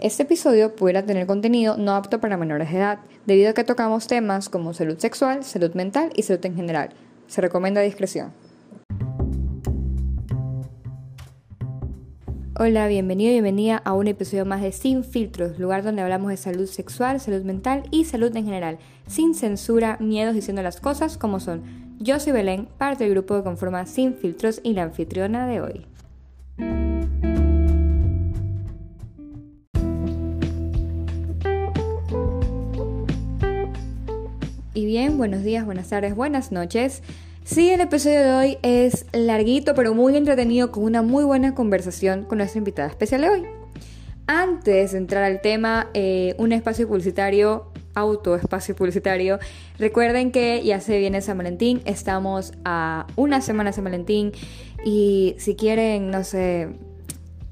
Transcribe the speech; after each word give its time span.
Este 0.00 0.22
episodio 0.22 0.76
pudiera 0.76 1.04
tener 1.04 1.26
contenido 1.26 1.76
no 1.76 1.96
apto 1.96 2.20
para 2.20 2.36
menores 2.36 2.70
de 2.70 2.78
edad, 2.78 3.00
debido 3.26 3.50
a 3.50 3.52
que 3.52 3.64
tocamos 3.64 4.06
temas 4.06 4.48
como 4.48 4.72
salud 4.72 4.96
sexual, 4.96 5.42
salud 5.42 5.74
mental 5.74 6.10
y 6.14 6.22
salud 6.22 6.46
en 6.46 6.54
general. 6.54 6.90
Se 7.26 7.40
recomienda 7.40 7.80
discreción. 7.80 8.32
Hola, 12.56 12.86
bienvenido 12.86 13.30
y 13.30 13.34
bienvenida 13.34 13.82
a 13.84 13.92
un 13.94 14.06
episodio 14.06 14.44
más 14.44 14.62
de 14.62 14.70
Sin 14.70 15.02
Filtros, 15.02 15.58
lugar 15.58 15.82
donde 15.82 16.02
hablamos 16.02 16.30
de 16.30 16.36
salud 16.36 16.66
sexual, 16.66 17.18
salud 17.18 17.42
mental 17.42 17.82
y 17.90 18.04
salud 18.04 18.34
en 18.36 18.44
general, 18.44 18.78
sin 19.08 19.34
censura, 19.34 19.96
miedos, 19.98 20.36
diciendo 20.36 20.62
las 20.62 20.80
cosas 20.80 21.18
como 21.18 21.40
son. 21.40 21.64
Yo 21.98 22.20
soy 22.20 22.32
Belén, 22.32 22.68
parte 22.78 23.02
del 23.02 23.14
grupo 23.14 23.34
que 23.34 23.42
conforma 23.42 23.84
Sin 23.84 24.14
Filtros 24.14 24.60
y 24.62 24.74
la 24.74 24.84
anfitriona 24.84 25.48
de 25.48 25.60
hoy. 25.60 25.87
Y 34.78 34.86
bien, 34.86 35.18
buenos 35.18 35.42
días, 35.42 35.66
buenas 35.66 35.88
tardes, 35.88 36.14
buenas 36.14 36.52
noches. 36.52 37.02
Sí, 37.42 37.68
el 37.68 37.80
episodio 37.80 38.20
de 38.20 38.32
hoy 38.32 38.58
es 38.62 39.06
larguito, 39.12 39.74
pero 39.74 39.92
muy 39.92 40.16
entretenido, 40.16 40.70
con 40.70 40.84
una 40.84 41.02
muy 41.02 41.24
buena 41.24 41.52
conversación 41.56 42.22
con 42.22 42.38
nuestra 42.38 42.58
invitada 42.58 42.86
especial 42.86 43.22
de 43.22 43.28
hoy. 43.28 43.42
Antes 44.28 44.92
de 44.92 44.98
entrar 44.98 45.24
al 45.24 45.40
tema, 45.40 45.88
eh, 45.94 46.36
un 46.38 46.52
espacio 46.52 46.86
publicitario, 46.86 47.72
auto 47.94 48.36
espacio 48.36 48.76
publicitario. 48.76 49.40
Recuerden 49.80 50.30
que 50.30 50.62
ya 50.62 50.78
se 50.78 50.96
viene 51.00 51.22
San 51.22 51.38
Valentín, 51.38 51.82
estamos 51.84 52.52
a 52.64 53.08
una 53.16 53.40
semana 53.40 53.72
San 53.72 53.82
Valentín 53.82 54.30
y 54.84 55.34
si 55.38 55.56
quieren, 55.56 56.12
no 56.12 56.22
sé, 56.22 56.68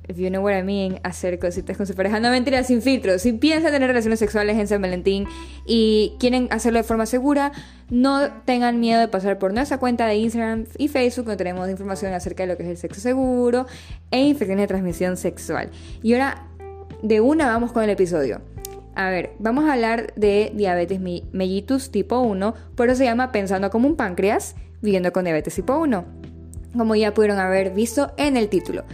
if 0.09 0.17
you 0.19 0.29
know 0.29 0.43
what 0.43 0.55
I 0.55 0.63
mean, 0.63 1.01
hacer 1.03 1.39
cositas 1.39 1.77
con 1.77 1.87
su 1.87 1.95
pareja. 1.95 2.21
No 2.21 2.31
mentira, 2.31 2.63
sin 2.63 2.83
filtro. 2.83 3.19
Si 3.19 3.33
piensan 3.33 3.73
tener 3.73 3.89
relaciones 3.89 4.19
sexuales 4.19 4.57
en 4.59 4.69
San 4.69 4.83
Valentín 4.83 5.27
y 5.67 6.15
quieren 6.19 6.49
hacerlo 6.51 6.79
de 6.79 6.85
forma 6.85 7.07
segura, 7.07 7.53
no 7.91 8.31
tengan 8.45 8.81
miedo 8.81 9.01
de 9.01 9.09
pasar 9.09 9.39
por 9.39 9.53
nuestra 9.53 9.79
cuenta 9.79 10.07
de 10.07 10.17
Instagram 10.17 10.67
y 10.79 10.89
Facebook, 10.89 11.27
donde 11.27 11.37
tenemos 11.37 11.69
información 11.71 12.13
acerca 12.13 12.43
de 12.43 12.49
lo 12.49 12.57
que 12.57 12.65
es 12.65 12.69
el 12.69 12.77
sexo 12.77 13.01
seguro 13.01 13.67
e 14.11 14.21
infecciones 14.21 14.65
de 14.65 14.69
transmisión 14.69 15.17
sexual. 15.17 15.71
Y 16.03 16.13
ahora, 16.15 16.47
de 17.03 17.21
una, 17.21 17.47
vamos 17.47 17.73
con 17.73 17.83
el 17.83 17.91
episodio. 17.91 18.41
A 18.95 19.11
ver, 19.11 19.35
vamos 19.39 19.67
a 19.67 19.75
hablar 19.75 20.15
de 20.17 20.53
diabetes 20.55 21.01
mellitus 21.01 21.91
tipo 21.91 22.21
1, 22.21 22.55
por 22.75 22.89
eso 22.89 22.97
se 22.97 23.05
llama 23.05 23.31
Pensando 23.31 23.69
como 23.69 23.87
un 23.87 23.95
páncreas, 23.95 24.57
viviendo 24.81 25.13
con 25.13 25.25
diabetes 25.25 25.55
tipo 25.55 25.77
1, 25.77 26.05
como 26.75 26.95
ya 26.95 27.13
pudieron 27.13 27.39
haber 27.39 27.73
visto 27.73 28.13
en 28.17 28.39
el 28.39 28.49
título. 28.49 28.85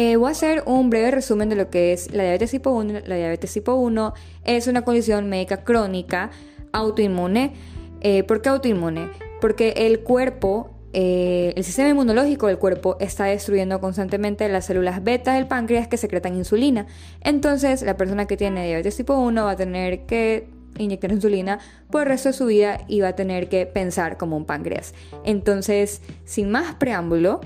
Eh, 0.00 0.14
voy 0.14 0.28
a 0.28 0.30
hacer 0.30 0.62
un 0.64 0.90
breve 0.90 1.10
resumen 1.10 1.48
de 1.48 1.56
lo 1.56 1.70
que 1.70 1.92
es 1.92 2.14
la 2.14 2.22
diabetes 2.22 2.52
tipo 2.52 2.70
1. 2.70 3.00
La 3.04 3.16
diabetes 3.16 3.52
tipo 3.52 3.74
1 3.74 4.14
es 4.44 4.68
una 4.68 4.82
condición 4.82 5.28
médica 5.28 5.64
crónica 5.64 6.30
autoinmune. 6.72 7.54
Eh, 8.00 8.22
¿Por 8.22 8.40
qué 8.40 8.50
autoinmune? 8.50 9.08
Porque 9.40 9.74
el 9.76 10.04
cuerpo, 10.04 10.70
eh, 10.92 11.52
el 11.56 11.64
sistema 11.64 11.88
inmunológico 11.88 12.46
del 12.46 12.58
cuerpo 12.58 12.96
está 13.00 13.24
destruyendo 13.24 13.80
constantemente 13.80 14.48
las 14.48 14.66
células 14.66 15.02
beta 15.02 15.34
del 15.34 15.48
páncreas 15.48 15.88
que 15.88 15.96
secretan 15.96 16.36
insulina. 16.36 16.86
Entonces, 17.20 17.82
la 17.82 17.96
persona 17.96 18.26
que 18.26 18.36
tiene 18.36 18.68
diabetes 18.68 18.96
tipo 18.96 19.18
1 19.18 19.46
va 19.46 19.50
a 19.50 19.56
tener 19.56 20.06
que 20.06 20.48
inyectar 20.78 21.10
insulina 21.10 21.58
por 21.90 22.02
el 22.02 22.10
resto 22.10 22.28
de 22.28 22.34
su 22.34 22.46
vida 22.46 22.82
y 22.86 23.00
va 23.00 23.08
a 23.08 23.16
tener 23.16 23.48
que 23.48 23.66
pensar 23.66 24.16
como 24.16 24.36
un 24.36 24.44
páncreas. 24.44 24.94
Entonces, 25.24 26.02
sin 26.24 26.52
más 26.52 26.76
preámbulo, 26.76 27.40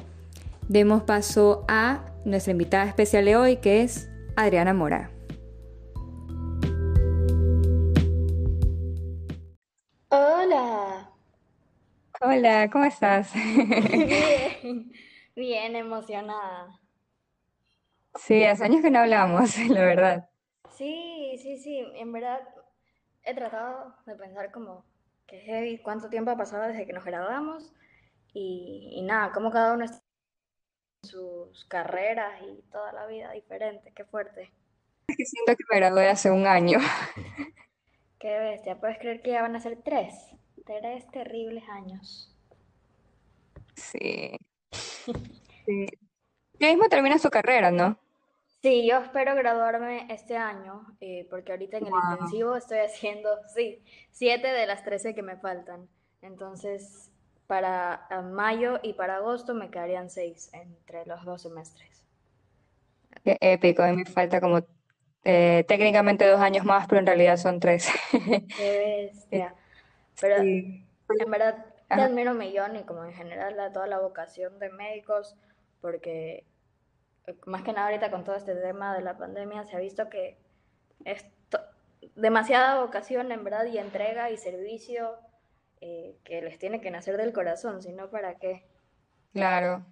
demos 0.72 1.02
paso 1.02 1.66
a 1.68 2.02
nuestra 2.24 2.52
invitada 2.52 2.86
especial 2.86 3.26
de 3.26 3.36
hoy, 3.36 3.56
que 3.58 3.82
es 3.82 4.10
Adriana 4.36 4.72
Mora. 4.72 5.10
Hola. 10.08 11.10
Hola, 12.22 12.70
¿cómo 12.70 12.86
estás? 12.86 13.32
Bien, 13.34 14.92
bien 15.36 15.76
emocionada. 15.76 16.80
Sí, 18.14 18.42
hace 18.44 18.64
años 18.64 18.80
que 18.80 18.90
no 18.90 19.00
hablamos, 19.00 19.58
la 19.68 19.80
verdad. 19.82 20.30
Sí, 20.70 21.36
sí, 21.42 21.58
sí, 21.58 21.84
en 21.96 22.12
verdad 22.12 22.40
he 23.24 23.34
tratado 23.34 23.94
de 24.06 24.14
pensar 24.14 24.50
como 24.50 24.86
que 25.26 25.80
cuánto 25.84 26.08
tiempo 26.08 26.30
ha 26.30 26.36
pasado 26.36 26.68
desde 26.68 26.86
que 26.86 26.92
nos 26.94 27.04
graduamos 27.04 27.74
y, 28.32 28.90
y 28.94 29.02
nada, 29.02 29.32
cómo 29.32 29.50
cada 29.50 29.74
uno 29.74 29.84
está 29.84 30.02
sus 31.02 31.64
carreras 31.66 32.40
y 32.42 32.62
toda 32.70 32.92
la 32.92 33.06
vida 33.06 33.32
diferente. 33.32 33.92
Qué 33.94 34.04
fuerte. 34.04 34.52
Es 35.08 35.16
que 35.16 35.24
siento 35.24 35.56
que 35.56 35.64
me 35.70 35.78
gradué 35.78 36.08
hace 36.08 36.30
un 36.30 36.46
año. 36.46 36.78
Qué 38.18 38.38
bestia. 38.38 38.78
¿Puedes 38.78 38.98
creer 38.98 39.20
que 39.20 39.32
ya 39.32 39.42
van 39.42 39.56
a 39.56 39.60
ser 39.60 39.82
tres? 39.82 40.14
Tres 40.64 41.10
terribles 41.10 41.64
años. 41.68 42.32
Sí. 43.74 44.36
sí. 45.66 45.86
Ya 46.60 46.68
mismo 46.68 46.88
termina 46.88 47.18
su 47.18 47.30
carrera, 47.30 47.72
¿no? 47.72 47.98
Sí, 48.62 48.86
yo 48.86 48.98
espero 48.98 49.34
graduarme 49.34 50.06
este 50.08 50.36
año, 50.36 50.86
eh, 51.00 51.26
porque 51.28 51.50
ahorita 51.50 51.78
en 51.78 51.88
el 51.88 51.92
intensivo 52.12 52.54
estoy 52.54 52.78
haciendo, 52.78 53.28
sí, 53.52 53.82
siete 54.12 54.46
de 54.46 54.68
las 54.68 54.84
trece 54.84 55.16
que 55.16 55.22
me 55.22 55.36
faltan. 55.36 55.88
Entonces, 56.20 57.11
para 57.52 58.08
mayo 58.32 58.80
y 58.82 58.94
para 58.94 59.16
agosto 59.16 59.52
me 59.52 59.70
quedarían 59.70 60.08
seis 60.08 60.48
entre 60.54 61.04
los 61.04 61.22
dos 61.26 61.42
semestres. 61.42 62.02
Qué 63.22 63.36
épico, 63.42 63.82
a 63.82 63.88
mí 63.88 63.96
me 63.96 64.06
falta 64.06 64.40
como 64.40 64.64
eh, 65.22 65.62
técnicamente 65.68 66.26
dos 66.26 66.40
años 66.40 66.64
más, 66.64 66.86
pero 66.86 67.00
en 67.00 67.06
realidad 67.06 67.36
son 67.36 67.60
tres. 67.60 67.90
Qué 68.56 69.10
bestia. 69.12 69.54
Pero 70.20 70.36
en 70.42 71.30
verdad 71.30 71.66
te 71.88 72.00
admiro 72.00 72.30
un 72.30 72.38
millón 72.38 72.76
y 72.76 72.84
como 72.84 73.04
en 73.04 73.12
general 73.12 73.60
a 73.60 73.70
toda 73.70 73.86
la 73.86 73.98
vocación 73.98 74.58
de 74.58 74.70
médicos, 74.70 75.36
porque 75.82 76.46
eh, 77.26 77.34
más 77.44 77.62
que 77.62 77.74
nada 77.74 77.88
ahorita 77.88 78.10
con 78.10 78.24
todo 78.24 78.36
este 78.36 78.54
tema 78.54 78.94
de 78.94 79.02
la 79.02 79.18
pandemia 79.18 79.64
se 79.64 79.76
ha 79.76 79.80
visto 79.80 80.08
que 80.08 80.38
es 81.04 81.26
demasiada 82.14 82.80
vocación 82.80 83.30
en 83.30 83.44
verdad 83.44 83.66
y 83.66 83.76
entrega 83.76 84.30
y 84.30 84.38
servicio 84.38 85.18
eh, 85.82 86.16
que 86.22 86.40
les 86.40 86.58
tiene 86.58 86.80
que 86.80 86.92
nacer 86.92 87.16
del 87.16 87.32
corazón, 87.32 87.82
si 87.82 87.92
no, 87.92 88.08
¿para 88.08 88.36
qué? 88.36 88.62
Claro. 89.32 89.84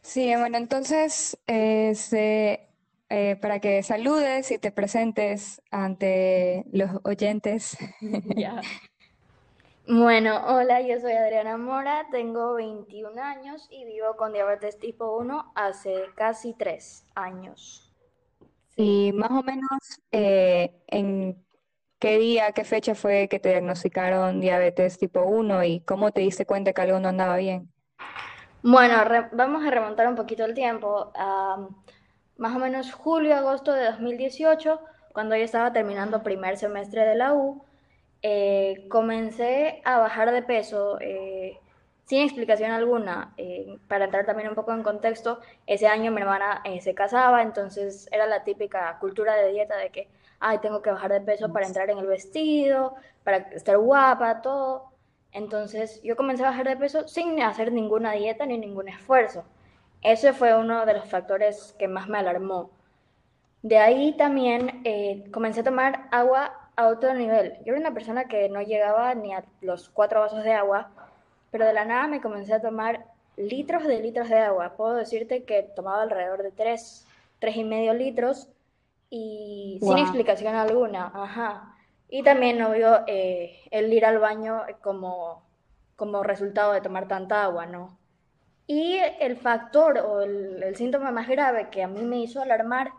Sí, 0.00 0.34
bueno, 0.34 0.56
entonces, 0.56 1.38
este, 1.46 2.70
eh, 3.10 3.36
para 3.36 3.60
que 3.60 3.82
saludes 3.82 4.50
y 4.50 4.58
te 4.58 4.72
presentes 4.72 5.60
ante 5.70 6.64
los 6.72 6.90
oyentes. 7.04 7.76
Ya. 8.34 8.62
Bueno, 9.86 10.40
hola, 10.46 10.80
yo 10.80 10.98
soy 11.00 11.12
Adriana 11.12 11.58
Mora, 11.58 12.06
tengo 12.10 12.54
21 12.54 13.20
años 13.20 13.68
y 13.70 13.84
vivo 13.84 14.16
con 14.16 14.32
diabetes 14.32 14.78
tipo 14.78 15.18
1 15.18 15.52
hace 15.54 16.04
casi 16.14 16.54
3 16.54 17.04
años. 17.14 17.92
Y 18.76 19.12
más 19.12 19.32
o 19.32 19.42
menos, 19.42 20.00
eh, 20.12 20.82
¿en 20.86 21.36
¿Qué 22.02 22.18
día, 22.18 22.50
qué 22.50 22.64
fecha 22.64 22.96
fue 22.96 23.28
que 23.28 23.38
te 23.38 23.50
diagnosticaron 23.50 24.40
diabetes 24.40 24.98
tipo 24.98 25.22
1 25.22 25.62
y 25.62 25.80
cómo 25.82 26.10
te 26.10 26.20
diste 26.20 26.44
cuenta 26.44 26.72
que 26.72 26.82
algo 26.82 26.98
no 26.98 27.10
andaba 27.10 27.36
bien? 27.36 27.70
Bueno, 28.60 28.96
vamos 29.30 29.64
a 29.64 29.70
remontar 29.70 30.08
un 30.08 30.16
poquito 30.16 30.44
el 30.44 30.52
tiempo. 30.52 31.12
más 32.38 32.56
o 32.56 32.58
menos 32.58 32.92
julio, 32.92 33.36
agosto 33.36 33.72
de 33.72 33.84
2018, 33.84 34.80
cuando 35.12 35.36
yo 35.36 35.44
estaba 35.44 35.72
terminando 35.72 36.24
primer 36.24 36.56
semestre 36.56 37.04
de 37.04 37.14
la 37.14 37.34
U, 37.34 37.64
eh, 38.20 38.88
comencé 38.90 39.80
a 39.84 39.98
bajar 39.98 40.32
de 40.32 40.42
peso 40.42 40.98
eh, 41.00 41.60
sin 42.06 42.22
explicación 42.22 42.72
alguna. 42.72 43.32
Eh, 43.36 43.78
para 43.86 44.06
entrar 44.06 44.26
también 44.26 44.48
un 44.48 44.56
poco 44.56 44.72
en 44.72 44.82
contexto, 44.82 45.38
ese 45.68 45.86
año 45.86 46.10
mi 46.10 46.20
hermana 46.20 46.64
se 46.80 46.94
casaba, 46.96 47.42
entonces 47.42 48.08
era 48.10 48.26
la 48.26 48.42
típica 48.42 48.98
cultura 48.98 49.36
de 49.36 49.52
dieta 49.52 49.76
de 49.76 49.90
que 49.90 50.08
ay, 50.42 50.58
tengo 50.58 50.82
que 50.82 50.90
bajar 50.90 51.12
de 51.12 51.20
peso 51.20 51.52
para 51.52 51.66
entrar 51.66 51.88
en 51.90 51.98
el 51.98 52.06
vestido, 52.06 52.94
para 53.24 53.38
estar 53.52 53.78
guapa, 53.78 54.42
todo. 54.42 54.90
Entonces 55.32 56.02
yo 56.02 56.16
comencé 56.16 56.44
a 56.44 56.50
bajar 56.50 56.68
de 56.68 56.76
peso 56.76 57.08
sin 57.08 57.40
hacer 57.40 57.72
ninguna 57.72 58.12
dieta 58.12 58.44
ni 58.44 58.58
ningún 58.58 58.88
esfuerzo. 58.88 59.44
Ese 60.02 60.32
fue 60.32 60.56
uno 60.58 60.84
de 60.84 60.94
los 60.94 61.08
factores 61.08 61.74
que 61.78 61.88
más 61.88 62.08
me 62.08 62.18
alarmó. 62.18 62.70
De 63.62 63.78
ahí 63.78 64.16
también 64.16 64.82
eh, 64.84 65.24
comencé 65.32 65.60
a 65.60 65.64
tomar 65.64 66.08
agua 66.10 66.70
a 66.76 66.88
otro 66.88 67.14
nivel. 67.14 67.54
Yo 67.64 67.72
era 67.72 67.80
una 67.80 67.94
persona 67.94 68.24
que 68.26 68.48
no 68.48 68.60
llegaba 68.62 69.14
ni 69.14 69.32
a 69.32 69.44
los 69.60 69.88
cuatro 69.88 70.20
vasos 70.20 70.42
de 70.42 70.52
agua, 70.52 70.90
pero 71.50 71.66
de 71.66 71.72
la 71.72 71.84
nada 71.84 72.08
me 72.08 72.20
comencé 72.20 72.52
a 72.54 72.60
tomar 72.60 73.06
litros 73.36 73.84
de 73.84 74.00
litros 74.00 74.28
de 74.28 74.38
agua. 74.38 74.74
Puedo 74.76 74.94
decirte 74.94 75.44
que 75.44 75.62
tomaba 75.62 76.02
alrededor 76.02 76.42
de 76.42 76.50
tres, 76.50 77.06
tres 77.38 77.56
y 77.56 77.64
medio 77.64 77.94
litros 77.94 78.48
y 79.14 79.78
sin 79.82 79.98
explicación 79.98 80.54
alguna, 80.54 81.12
ajá. 81.14 81.76
Y 82.08 82.22
también, 82.22 82.62
obvio, 82.62 83.00
eh, 83.06 83.60
el 83.70 83.92
ir 83.92 84.06
al 84.06 84.18
baño 84.18 84.62
como, 84.80 85.42
como 85.96 86.22
resultado 86.22 86.72
de 86.72 86.80
tomar 86.80 87.08
tanta 87.08 87.44
agua, 87.44 87.66
¿no? 87.66 87.98
Y 88.66 88.96
el 89.20 89.36
factor 89.36 89.98
o 89.98 90.22
el, 90.22 90.74
síntoma 90.76 91.10
más 91.10 91.28
grave 91.28 91.68
que 91.68 91.82
a 91.82 91.88
mí 91.88 92.00
me 92.00 92.20
hizo 92.20 92.40
alarmar 92.40 92.92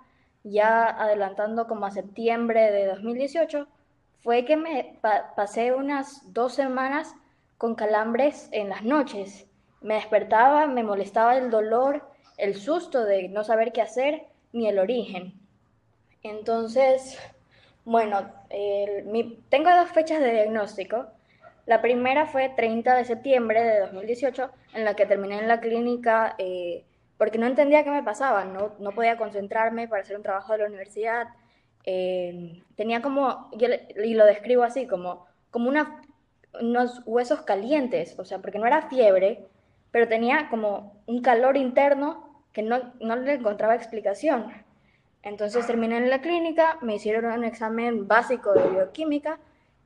ya 0.43 0.87
adelantando 0.87 1.65
como 1.65 1.87
a 1.87 1.91
septiembre 1.91 2.69
de 2.71 2.85
2018, 2.85 3.67
fue 4.21 4.45
que 4.45 4.55
me 4.55 4.99
pasé 5.35 5.73
unas 5.73 6.31
dos 6.31 6.53
semanas 6.53 7.15
con 7.57 7.73
calambres 7.73 8.49
en 8.51 8.69
las 8.69 8.83
noches. 8.83 9.47
Me 9.81 9.95
despertaba, 9.95 10.67
me 10.67 10.83
molestaba 10.83 11.37
el 11.37 11.49
dolor, 11.49 12.07
el 12.37 12.53
susto 12.53 13.03
de 13.03 13.29
no 13.29 13.43
saber 13.43 13.71
qué 13.71 13.81
hacer, 13.81 14.27
ni 14.51 14.67
el 14.67 14.77
origen. 14.77 15.42
Entonces, 16.23 17.19
bueno, 17.85 18.31
tengo 19.49 19.69
dos 19.69 19.89
fechas 19.91 20.21
de 20.21 20.31
diagnóstico. 20.31 21.07
La 21.65 21.81
primera 21.81 22.25
fue 22.25 22.49
30 22.49 22.95
de 22.95 23.05
septiembre 23.05 23.63
de 23.63 23.79
2018, 23.81 24.49
en 24.73 24.85
la 24.85 24.95
que 24.95 25.05
terminé 25.05 25.39
en 25.39 25.47
la 25.47 25.61
clínica 25.61 26.35
eh, 26.37 26.83
porque 27.17 27.37
no 27.37 27.45
entendía 27.45 27.83
qué 27.83 27.89
me 27.89 28.03
pasaba, 28.03 28.43
no, 28.43 28.73
no 28.79 28.91
podía 28.91 29.17
concentrarme 29.17 29.87
para 29.87 30.01
hacer 30.01 30.17
un 30.17 30.23
trabajo 30.23 30.51
de 30.51 30.59
la 30.59 30.65
universidad. 30.65 31.27
Eh, 31.85 32.61
tenía 32.75 33.01
como, 33.01 33.49
y 33.53 34.13
lo 34.13 34.25
describo 34.25 34.63
así, 34.63 34.87
como, 34.87 35.25
como 35.51 35.71
unos 36.59 37.01
huesos 37.05 37.41
calientes, 37.41 38.17
o 38.19 38.25
sea, 38.25 38.39
porque 38.39 38.59
no 38.59 38.65
era 38.65 38.89
fiebre, 38.89 39.45
pero 39.91 40.07
tenía 40.07 40.49
como 40.49 41.01
un 41.05 41.21
calor 41.21 41.55
interno 41.55 42.43
que 42.51 42.61
no, 42.61 42.93
no 42.99 43.15
le 43.15 43.35
encontraba 43.35 43.75
explicación. 43.75 44.51
Entonces 45.23 45.65
terminé 45.65 45.97
en 45.97 46.09
la 46.09 46.21
clínica, 46.21 46.77
me 46.81 46.95
hicieron 46.95 47.25
un 47.25 47.45
examen 47.45 48.07
básico 48.07 48.53
de 48.53 48.69
bioquímica 48.69 49.39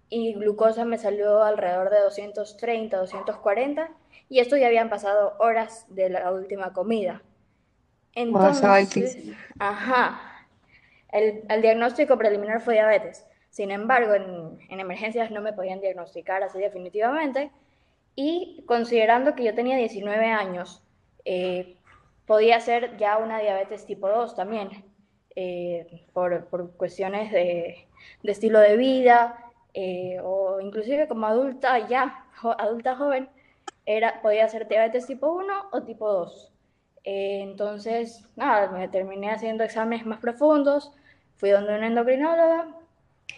y 0.10 0.34
glucosa 0.34 0.84
me 0.84 0.98
salió 0.98 1.44
alrededor 1.44 1.92
de 1.92 2.00
230, 2.00 2.98
240 2.98 3.90
y 4.30 4.40
esto 4.40 4.58
ya 4.58 4.68
habían 4.68 4.90
pasado 4.90 5.36
horas 5.40 5.86
de 5.90 6.10
la 6.10 6.32
última 6.32 6.74
comida. 6.74 7.22
Entonces, 8.14 9.18
ajá, 9.60 10.20
el, 11.12 11.44
el, 11.50 11.62
diagnóstico 11.62 12.18
preliminar 12.18 12.62
fue 12.62 12.74
diabetes. 12.74 13.26
Sin 13.52 13.70
embargo, 13.70 14.16
en, 14.16 14.58
en, 14.70 14.80
emergencias 14.80 15.30
no 15.30 15.42
me 15.42 15.54
podían 15.54 15.82
diagnosticar 15.82 16.42
así 16.42 16.58
definitivamente. 16.58 17.52
Y 18.16 18.64
considerando 18.66 19.36
que 19.36 19.44
yo 19.44 19.54
tenía 19.54 19.78
19 19.78 20.26
años, 20.26 20.82
eh, 21.26 21.78
podía 22.26 22.60
ser 22.60 22.98
ya 22.98 23.18
una 23.18 23.40
diabetes 23.40 23.86
tipo 23.86 24.10
2 24.10 24.36
también, 24.36 24.84
eh, 25.40 25.86
por, 26.14 26.46
por, 26.46 26.72
cuestiones 26.72 27.32
de, 27.32 27.88
de, 28.24 28.32
estilo 28.32 28.60
de 28.60 28.76
vida, 28.76 29.38
eh, 29.76 30.20
o 30.24 30.60
inclusive 30.60 31.08
como 31.08 31.28
adulta 31.28 31.78
ya, 31.88 32.26
adulta 32.58 32.96
joven, 32.96 33.30
era, 33.86 34.20
podía 34.24 34.50
ser 34.50 34.68
diabetes 34.68 35.06
tipo 35.06 35.28
1 35.32 35.70
o 35.72 35.84
tipo 35.84 36.12
2. 36.12 36.54
Eh, 37.04 37.42
entonces, 37.44 38.28
nada, 38.36 38.72
me 38.72 38.88
terminé 38.88 39.30
haciendo 39.30 39.64
exámenes 39.64 40.08
más 40.08 40.20
profundos, 40.20 40.92
fui 41.36 41.52
donde 41.52 41.76
una 41.76 41.86
endocrinóloga 41.86 42.76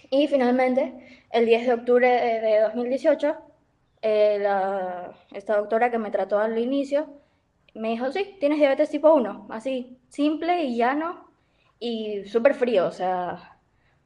y 0.10 0.28
finalmente, 0.28 1.26
el 1.32 1.46
10 1.46 1.68
de 1.68 1.74
octubre 1.74 2.10
de 2.10 2.62
2018, 2.62 3.36
eh, 4.02 4.38
la, 4.40 5.14
esta 5.34 5.58
doctora 5.58 5.92
que 5.92 5.98
me 5.98 6.12
trató 6.12 6.40
al 6.40 6.58
inicio 6.58 7.08
me 7.76 7.90
dijo, 7.90 8.10
sí, 8.12 8.38
tienes 8.40 8.60
diabetes 8.60 8.90
tipo 8.90 9.14
1, 9.14 9.48
así, 9.50 9.98
simple 10.08 10.64
y 10.64 10.78
llano 10.78 11.29
y 11.80 12.26
súper 12.26 12.54
frío, 12.56 12.88
o 12.88 12.92
sea, 12.92 13.58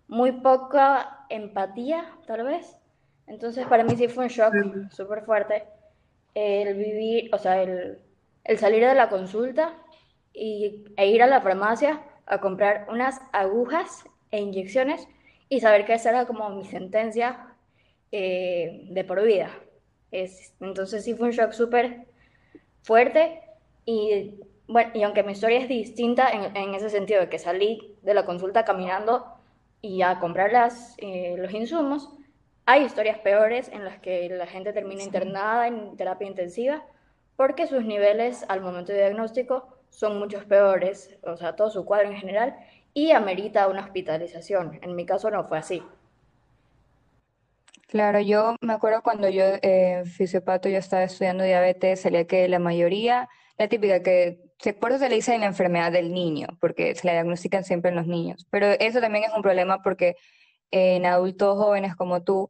muy 0.08 0.32
poca 0.34 1.26
empatía, 1.30 2.18
tal 2.28 2.44
vez. 2.44 2.78
Entonces, 3.28 3.66
para 3.68 3.84
mí 3.84 3.96
sí 3.96 4.08
fue 4.08 4.26
un 4.26 4.30
shock 4.30 4.54
súper 4.92 5.24
fuerte 5.26 5.64
el 6.36 6.76
vivir, 6.76 7.34
o 7.34 7.38
sea, 7.38 7.62
el 7.64 8.00
el 8.44 8.58
salir 8.58 8.86
de 8.86 8.96
la 8.96 9.10
consulta 9.10 9.78
y, 10.34 10.86
e 10.98 11.08
ir 11.08 11.24
a 11.24 11.28
la 11.28 11.42
farmacia 11.42 12.04
a 12.26 12.40
comprar 12.40 12.88
unas 12.90 13.20
agujas 13.32 14.06
e 14.32 14.40
inyecciones 14.40 15.08
y 15.50 15.60
saber 15.60 15.86
que 15.86 15.94
esa 15.94 16.10
era 16.10 16.26
como 16.26 16.50
mi 16.50 16.66
sentencia 16.66 17.56
eh, 18.12 18.88
de 18.90 19.04
por 19.04 19.24
vida. 19.24 19.50
Es, 20.12 20.54
entonces 20.60 21.04
sí 21.04 21.16
fue 21.16 21.28
un 21.28 21.34
shock 21.34 21.52
súper 21.52 22.06
fuerte 22.84 23.42
y 23.86 24.36
bueno, 24.74 24.92
y 24.96 25.04
aunque 25.04 25.22
mi 25.22 25.34
historia 25.34 25.60
es 25.60 25.68
distinta 25.68 26.30
en, 26.32 26.58
en, 26.58 26.74
ese 26.74 26.90
sentido 26.90 27.22
de 27.22 27.30
que 27.30 27.38
salí 27.38 27.96
de 28.02 28.16
la 28.16 28.26
consulta 28.26 28.66
caminando 28.66 29.24
y 29.82 30.02
a 30.02 30.20
comprar 30.20 30.52
las, 30.52 30.96
eh, 30.98 31.36
los 31.38 31.54
insumos, 31.54 32.10
hay 32.66 32.84
historias 32.84 33.20
peores 33.20 33.70
en 33.70 33.86
las 33.86 34.00
que 34.00 34.28
la 34.30 34.48
gente 34.48 34.74
termina 34.74 35.04
internada 35.04 35.68
en 35.68 35.96
terapia 35.96 36.28
intensiva 36.28 36.84
porque 37.36 37.68
sus 37.68 37.86
niveles 37.86 38.46
al 38.48 38.62
momento 38.62 38.92
de 38.92 38.98
diagnóstico 38.98 39.68
son 39.90 40.18
muchos 40.18 40.44
peores, 40.46 41.20
o 41.22 41.38
sea, 41.38 41.56
todo 41.56 41.70
su 41.70 41.86
cuadro 41.86 42.10
en 42.10 42.18
general, 42.18 42.56
y 42.96 43.12
amerita 43.12 43.68
una 43.68 43.84
hospitalización. 43.84 44.80
En 44.82 44.96
mi 44.96 45.06
caso 45.06 45.30
no 45.30 45.44
fue 45.44 45.60
así. 45.60 45.84
Claro, 47.90 48.20
yo 48.22 48.56
me 48.62 48.74
acuerdo 48.74 49.04
cuando 49.04 49.30
yo 49.30 49.44
eh, 49.62 50.02
fisiopato 50.06 50.68
yo 50.68 50.80
estaba 50.80 51.04
estudiando 51.04 51.44
diabetes, 51.44 52.02
salía 52.02 52.26
que 52.26 52.48
la 52.48 52.58
mayoría, 52.58 53.30
la 53.60 53.68
típica 53.68 54.02
que 54.02 54.43
por 54.72 54.92
eso 54.92 55.00
se 55.00 55.10
le 55.10 55.16
dice 55.16 55.38
la 55.38 55.48
enfermedad 55.48 55.92
del 55.92 56.14
niño, 56.14 56.48
porque 56.62 56.96
se 56.96 57.06
la 57.06 57.14
diagnostican 57.14 57.66
siempre 57.66 57.90
en 57.90 57.98
los 57.98 58.08
niños. 58.08 58.48
Pero 58.50 58.68
eso 58.68 59.02
también 59.02 59.26
es 59.26 59.32
un 59.36 59.42
problema 59.42 59.82
porque 59.82 60.16
en 60.72 61.06
adultos 61.06 61.58
jóvenes 61.58 61.96
como 61.98 62.24
tú, 62.24 62.50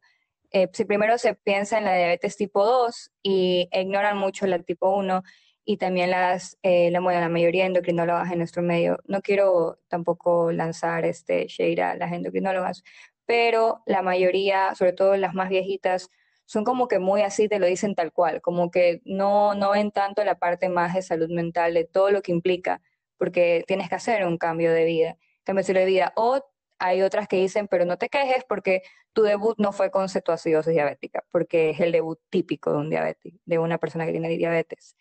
eh, 0.52 0.68
si 0.72 0.84
primero 0.84 1.18
se 1.18 1.34
piensa 1.34 1.78
en 1.78 1.84
la 1.84 1.96
diabetes 1.96 2.36
tipo 2.36 2.64
2 2.64 3.10
y 3.22 3.68
ignoran 3.72 4.16
mucho 4.16 4.46
la 4.46 4.60
tipo 4.60 4.94
1 4.94 5.22
y 5.64 5.78
también 5.78 6.10
las, 6.10 6.56
eh, 6.62 6.90
la, 6.92 7.00
la 7.00 7.28
mayoría 7.28 7.62
de 7.62 7.68
endocrinólogas 7.68 8.30
en 8.30 8.38
nuestro 8.38 8.62
medio, 8.62 8.98
no 9.06 9.20
quiero 9.20 9.80
tampoco 9.88 10.52
lanzar 10.52 11.04
este 11.04 11.46
shade 11.48 11.82
a 11.82 11.96
las 11.96 12.12
endocrinólogas, 12.12 12.84
pero 13.26 13.82
la 13.86 14.02
mayoría, 14.02 14.74
sobre 14.74 14.92
todo 14.92 15.16
las 15.16 15.34
más 15.34 15.48
viejitas, 15.48 16.10
son 16.46 16.64
como 16.64 16.88
que 16.88 16.98
muy 16.98 17.22
así, 17.22 17.48
te 17.48 17.58
lo 17.58 17.66
dicen 17.66 17.94
tal 17.94 18.12
cual, 18.12 18.40
como 18.42 18.70
que 18.70 19.00
no, 19.04 19.54
no 19.54 19.70
ven 19.70 19.90
tanto 19.90 20.24
la 20.24 20.38
parte 20.38 20.68
más 20.68 20.94
de 20.94 21.02
salud 21.02 21.30
mental, 21.30 21.74
de 21.74 21.84
todo 21.84 22.10
lo 22.10 22.22
que 22.22 22.32
implica, 22.32 22.82
porque 23.16 23.64
tienes 23.66 23.88
que 23.88 23.94
hacer 23.94 24.26
un 24.26 24.38
cambio 24.38 24.72
de 24.72 24.84
vida, 24.84 25.16
cambio 25.44 25.64
de 25.64 25.84
vida, 25.84 26.12
o 26.16 26.44
hay 26.78 27.02
otras 27.02 27.28
que 27.28 27.36
dicen, 27.36 27.68
pero 27.68 27.84
no 27.84 27.96
te 27.96 28.08
quejes 28.08 28.44
porque 28.48 28.82
tu 29.12 29.22
debut 29.22 29.56
no 29.58 29.72
fue 29.72 29.90
con 29.90 30.08
cetoacidosis 30.08 30.74
diabética, 30.74 31.24
porque 31.30 31.70
es 31.70 31.80
el 31.80 31.92
debut 31.92 32.18
típico 32.30 32.72
de 32.72 32.78
un 32.78 32.90
diabetes, 32.90 33.34
de 33.44 33.58
una 33.58 33.78
persona 33.78 34.04
que 34.04 34.12
tiene 34.12 34.28
diabetes. 34.28 34.96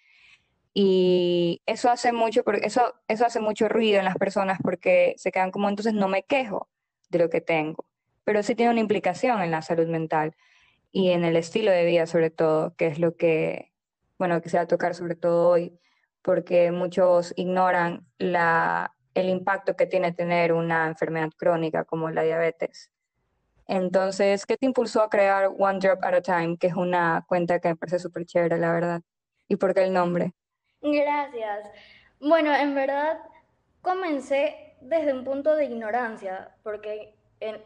Y 0.74 1.62
eso 1.66 1.90
hace 1.90 2.14
mucho, 2.14 2.44
eso, 2.62 2.96
eso 3.08 3.26
hace 3.26 3.40
mucho 3.40 3.70
ruido 3.70 4.00
en 4.00 4.06
las 4.06 4.16
personas 4.18 4.60
porque 4.64 5.14
se 5.18 5.32
quedan 5.32 5.52
como 5.52 5.70
entonces 5.70 5.94
no 5.94 6.08
me 6.08 6.24
quejo 6.24 6.70
de 7.10 7.20
lo 7.20 7.30
que 7.30 7.42
tengo, 7.42 7.86
pero 8.24 8.42
sí 8.44 8.56
tiene 8.56 8.72
una 8.72 8.80
implicación 8.80 9.42
en 9.42 9.52
la 9.52 9.62
salud 9.62 9.88
mental 9.88 10.36
y 10.94 11.10
en 11.10 11.26
el 11.26 11.36
estilo 11.36 11.72
de 11.72 11.86
vida 11.86 12.06
sobre 12.06 12.30
todo, 12.30 12.76
que 12.76 12.86
es 12.86 13.00
lo 13.00 13.18
que, 13.18 13.74
bueno, 14.20 14.42
quisiera 14.42 14.68
tocar 14.68 14.94
sobre 14.94 15.16
todo 15.16 15.50
hoy, 15.50 15.78
porque 16.22 16.72
muchos 16.72 17.34
ignoran 17.36 18.08
la, 18.20 18.96
el 19.16 19.28
impacto 19.28 19.76
que 19.76 19.88
tiene 19.88 20.14
tener 20.14 20.54
una 20.54 20.88
enfermedad 20.88 21.32
crónica 21.36 21.84
como 21.84 22.12
la 22.12 22.22
diabetes. 22.22 22.92
Entonces, 23.68 24.46
¿qué 24.46 24.56
te 24.56 24.68
impulsó 24.68 25.02
a 25.02 25.10
crear 25.10 25.50
One 25.58 25.80
Drop 25.80 26.04
at 26.04 26.14
a 26.14 26.22
Time, 26.22 26.58
que 26.58 26.68
es 26.68 26.76
una 26.76 27.26
cuenta 27.28 27.60
que 27.60 27.70
me 27.70 27.76
parece 27.76 27.98
súper 27.98 28.26
chévere, 28.26 28.60
la 28.60 28.72
verdad? 28.72 29.02
¿Y 29.48 29.56
por 29.56 29.74
qué 29.74 29.84
el 29.84 29.94
nombre? 29.94 30.34
Gracias. 30.82 31.72
Bueno, 32.20 32.54
en 32.54 32.76
verdad 32.76 33.18
comencé 33.82 34.76
desde 34.80 35.12
un 35.12 35.24
punto 35.24 35.56
de 35.56 35.66
ignorancia, 35.66 36.52
porque 36.62 37.16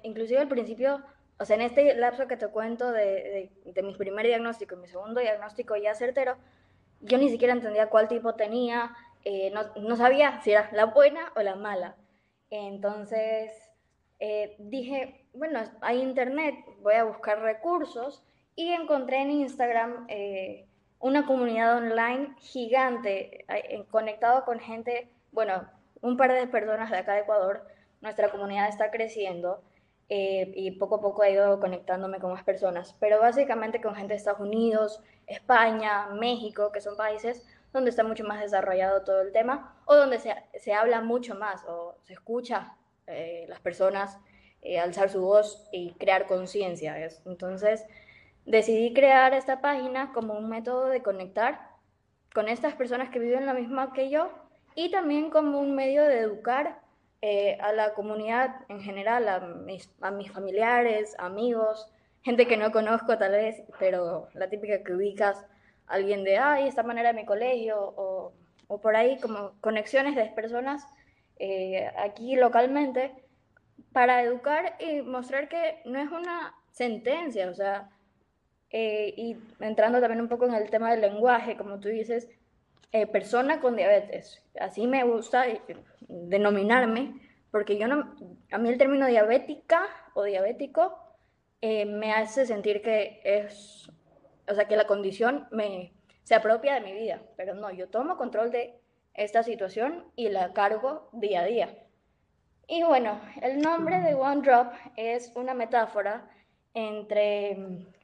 inclusive 0.04 0.40
al 0.40 0.48
principio, 0.48 1.04
o 1.40 1.46
sea, 1.46 1.56
en 1.56 1.62
este 1.62 1.94
lapso 1.96 2.28
que 2.28 2.38
te 2.38 2.48
cuento 2.48 2.92
de, 2.92 3.52
de, 3.64 3.84
mi 3.84 3.96
primer 3.96 4.26
diagnóstico 4.26 4.76
y 4.76 4.80
mi 4.80 4.88
segundo 4.88 5.22
diagnóstico 5.22 5.76
ya 5.76 5.94
certero, 5.94 6.36
yo 7.02 7.18
ni 7.18 7.30
siquiera 7.30 7.54
entendía 7.54 7.90
cuál 7.90 8.08
tipo 8.08 8.34
tenía, 8.34 8.96
eh, 9.24 9.54
no, 9.76 9.96
sabía 9.96 10.42
si 10.42 10.52
era 10.52 10.70
la 10.72 10.86
buena 10.86 11.32
o 11.36 11.42
la 11.42 11.56
mala. 11.56 11.96
Entonces 12.50 13.52
eh, 14.20 14.56
dije, 14.58 15.26
bueno, 15.34 15.60
hay 15.82 16.02
internet, 16.02 16.56
voy 16.82 16.96
a 16.96 17.04
buscar 17.04 17.40
recursos 17.42 18.24
y 18.56 18.70
encontré 18.70 19.22
en 19.22 19.32
Instagram 19.32 20.06
eh, 20.08 20.66
una 21.00 21.28
comunidad 21.28 21.78
online 21.78 22.36
gigante, 22.40 23.46
conectado 23.92 24.44
con 24.46 24.60
gente, 24.60 25.12
bueno, 25.32 25.70
un 26.02 26.18
par 26.18 26.34
de 26.34 26.48
personas 26.48 26.90
de 26.90 26.98
acá 26.98 27.14
de 27.14 27.20
Ecuador. 27.20 27.68
Nuestra 28.02 28.32
comunidad 28.32 28.70
está 28.70 28.90
creciendo 28.90 29.62
y 30.10 30.72
poco 30.72 30.96
a 30.96 31.02
poco 31.02 31.24
he 31.24 31.32
ido 31.32 31.60
conectándome 31.60 32.20
con 32.20 32.32
más 32.32 32.44
personas, 32.44 32.96
pero 33.00 33.20
básicamente 33.20 33.82
con 33.82 33.96
gente 33.96 34.14
de 34.14 34.18
Estados 34.18 34.40
Unidos, 34.40 35.02
España, 35.28 36.08
México, 36.08 36.72
que 36.72 36.80
son 36.80 36.96
países 36.96 37.46
donde 37.74 37.90
está 37.90 38.04
mucho 38.04 38.24
más 38.24 38.40
desarrollado 38.40 39.04
todo 39.04 39.22
el 39.22 39.32
tema, 39.32 39.76
o 39.86 39.96
donde 39.96 40.20
se, 40.20 40.34
se 40.60 40.74
habla 40.74 41.02
mucho 41.02 41.36
más, 41.36 41.64
o 41.66 41.96
se 42.04 42.14
escucha 42.14 42.76
eh, 43.08 43.46
las 43.50 43.60
personas 43.60 44.18
eh, 44.62 44.80
alzar 44.80 45.10
su 45.10 45.22
voz 45.22 45.68
y 45.72 45.92
crear 45.94 46.28
conciencia. 46.28 46.98
Entonces, 47.26 47.86
decidí 48.46 48.94
crear 48.94 49.34
esta 49.34 49.62
página 49.62 50.12
como 50.14 50.34
un 50.34 50.50
método 50.50 50.88
de 50.88 51.04
conectar 51.04 51.70
con 52.34 52.50
estas 52.50 52.74
personas 52.76 53.10
que 53.10 53.20
viven 53.20 53.46
lo 53.46 53.54
mismo 53.54 53.94
que 53.94 54.10
yo 54.10 54.30
y 54.76 54.92
también 54.92 55.30
como 55.30 55.60
un 55.60 55.76
medio 55.76 56.04
de 56.04 56.20
educar 56.20 56.82
eh, 57.22 57.58
a 57.62 57.74
la 57.74 57.94
comunidad 57.94 58.56
en 58.70 58.82
general, 58.82 59.28
a 59.28 59.40
mis, 59.40 59.90
familiares, 60.32 61.16
amigos, 61.20 61.92
gente 62.24 62.48
que 62.48 62.58
no 62.58 62.72
conozco 62.72 63.18
tal 63.18 63.32
vez, 63.32 63.64
pero 63.80 64.30
la 64.34 64.50
típica 64.50 64.84
que 64.84 64.94
ubicas, 64.94 65.46
alguien 65.88 66.24
de, 66.24 66.38
ay, 66.38 66.68
esta 66.68 66.84
manera 66.84 67.14
de 67.14 67.20
mi 67.20 67.26
colegio, 67.26 67.80
o, 67.80 68.34
o 68.68 68.82
por 68.82 68.96
ahí 68.96 69.20
como 69.20 69.54
conexiones 69.62 70.16
de 70.16 70.26
personas 70.26 70.86
eh, 71.40 71.90
aquí 71.98 72.36
localmente, 72.36 73.14
para 73.94 74.22
educar 74.24 74.76
y 74.80 75.02
mostrar 75.02 75.50
que 75.50 75.82
no 75.86 76.00
es 76.00 76.12
una 76.12 76.54
sentencia, 76.72 77.50
o 77.50 77.54
sea, 77.54 77.90
eh, 78.70 79.14
y 79.16 79.38
entrando 79.60 80.00
también 80.00 80.22
un 80.22 80.28
poco 80.28 80.46
en 80.46 80.54
el 80.54 80.70
tema 80.70 80.92
del 80.92 81.02
lenguaje, 81.02 81.58
como 81.58 81.80
tú 81.80 81.90
dices, 81.90 82.28
eh, 82.92 83.06
persona 83.08 83.60
con 83.60 83.76
diabetes. 83.76 84.42
Así 84.60 84.88
me 84.88 85.04
gusta 85.04 85.46
denominarme, 86.08 87.20
porque 87.52 87.78
yo 87.78 87.88
no, 87.88 88.16
a 88.52 88.58
mí 88.58 88.70
el 88.70 88.78
término 88.78 89.08
diabética 89.08 89.86
o 90.14 90.24
diabético 90.24 90.98
eh, 91.62 91.86
me 91.86 92.14
hace 92.14 92.46
sentir 92.46 92.82
que 92.82 93.20
es, 93.24 93.90
o 94.48 94.54
sea, 94.54 94.66
que 94.66 94.78
la 94.78 94.88
condición 94.88 95.48
me, 95.52 95.94
se 96.24 96.36
apropia 96.36 96.76
de 96.76 96.82
mi 96.82 96.94
vida, 96.94 97.22
pero 97.36 97.56
no, 97.56 97.72
yo 97.72 97.90
tomo 97.90 98.18
control 98.18 98.52
de 98.52 98.80
esta 99.14 99.44
situación 99.44 100.06
y 100.16 100.30
la 100.30 100.54
cargo 100.54 101.10
día 101.12 101.42
a 101.42 101.46
día. 101.46 101.84
Y 102.68 102.84
bueno, 102.84 103.20
el 103.42 103.62
nombre 103.62 104.02
de 104.02 104.14
One 104.14 104.42
Drop 104.42 104.74
es 104.96 105.32
una 105.36 105.54
metáfora 105.54 106.30
entre, 106.74 107.58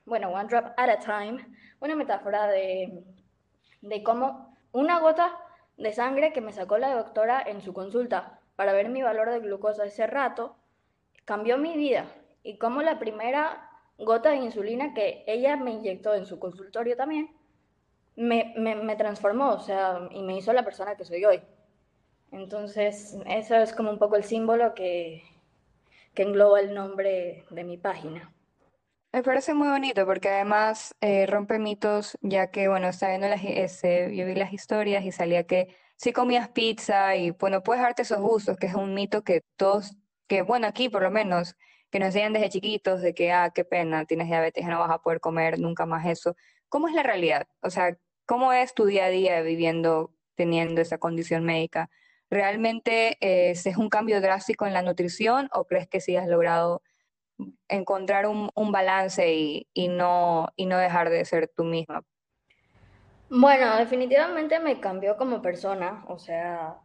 bueno, 0.06 0.30
One 0.30 0.48
Drop 0.50 0.68
at 0.78 0.90
a 0.90 1.00
Time, 1.00 1.46
una 1.80 1.96
metáfora 1.96 2.48
de, 2.48 3.04
de 3.82 4.04
cómo 4.04 4.52
una 4.74 5.00
gota 5.00 5.38
de 5.77 5.94
sangre 5.94 6.34
que 6.34 6.42
me 6.42 6.51
sacó 6.51 6.77
la 6.77 6.94
doctora 6.94 7.42
en 7.42 7.62
su 7.62 7.74
consulta 7.74 8.42
para 8.58 8.74
ver 8.74 8.89
mi 8.89 9.01
valor 9.01 9.30
de 9.30 9.39
glucosa 9.39 9.86
ese 9.86 10.06
rato 10.06 10.56
cambió 11.25 11.58
mi 11.58 11.77
vida 11.77 12.06
y 12.44 12.58
como 12.58 12.82
la 12.82 13.00
primera 13.00 13.70
gota 13.98 14.32
de 14.32 14.38
insulina 14.38 14.94
que 14.94 15.24
ella 15.27 15.56
me 15.56 15.72
inyectó 15.72 16.13
en 16.13 16.25
su 16.25 16.39
consultorio 16.39 16.96
también, 16.96 17.30
me, 18.15 18.53
me, 18.58 18.96
transformó, 18.96 19.53
o 19.53 19.60
sea, 19.60 20.08
y 20.12 20.22
me 20.22 20.38
hizo 20.38 20.53
la 20.53 20.63
persona 20.63 20.96
que 20.96 21.06
soy 21.06 21.25
hoy. 21.25 21.42
Entonces, 22.32 23.18
eso 23.25 23.56
es 23.56 23.74
como 23.74 23.92
un 23.92 23.98
poco 23.98 24.15
el 24.15 24.24
símbolo 24.24 24.74
que, 24.74 25.24
que 26.13 26.24
engloba 26.24 26.60
el 26.60 26.74
nombre 26.74 27.46
de 27.50 27.63
mi 27.63 27.77
página. 27.77 28.32
Me 29.13 29.22
parece 29.22 29.53
muy 29.53 29.67
bonito 29.67 30.08
porque 30.08 30.27
además 30.27 30.96
eh, 31.00 31.27
rompe 31.27 31.60
mitos, 31.60 32.17
ya 32.22 32.50
que, 32.50 32.67
bueno, 32.67 32.88
está 32.88 33.10
viendo 33.10 33.27
las, 33.27 33.41
ese, 33.43 34.15
yo 34.15 34.25
vi 34.25 34.34
las 34.34 34.51
historias 34.53 35.05
y 35.05 35.12
salía 35.12 35.46
que 35.46 35.75
si 35.98 36.12
comías 36.13 36.50
pizza 36.50 37.15
y, 37.15 37.29
bueno, 37.29 37.62
puedes 37.62 37.84
darte 37.84 38.01
esos 38.01 38.20
gustos, 38.20 38.58
que 38.58 38.65
es 38.65 38.74
un 38.74 38.96
mito 38.96 39.24
que 39.24 39.43
todos, 39.55 39.96
que, 40.27 40.41
bueno, 40.41 40.65
aquí 40.65 40.89
por 40.89 41.03
lo 41.03 41.12
menos, 41.12 41.55
que 41.91 42.00
nos 42.00 42.08
enseñan 42.08 42.34
desde 42.34 42.50
chiquitos 42.50 43.01
de 43.03 43.13
que, 43.13 43.32
ah, 43.32 43.51
qué 43.53 43.63
pena, 43.63 44.03
tienes 44.05 44.29
diabetes, 44.29 44.65
no 44.65 44.79
vas 44.79 44.89
a 44.89 44.98
poder 44.98 45.20
comer 45.20 45.60
nunca 45.60 45.86
más 45.86 46.08
eso. 46.08 46.36
¿Cómo 46.67 46.88
es 46.88 46.96
la 46.96 47.03
realidad? 47.03 47.48
O 47.62 47.70
sea, 47.70 47.96
¿cómo 48.25 48.51
es 48.51 48.74
tu 48.74 48.86
día 48.86 49.05
a 49.05 49.10
día 49.10 49.41
viviendo, 49.43 50.12
teniendo 50.34 50.82
esa 50.82 50.98
condición 50.98 51.43
médica? 51.43 51.91
¿Realmente 52.32 53.17
eh, 53.22 53.51
es 53.51 53.77
un 53.77 53.89
cambio 53.89 54.22
drástico 54.22 54.65
en 54.65 54.74
la 54.74 54.82
nutrición 54.82 55.50
o 55.53 55.65
crees 55.65 55.88
que 55.88 56.01
sí 56.01 56.15
has 56.15 56.27
logrado 56.27 56.82
encontrar 57.67 58.25
un, 58.27 58.71
balance 58.71 59.33
y, 59.33 59.88
no, 59.88 60.47
y 60.55 60.65
no 60.65 60.77
dejar 60.77 61.09
de 61.09 61.25
ser 61.25 61.47
tú 61.47 61.63
misma? 61.63 62.03
Bueno, 63.29 63.77
definitivamente 63.77 64.59
me 64.59 64.79
cambió 64.79 65.17
como 65.17 65.41
persona, 65.41 66.03
o 66.07 66.19
sea, 66.19 66.77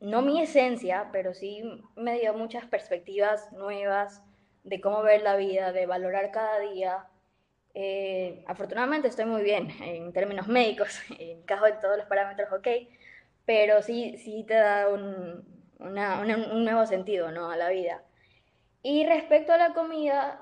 no 0.00 0.22
mi 0.22 0.40
esencia, 0.40 1.08
pero 1.12 1.34
sí 1.34 1.62
me 1.96 2.18
dio 2.18 2.34
muchas 2.34 2.66
perspectivas 2.66 3.52
nuevas 3.52 4.22
de 4.64 4.80
cómo 4.80 5.02
ver 5.02 5.22
la 5.22 5.36
vida, 5.36 5.72
de 5.72 5.86
valorar 5.86 6.30
cada 6.30 6.60
día. 6.60 7.06
Eh, 7.74 8.44
afortunadamente 8.46 9.08
estoy 9.08 9.24
muy 9.24 9.42
bien 9.42 9.70
en 9.82 10.12
términos 10.12 10.48
médicos, 10.48 11.00
encajo 11.18 11.66
en 11.66 11.80
todos 11.80 11.96
los 11.96 12.06
parámetros 12.06 12.52
ok, 12.52 12.68
pero 13.44 13.82
sí, 13.82 14.16
sí 14.18 14.44
te 14.46 14.54
da 14.54 14.88
un, 14.88 15.44
un 15.78 16.64
nuevo 16.64 16.86
sentido 16.86 17.30
¿no? 17.30 17.50
a 17.50 17.56
la 17.56 17.70
vida. 17.70 18.02
Y 18.82 19.06
respecto 19.06 19.52
a 19.52 19.58
la 19.58 19.74
comida, 19.74 20.40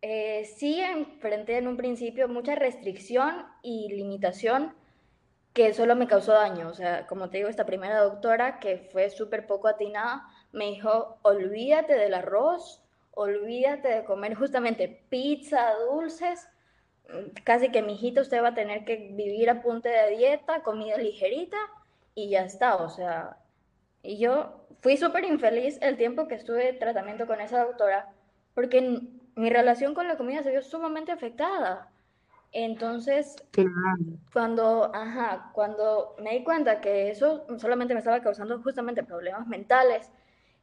eh, 0.00 0.44
sí 0.56 0.80
enfrenté 0.80 1.58
en 1.58 1.66
un 1.66 1.76
principio 1.76 2.28
mucha 2.28 2.54
restricción 2.54 3.46
y 3.62 3.92
limitación 3.92 4.74
que 5.52 5.74
solo 5.74 5.96
me 5.96 6.06
causó 6.06 6.32
daño. 6.32 6.68
O 6.68 6.74
sea, 6.74 7.06
como 7.06 7.30
te 7.30 7.38
digo, 7.38 7.48
esta 7.48 7.66
primera 7.66 7.98
doctora 8.00 8.60
que 8.60 8.78
fue 8.78 9.10
súper 9.10 9.46
poco 9.46 9.68
atinada, 9.68 10.24
me 10.52 10.66
dijo, 10.66 11.18
olvídate 11.22 11.94
del 11.94 12.14
arroz, 12.14 12.82
olvídate 13.10 13.88
de 13.88 14.04
comer 14.04 14.34
justamente 14.34 15.04
pizza, 15.08 15.74
dulces, 15.90 16.48
casi 17.42 17.70
que 17.70 17.82
mi 17.82 17.94
hijito 17.94 18.20
usted 18.20 18.42
va 18.42 18.48
a 18.48 18.54
tener 18.54 18.84
que 18.84 19.10
vivir 19.12 19.50
a 19.50 19.62
punta 19.62 19.88
de 19.88 20.16
dieta, 20.16 20.62
comida 20.62 20.96
ligerita 20.96 21.58
y 22.14 22.30
ya 22.30 22.42
está. 22.42 22.76
O 22.76 22.88
sea, 22.88 23.38
y 24.02 24.18
yo 24.18 24.66
fui 24.80 24.96
súper 24.96 25.24
infeliz 25.24 25.78
el 25.82 25.96
tiempo 25.96 26.28
que 26.28 26.36
estuve 26.36 26.64
de 26.64 26.72
tratamiento 26.72 27.26
con 27.26 27.40
esa 27.40 27.64
doctora 27.64 28.12
porque 28.54 29.00
mi 29.36 29.50
relación 29.50 29.94
con 29.94 30.08
la 30.08 30.16
comida 30.16 30.42
se 30.42 30.50
vio 30.50 30.62
sumamente 30.62 31.12
afectada. 31.12 31.92
Entonces, 32.50 33.36
cuando, 34.32 34.90
ajá, 34.92 35.50
cuando 35.52 36.16
me 36.20 36.30
di 36.32 36.42
cuenta 36.42 36.80
que 36.80 37.10
eso 37.10 37.46
solamente 37.58 37.94
me 37.94 38.00
estaba 38.00 38.20
causando 38.20 38.60
justamente 38.60 39.04
problemas 39.04 39.46
mentales, 39.46 40.10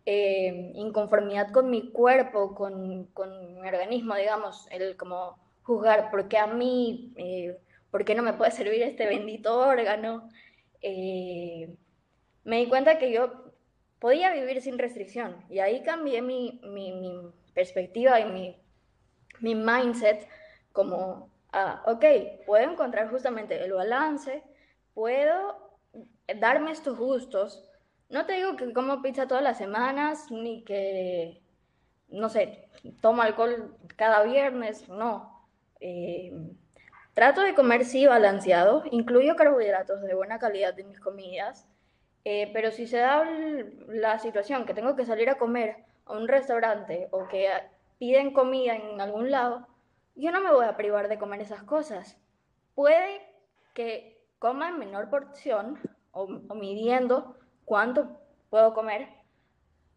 eh, 0.05 0.71
inconformidad 0.75 1.51
con 1.51 1.69
mi 1.69 1.89
cuerpo, 1.91 2.53
con, 2.53 3.05
con, 3.13 3.61
mi 3.61 3.67
organismo, 3.67 4.15
digamos, 4.15 4.67
el 4.71 4.97
como 4.97 5.37
juzgar 5.63 6.11
por 6.11 6.27
qué 6.27 6.37
a 6.37 6.47
mí, 6.47 7.13
eh, 7.15 7.57
por 7.91 8.03
qué 8.03 8.13
no 8.13 8.23
me 8.23 8.33
puede 8.33 8.51
servir 8.51 8.81
este 8.81 9.07
bendito 9.07 9.57
órgano, 9.57 10.27
eh, 10.81 11.73
me 12.45 12.57
di 12.57 12.69
cuenta 12.69 12.97
que 12.97 13.11
yo 13.11 13.51
podía 13.99 14.31
vivir 14.31 14.61
sin 14.61 14.79
restricción 14.79 15.43
y 15.49 15.59
ahí 15.59 15.83
cambié 15.83 16.21
mi, 16.21 16.61
mi, 16.63 16.93
mi 16.93 17.33
perspectiva 17.53 18.19
y 18.21 18.25
mi, 18.25 18.61
mi 19.41 19.55
mindset 19.55 20.27
como 20.71 21.29
ah, 21.55 21.81
ok, 21.85 22.05
puedo 22.45 22.69
encontrar 22.69 23.09
justamente 23.09 23.63
el 23.63 23.73
balance, 23.73 24.43
puedo 24.93 25.79
darme 26.39 26.71
estos 26.71 26.97
gustos. 26.97 27.63
No 28.09 28.25
te 28.25 28.33
digo 28.33 28.55
que 28.55 28.73
como 28.73 29.01
pizza 29.01 29.27
todas 29.27 29.43
las 29.43 29.57
semanas, 29.57 30.29
ni 30.29 30.63
que, 30.63 31.41
no 32.09 32.29
sé, 32.29 32.69
tomo 33.01 33.21
alcohol 33.21 33.77
cada 33.95 34.23
viernes, 34.23 34.87
no. 34.89 35.47
Eh, 35.79 36.33
trato 37.13 37.41
de 37.41 37.55
comer 37.55 37.85
sí 37.85 38.05
balanceado, 38.05 38.83
incluyo 38.91 39.35
carbohidratos 39.35 40.01
de 40.01 40.13
buena 40.13 40.39
calidad 40.39 40.77
en 40.77 40.89
mis 40.89 40.99
comidas, 40.99 41.67
eh, 42.25 42.49
pero 42.53 42.71
si 42.71 42.87
se 42.87 42.97
da 42.97 43.23
la 43.87 44.17
situación 44.17 44.65
que 44.65 44.73
tengo 44.73 44.95
que 44.95 45.05
salir 45.05 45.29
a 45.29 45.37
comer 45.37 45.85
a 46.05 46.13
un 46.13 46.27
restaurante 46.27 47.07
o 47.11 47.27
que 47.27 47.47
piden 47.99 48.33
comida 48.33 48.75
en 48.75 48.99
algún 48.99 49.29
lado, 49.29 49.67
yo 50.15 50.31
no 50.31 50.41
me 50.41 50.51
voy 50.51 50.65
a 50.65 50.75
privar 50.75 51.07
de 51.07 51.19
comer 51.19 51.41
esas 51.41 51.61
cosas. 51.63 52.19
Puede 52.73 53.21
que 53.75 54.19
coma 54.39 54.69
en 54.69 54.79
menor 54.79 55.09
porción 55.11 55.79
o, 56.11 56.27
midiendo 56.55 57.37
cuánto 57.63 58.19
puedo 58.49 58.73
comer 58.73 59.07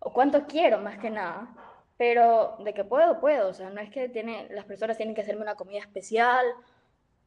o 0.00 0.12
cuánto 0.12 0.47
quiero 0.47 0.78
más 0.78 0.99
que 0.99 1.08
nada, 1.08 1.49
pero 1.97 2.58
de 2.58 2.75
que 2.75 2.85
puedo, 2.85 3.20
puedo. 3.20 3.49
O 3.49 3.54
sea, 3.54 3.70
no 3.70 3.80
es 3.80 3.90
que 3.90 4.11
tiene, 4.11 4.49
las 4.50 4.66
personas 4.66 4.99
tienen 4.99 5.14
que 5.14 5.23
hacerme 5.23 5.42
una 5.42 5.54
comida 5.54 5.80
especial 5.80 6.44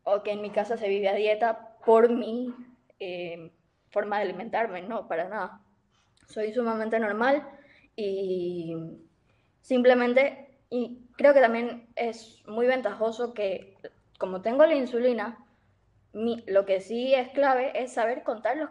o 0.03 0.21
que 0.21 0.31
en 0.31 0.41
mi 0.41 0.51
casa 0.51 0.77
se 0.77 0.87
vive 0.87 1.09
a 1.09 1.15
dieta 1.15 1.75
por 1.85 2.09
mi 2.09 2.53
eh, 2.99 3.51
forma 3.91 4.17
de 4.17 4.23
alimentarme, 4.23 4.81
no, 4.81 5.07
para 5.07 5.27
nada. 5.27 5.61
Soy 6.27 6.53
sumamente 6.53 6.99
normal 6.99 7.47
y 7.95 8.75
simplemente 9.61 10.51
y 10.73 11.09
creo 11.17 11.33
que 11.33 11.41
también 11.41 11.89
es 11.95 12.41
muy 12.47 12.65
ventajoso 12.65 13.33
que, 13.33 13.75
como 14.17 14.41
tengo 14.41 14.65
la 14.65 14.73
insulina, 14.73 15.37
lo 16.13 16.65
que 16.65 16.79
sí 16.79 17.13
es 17.13 17.29
clave 17.29 17.73
es 17.75 17.93
saber 17.93 18.23
contar 18.23 18.55
los 18.55 18.69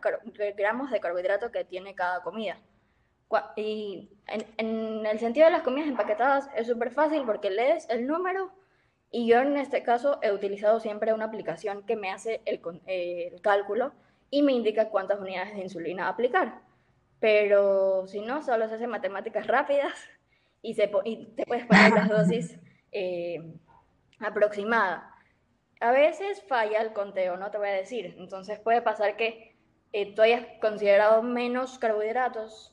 gramos 0.57 0.91
de 0.91 1.00
carbohidrato 1.00 1.53
que 1.53 1.65
tiene 1.65 1.95
cada 1.95 2.23
comida. 2.23 2.59
Y 3.55 4.09
en, 4.57 5.07
el 5.07 5.19
sentido 5.21 5.47
de 5.47 5.53
las 5.53 5.62
comidas 5.62 5.89
empaquetadas 5.89 6.49
es 6.57 6.67
súper 6.67 6.91
fácil 6.91 7.23
porque 7.27 7.50
lees 7.50 7.89
el 7.91 8.07
número 8.07 8.50
y 9.12 9.29
yo 9.29 9.39
en 9.39 9.57
este 9.59 9.83
caso 9.83 10.19
he 10.23 10.33
utilizado 10.33 10.81
siempre 10.81 11.12
una 11.12 11.27
aplicación 11.27 11.85
que 11.85 11.97
me 11.97 12.11
hace 12.11 12.41
el 12.47 12.61
cálculo 13.43 13.93
y 14.30 14.42
me 14.42 14.52
indica 14.52 14.88
cuántas 14.88 15.20
unidades 15.20 15.54
de 15.54 15.62
insulina 15.62 16.08
aplicar. 16.08 16.60
Pero 17.18 18.06
si 18.06 18.20
no, 18.20 18.42
solo 18.42 18.68
se 18.68 18.76
hacen 18.76 18.90
matemáticas 18.90 19.46
rápidas 19.46 19.92
y, 20.62 20.75
se, 20.75 20.88
te 20.88 21.44
puedes 21.46 21.66
poner 21.66 21.92
las 21.92 22.08
dosis 22.08 22.58
eh, 22.92 23.54
aproximadas. 24.18 25.04
A 25.80 25.92
veces 25.92 26.42
falla 26.46 26.80
el 26.80 26.92
conteo, 26.92 27.37
no 27.37 27.50
te 27.50 27.58
voy 27.58 27.68
a 27.68 27.72
decir. 27.72 28.14
Entonces 28.18 28.58
puede 28.58 28.82
pasar 28.82 29.16
que 29.16 29.56
eh, 29.92 30.14
tú 30.14 30.22
hayas 30.22 30.46
considerado 30.60 31.22
menos 31.22 31.78
carbohidratos 31.78 32.72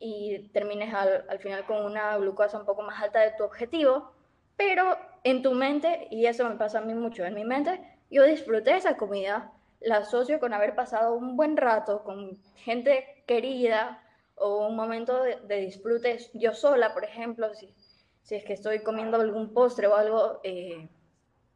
y 0.00 0.50
termines 0.52 0.92
al, 0.94 1.24
al 1.28 1.38
final 1.38 1.64
con 1.66 1.84
una 1.84 2.16
glucosa 2.18 2.58
un 2.58 2.66
poco 2.66 2.82
más 2.82 3.02
alta 3.02 3.20
de 3.20 3.32
tu 3.32 3.44
objetivo, 3.44 4.12
pero 4.56 4.96
en 5.24 5.42
tu 5.42 5.52
mente, 5.52 6.08
y 6.10 6.26
eso 6.26 6.48
me 6.48 6.56
pasa 6.56 6.78
a 6.78 6.82
mí 6.82 6.94
mucho, 6.94 7.24
en 7.24 7.34
mi 7.34 7.44
mente, 7.44 7.80
yo 8.10 8.24
disfruté 8.24 8.76
esa 8.76 8.96
comida, 8.96 9.52
la 9.80 9.98
asocio 9.98 10.40
con 10.40 10.52
haber 10.52 10.74
pasado 10.74 11.14
un 11.14 11.36
buen 11.36 11.56
rato 11.56 12.02
con 12.02 12.38
gente 12.56 13.22
querida 13.26 14.02
o 14.34 14.66
un 14.66 14.76
momento 14.76 15.22
de, 15.22 15.60
disfrute 15.60 16.18
yo 16.34 16.54
sola, 16.54 16.94
por 16.94 17.04
ejemplo, 17.04 17.54
si, 17.54 17.74
si, 18.22 18.36
es 18.36 18.44
que 18.44 18.52
estoy 18.52 18.80
comiendo 18.80 19.20
algún 19.20 19.52
postre 19.52 19.86
o 19.86 19.96
algo 19.96 20.40
eh, 20.44 20.88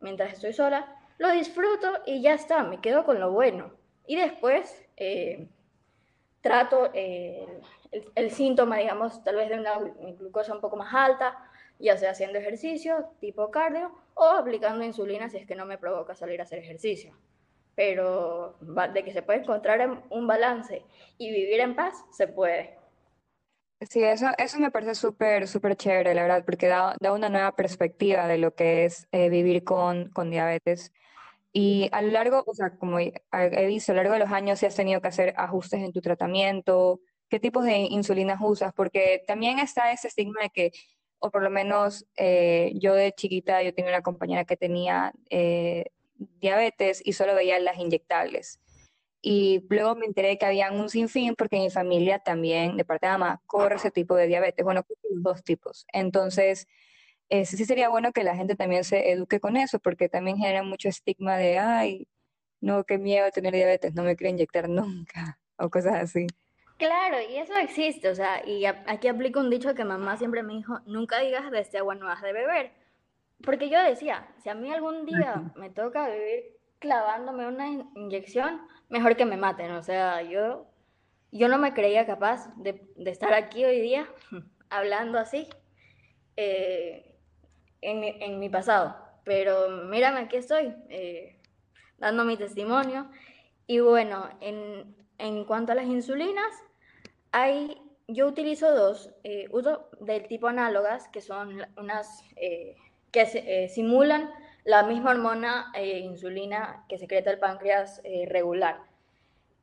mientras 0.01 0.33
estoy 0.33 0.53
sola, 0.53 0.97
lo 1.19 1.31
disfruto 1.31 1.89
y 2.07 2.23
ya 2.23 2.35
está, 2.35 2.65
me 2.65 2.81
quedo 2.81 3.05
con 3.05 3.21
lo 3.21 3.31
bueno. 3.31 3.73
Y 4.07 4.17
después 4.17 4.85
eh, 4.97 5.49
trato 6.41 6.91
eh, 6.93 7.47
el, 7.93 8.11
el, 8.17 8.31
síntoma, 8.33 8.79
digamos, 8.79 9.23
tal 9.23 9.37
vez 9.37 9.49
de 9.49 9.61
una 9.61 9.79
glucosa 9.79 10.55
un 10.55 10.61
poco 10.61 10.77
más 10.77 10.93
alta, 10.93 11.39
ya 11.79 11.97
sea 11.97 12.11
haciendo 12.11 12.39
ejercicio 12.39 13.11
tipo 13.21 13.51
cardio 13.51 13.93
o 14.15 14.25
aplicando 14.25 14.85
insulina 14.85 15.29
si 15.29 15.39
es 15.39 15.47
que 15.47 15.55
no 15.55 15.67
me 15.67 15.79
provoca 15.79 16.15
salir 16.15 16.41
a 16.41 16.45
hacer 16.45 16.59
ejercicio. 16.59 17.15
Pero 17.75 18.57
de 18.61 19.05
que 19.05 19.13
se 19.13 19.23
puede 19.23 19.41
encontrar 19.41 20.05
un 20.11 20.27
balance 20.27 20.83
y 21.19 21.31
vivir 21.31 21.61
en 21.61 21.75
paz, 21.75 22.05
se 22.11 22.29
puede. 22.29 22.77
Sí, 23.91 24.03
eso, 24.05 24.27
eso 24.39 24.61
me 24.61 24.71
parece 24.71 24.95
súper, 24.95 25.49
súper 25.49 25.77
chévere, 25.77 26.15
la 26.15 26.23
verdad, 26.23 26.45
porque 26.45 26.69
da, 26.69 26.95
da, 27.01 27.13
una 27.13 27.29
nueva 27.29 27.57
perspectiva 27.57 28.29
de 28.29 28.39
lo 28.39 28.55
que 28.55 28.85
es 28.85 29.09
eh, 29.11 29.29
vivir 29.29 29.65
con, 29.65 30.11
con 30.11 30.31
diabetes. 30.31 30.93
Y 31.53 31.89
a 31.93 32.01
lo 32.03 32.13
largo, 32.13 32.45
o 32.47 32.55
sea, 32.55 32.77
como 32.79 32.99
he 32.99 33.67
visto, 33.67 33.93
a 33.93 33.95
lo 33.95 34.03
largo 34.03 34.15
de 34.15 34.21
los 34.21 34.31
años, 34.33 34.59
si 34.59 34.67
has 34.67 34.77
tenido 34.77 35.01
que 35.01 35.09
hacer 35.09 35.35
ajustes 35.37 35.81
en 35.83 35.93
tu 35.93 36.01
tratamiento, 36.01 37.01
qué 37.29 37.41
tipos 37.41 37.65
de 37.65 37.79
insulinas 37.79 38.39
usas, 38.41 38.73
porque 38.75 39.23
también 39.27 39.59
está 39.59 39.93
ese 39.93 40.09
estigma 40.09 40.43
de 40.43 40.51
que, 40.51 40.73
o 41.19 41.31
por 41.31 41.43
lo 41.43 41.51
menos 41.51 42.07
eh, 42.17 42.73
yo 42.77 42.95
de 42.95 43.13
chiquita, 43.13 43.63
yo 43.63 43.75
tenía 43.75 43.91
una 43.91 44.03
compañera 44.03 44.45
que 44.45 44.57
tenía 44.57 45.13
eh, 45.31 45.87
diabetes 46.41 47.03
y 47.05 47.13
solo 47.13 47.35
veía 47.35 47.59
las 47.61 47.79
inyectables. 47.79 48.61
Y 49.21 49.65
luego 49.71 49.95
me 49.95 50.07
enteré 50.07 50.37
que 50.37 50.47
había 50.47 50.71
un 50.73 50.89
sinfín 50.89 51.35
porque 51.37 51.57
mi 51.57 51.71
familia 51.71 52.19
también, 52.19 52.77
de 52.77 52.85
parte 52.85 53.07
de 53.07 53.13
mamá, 53.13 53.41
corre 53.47 53.77
ese 53.77 53.91
tipo 53.93 54.17
de 54.17 54.27
diabetes. 54.27 54.65
Bueno, 54.65 54.85
dos 55.11 55.45
tipos. 55.45 55.87
Entonces, 55.93 56.67
eh, 57.29 57.47
sí 57.47 57.65
sería 57.65 57.89
bueno 57.89 58.13
que 58.13 58.25
la 58.25 58.37
gente 58.37 58.57
también 58.57 58.85
se 58.85 59.11
eduque 59.13 59.41
con 59.41 59.57
eso, 59.57 59.79
porque 59.79 60.09
también 60.09 60.37
genera 60.37 60.63
mucho 60.63 60.89
estigma 60.89 61.37
de, 61.37 61.59
ay, 61.59 62.09
no, 62.61 62.85
qué 62.85 62.99
miedo 62.99 63.31
tener 63.31 63.55
diabetes, 63.55 63.95
no 63.95 64.03
me 64.03 64.17
quiero 64.17 64.33
inyectar 64.33 64.69
nunca, 64.69 65.39
o 65.57 65.71
cosas 65.71 65.95
así. 65.95 66.27
Claro, 66.77 67.17
y 67.31 67.37
eso 67.37 67.55
existe, 67.57 68.09
o 68.09 68.15
sea, 68.15 68.47
y 68.47 68.65
aquí 68.67 69.09
aplico 69.09 69.41
un 69.41 69.51
dicho 69.51 69.75
que 69.75 69.85
mamá 69.85 70.17
siempre 70.17 70.43
me 70.43 70.55
dijo, 70.55 70.81
nunca 70.85 71.21
digas 71.21 71.51
de 71.51 71.61
este 71.61 71.79
agua 71.79 71.95
no 71.95 72.09
has 72.09 72.21
de 72.23 72.33
beber. 72.33 72.73
Porque 73.45 73.69
yo 73.69 73.83
decía, 73.83 74.29
si 74.43 74.49
a 74.49 74.55
mí 74.55 74.73
algún 74.73 75.07
día 75.07 75.53
me 75.57 75.71
toca 75.71 76.09
vivir 76.09 76.57
clavándome 76.79 77.47
una 77.47 77.69
inyección, 77.95 78.61
mejor 78.89 79.17
que 79.17 79.25
me 79.25 79.37
maten. 79.37 79.73
O 79.73 79.83
sea, 79.83 80.23
yo, 80.23 80.67
yo 81.31 81.49
no 81.49 81.59
me 81.59 81.75
creía 81.75 82.07
capaz 82.07 82.55
de, 82.57 82.83
de 82.97 83.11
estar 83.11 83.35
aquí 83.35 83.65
hoy 83.65 83.81
día 83.81 84.07
hablando 84.71 85.19
así. 85.19 85.49
Eh, 86.37 87.13
en 87.83 88.01
mi, 88.01 88.17
en 88.21 88.39
mi 88.39 88.49
pasado. 88.49 88.97
Pero 89.25 89.69
mírame, 89.69 90.21
aquí 90.21 90.37
estoy, 90.37 90.75
eh, 90.89 91.39
dando 91.99 92.25
mi 92.25 92.37
testimonio. 92.37 93.11
Y 93.67 93.81
bueno, 93.81 94.29
en, 94.41 94.97
en, 95.19 95.45
cuanto 95.45 95.73
a 95.73 95.75
las 95.75 95.87
insulinas, 95.87 96.51
hay, 97.33 97.81
yo 98.09 98.27
utilizo 98.27 98.75
dos, 98.75 99.11
eh, 99.25 99.49
uso 99.51 99.91
del 100.01 100.27
tipo 100.27 100.49
análogas, 100.49 101.09
que 101.09 101.21
son 101.21 101.67
unas 101.77 102.25
eh, 102.37 102.77
que 103.13 103.69
simulan 103.69 104.31
la 104.65 104.83
misma 104.85 105.11
hormona 105.11 105.71
insulina 105.77 106.85
que 106.89 106.99
secreta 106.99 107.31
el 107.31 107.39
páncreas 107.39 108.03
regular. 108.29 108.81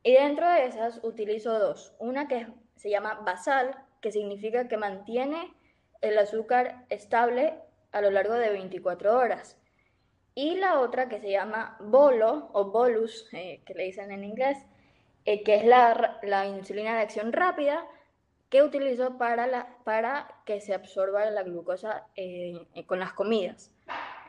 Y 0.03 0.13
dentro 0.13 0.49
de 0.49 0.65
esas 0.65 0.99
utilizo 1.03 1.57
dos. 1.57 1.93
Una 1.99 2.27
que 2.27 2.47
se 2.75 2.89
llama 2.89 3.15
basal, 3.25 3.75
que 4.01 4.11
significa 4.11 4.67
que 4.67 4.77
mantiene 4.77 5.53
el 6.01 6.17
azúcar 6.17 6.85
estable 6.89 7.55
a 7.91 8.01
lo 8.01 8.11
largo 8.11 8.33
de 8.33 8.49
24 8.49 9.17
horas. 9.17 9.57
Y 10.35 10.55
la 10.55 10.79
otra 10.79 11.09
que 11.09 11.19
se 11.19 11.31
llama 11.31 11.77
bolo 11.81 12.49
o 12.53 12.71
bolus, 12.71 13.27
eh, 13.33 13.61
que 13.65 13.73
le 13.73 13.83
dicen 13.83 14.11
en 14.11 14.23
inglés, 14.23 14.57
eh, 15.25 15.43
que 15.43 15.55
es 15.55 15.65
la, 15.65 16.19
la, 16.23 16.45
insulina 16.47 16.95
de 16.95 17.01
acción 17.01 17.33
rápida 17.33 17.85
que 18.49 18.63
utilizo 18.63 19.17
para, 19.17 19.47
la, 19.47 19.77
para 19.83 20.27
que 20.45 20.59
se 20.61 20.73
absorba 20.73 21.29
la 21.29 21.43
glucosa 21.43 22.07
eh, 22.15 22.65
con 22.87 22.99
las 22.99 23.13
comidas. 23.13 23.71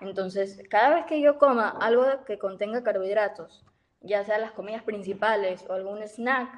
Entonces, 0.00 0.62
cada 0.68 0.94
vez 0.94 1.06
que 1.06 1.20
yo 1.20 1.38
coma 1.38 1.68
algo 1.68 2.04
que 2.26 2.38
contenga 2.38 2.82
carbohidratos, 2.82 3.64
ya 4.00 4.24
sea 4.24 4.38
las 4.38 4.52
comidas 4.52 4.82
principales 4.82 5.64
o 5.68 5.72
algún 5.72 6.02
snack, 6.02 6.50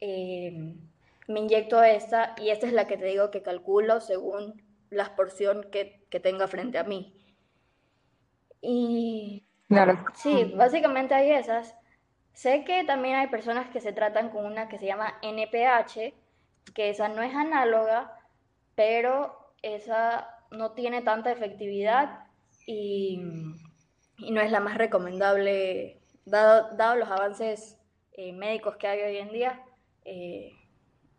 me 0.00 1.40
inyecto 1.40 1.82
esta 1.82 2.34
y 2.38 2.50
esta 2.50 2.66
es 2.66 2.72
la 2.72 2.86
que 2.86 2.96
te 2.96 3.06
digo 3.06 3.30
que 3.30 3.42
calculo 3.42 4.00
según 4.00 4.62
la 4.90 5.16
porción 5.16 5.66
que, 5.70 6.04
que 6.10 6.20
tenga 6.20 6.46
frente 6.48 6.78
a 6.78 6.84
mí. 6.84 7.14
Y 8.60 9.46
claro. 9.68 10.04
sí, 10.14 10.52
básicamente 10.56 11.14
hay 11.14 11.30
esas. 11.32 11.74
Sé 12.32 12.64
que 12.64 12.84
también 12.84 13.16
hay 13.16 13.28
personas 13.28 13.70
que 13.70 13.80
se 13.80 13.92
tratan 13.92 14.30
con 14.30 14.44
una 14.44 14.68
que 14.68 14.78
se 14.78 14.86
llama 14.86 15.18
NPH, 15.22 16.14
que 16.74 16.90
esa 16.90 17.08
no 17.08 17.22
es 17.22 17.34
análoga, 17.34 18.18
pero 18.74 19.52
esa 19.62 20.28
no 20.50 20.72
tiene 20.72 21.02
tanta 21.02 21.32
efectividad 21.32 22.24
y, 22.66 23.20
no 24.18 24.40
es 24.40 24.50
la 24.50 24.60
más 24.60 24.78
recomendable, 24.78 26.00
dado, 26.24 26.74
dado 26.76 26.96
los 26.96 27.10
avances 27.10 27.78
eh, 28.12 28.32
médicos 28.32 28.76
que 28.76 28.88
hay 28.88 29.02
hoy 29.02 29.16
en 29.18 29.32
día. 29.32 29.62
Eh, 30.04 30.52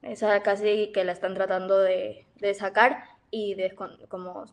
esa 0.02 0.42
casi 0.42 0.92
que 0.92 1.04
la 1.04 1.12
están 1.12 1.34
tratando 1.34 1.80
de, 1.80 2.26
de 2.36 2.54
sacar 2.54 3.04
y 3.30 3.56
de, 3.56 3.76
como 4.08 4.46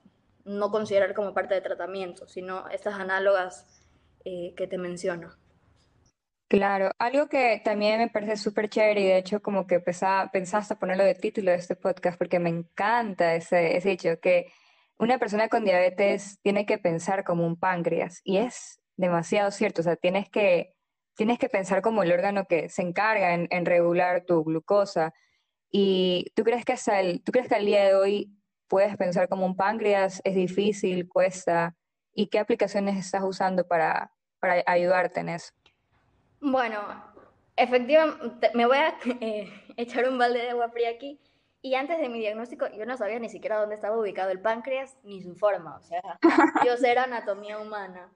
no 0.44 0.70
considerar 0.70 1.14
como 1.14 1.32
parte 1.32 1.54
de 1.54 1.60
tratamiento, 1.60 2.28
sino 2.28 2.68
estas 2.68 2.94
análogas 2.94 3.66
eh, 4.24 4.54
que 4.56 4.66
te 4.66 4.78
menciono. 4.78 5.30
Claro, 6.54 6.92
algo 7.00 7.26
que 7.28 7.60
también 7.64 7.98
me 7.98 8.08
parece 8.08 8.36
súper 8.36 8.68
chévere 8.68 9.00
y 9.00 9.06
de 9.06 9.18
hecho 9.18 9.42
como 9.42 9.66
que 9.66 9.80
pensaba, 9.80 10.30
pensaste 10.30 10.76
ponerlo 10.76 11.02
de 11.02 11.16
título 11.16 11.50
de 11.50 11.56
este 11.56 11.74
podcast 11.74 12.16
porque 12.16 12.38
me 12.38 12.48
encanta 12.48 13.34
ese, 13.34 13.76
ese 13.76 13.90
hecho 13.90 14.20
que 14.20 14.52
una 14.96 15.18
persona 15.18 15.48
con 15.48 15.64
diabetes 15.64 16.38
tiene 16.42 16.64
que 16.64 16.78
pensar 16.78 17.24
como 17.24 17.44
un 17.44 17.56
páncreas 17.58 18.20
y 18.22 18.36
es 18.36 18.80
demasiado 18.96 19.50
cierto, 19.50 19.80
o 19.80 19.84
sea, 19.84 19.96
tienes 19.96 20.30
que, 20.30 20.76
tienes 21.16 21.40
que 21.40 21.48
pensar 21.48 21.82
como 21.82 22.04
el 22.04 22.12
órgano 22.12 22.44
que 22.46 22.68
se 22.68 22.82
encarga 22.82 23.34
en, 23.34 23.48
en 23.50 23.66
regular 23.66 24.24
tu 24.24 24.44
glucosa. 24.44 25.12
Y 25.72 26.26
tú 26.36 26.44
crees 26.44 26.64
que 26.64 26.74
hasta 26.74 27.00
el, 27.00 27.24
tú 27.24 27.32
crees 27.32 27.48
que 27.48 27.56
al 27.56 27.66
día 27.66 27.84
de 27.84 27.94
hoy 27.96 28.32
puedes 28.68 28.96
pensar 28.96 29.28
como 29.28 29.44
un 29.44 29.56
páncreas, 29.56 30.20
es 30.24 30.36
difícil, 30.36 31.08
cuesta, 31.08 31.74
y 32.12 32.28
qué 32.28 32.38
aplicaciones 32.38 32.96
estás 32.96 33.24
usando 33.24 33.66
para, 33.66 34.12
para 34.38 34.62
ayudarte 34.66 35.18
en 35.20 35.30
eso. 35.30 35.52
Bueno, 36.46 36.78
efectivamente, 37.56 38.50
me 38.52 38.66
voy 38.66 38.76
a 38.76 38.98
eh, 39.22 39.50
echar 39.78 40.06
un 40.06 40.18
balde 40.18 40.42
de 40.42 40.50
agua 40.50 40.68
fría 40.68 40.90
aquí. 40.90 41.18
Y 41.62 41.74
antes 41.74 41.98
de 41.98 42.10
mi 42.10 42.18
diagnóstico, 42.18 42.66
yo 42.76 42.84
no 42.84 42.98
sabía 42.98 43.18
ni 43.18 43.30
siquiera 43.30 43.58
dónde 43.58 43.76
estaba 43.76 43.98
ubicado 43.98 44.30
el 44.30 44.42
páncreas 44.42 44.98
ni 45.04 45.22
su 45.22 45.34
forma. 45.34 45.76
O 45.76 45.80
sea, 45.80 46.02
yo 46.66 46.76
sé 46.76 46.90
anatomía 46.90 47.58
humana. 47.58 48.12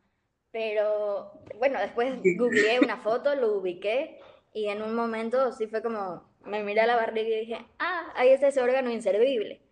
Pero 0.51 1.41
bueno, 1.57 1.81
después 1.81 2.21
googleé 2.37 2.81
una 2.81 2.99
foto, 2.99 3.35
lo 3.35 3.55
ubiqué 3.55 4.21
y 4.53 4.69
en 4.69 4.83
un 4.83 4.95
momento 4.95 5.51
sí 5.53 5.67
fue 5.67 5.83
como, 5.83 6.23
me 6.43 6.63
miré 6.63 6.83
a 6.83 6.87
la 6.87 6.97
barriga 6.97 7.29
y 7.29 7.41
dije, 7.41 7.67
ah, 7.79 8.13
ahí 8.15 8.29
está 8.29 8.49
ese 8.49 8.61
órgano 8.61 8.91
inservible. 8.91 9.63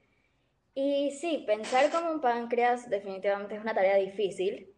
Y 0.74 1.10
sí, 1.10 1.44
pensar 1.46 1.90
como 1.90 2.10
un 2.10 2.22
páncreas 2.22 2.88
definitivamente 2.88 3.56
es 3.56 3.60
una 3.60 3.74
tarea 3.74 3.96
difícil. 3.96 4.72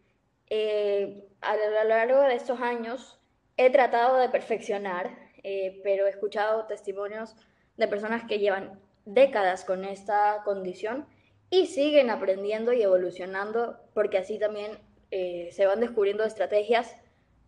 Eh, 0.49 1.29
a 1.39 1.55
lo 1.55 1.83
largo 1.85 2.21
de 2.21 2.35
estos 2.35 2.59
años 2.59 3.18
he 3.59 3.69
tratado 3.69 4.15
de 4.15 4.29
perfeccionar, 4.29 5.11
eh, 5.43 5.81
pero 5.83 6.07
he 6.07 6.09
escuchado 6.09 6.65
testimonios 6.65 7.35
de 7.75 7.89
personas 7.89 8.23
que 8.23 8.39
llevan 8.39 8.79
décadas 9.03 9.65
con 9.65 9.83
esta 9.83 10.43
condición 10.45 11.05
y 11.49 11.65
siguen 11.65 12.09
aprendiendo 12.09 12.71
y 12.71 12.81
evolucionando 12.81 13.77
porque 13.93 14.17
así 14.17 14.39
también 14.39 14.79
eh, 15.11 15.49
se 15.51 15.65
van 15.65 15.81
descubriendo 15.81 16.23
estrategias 16.23 16.95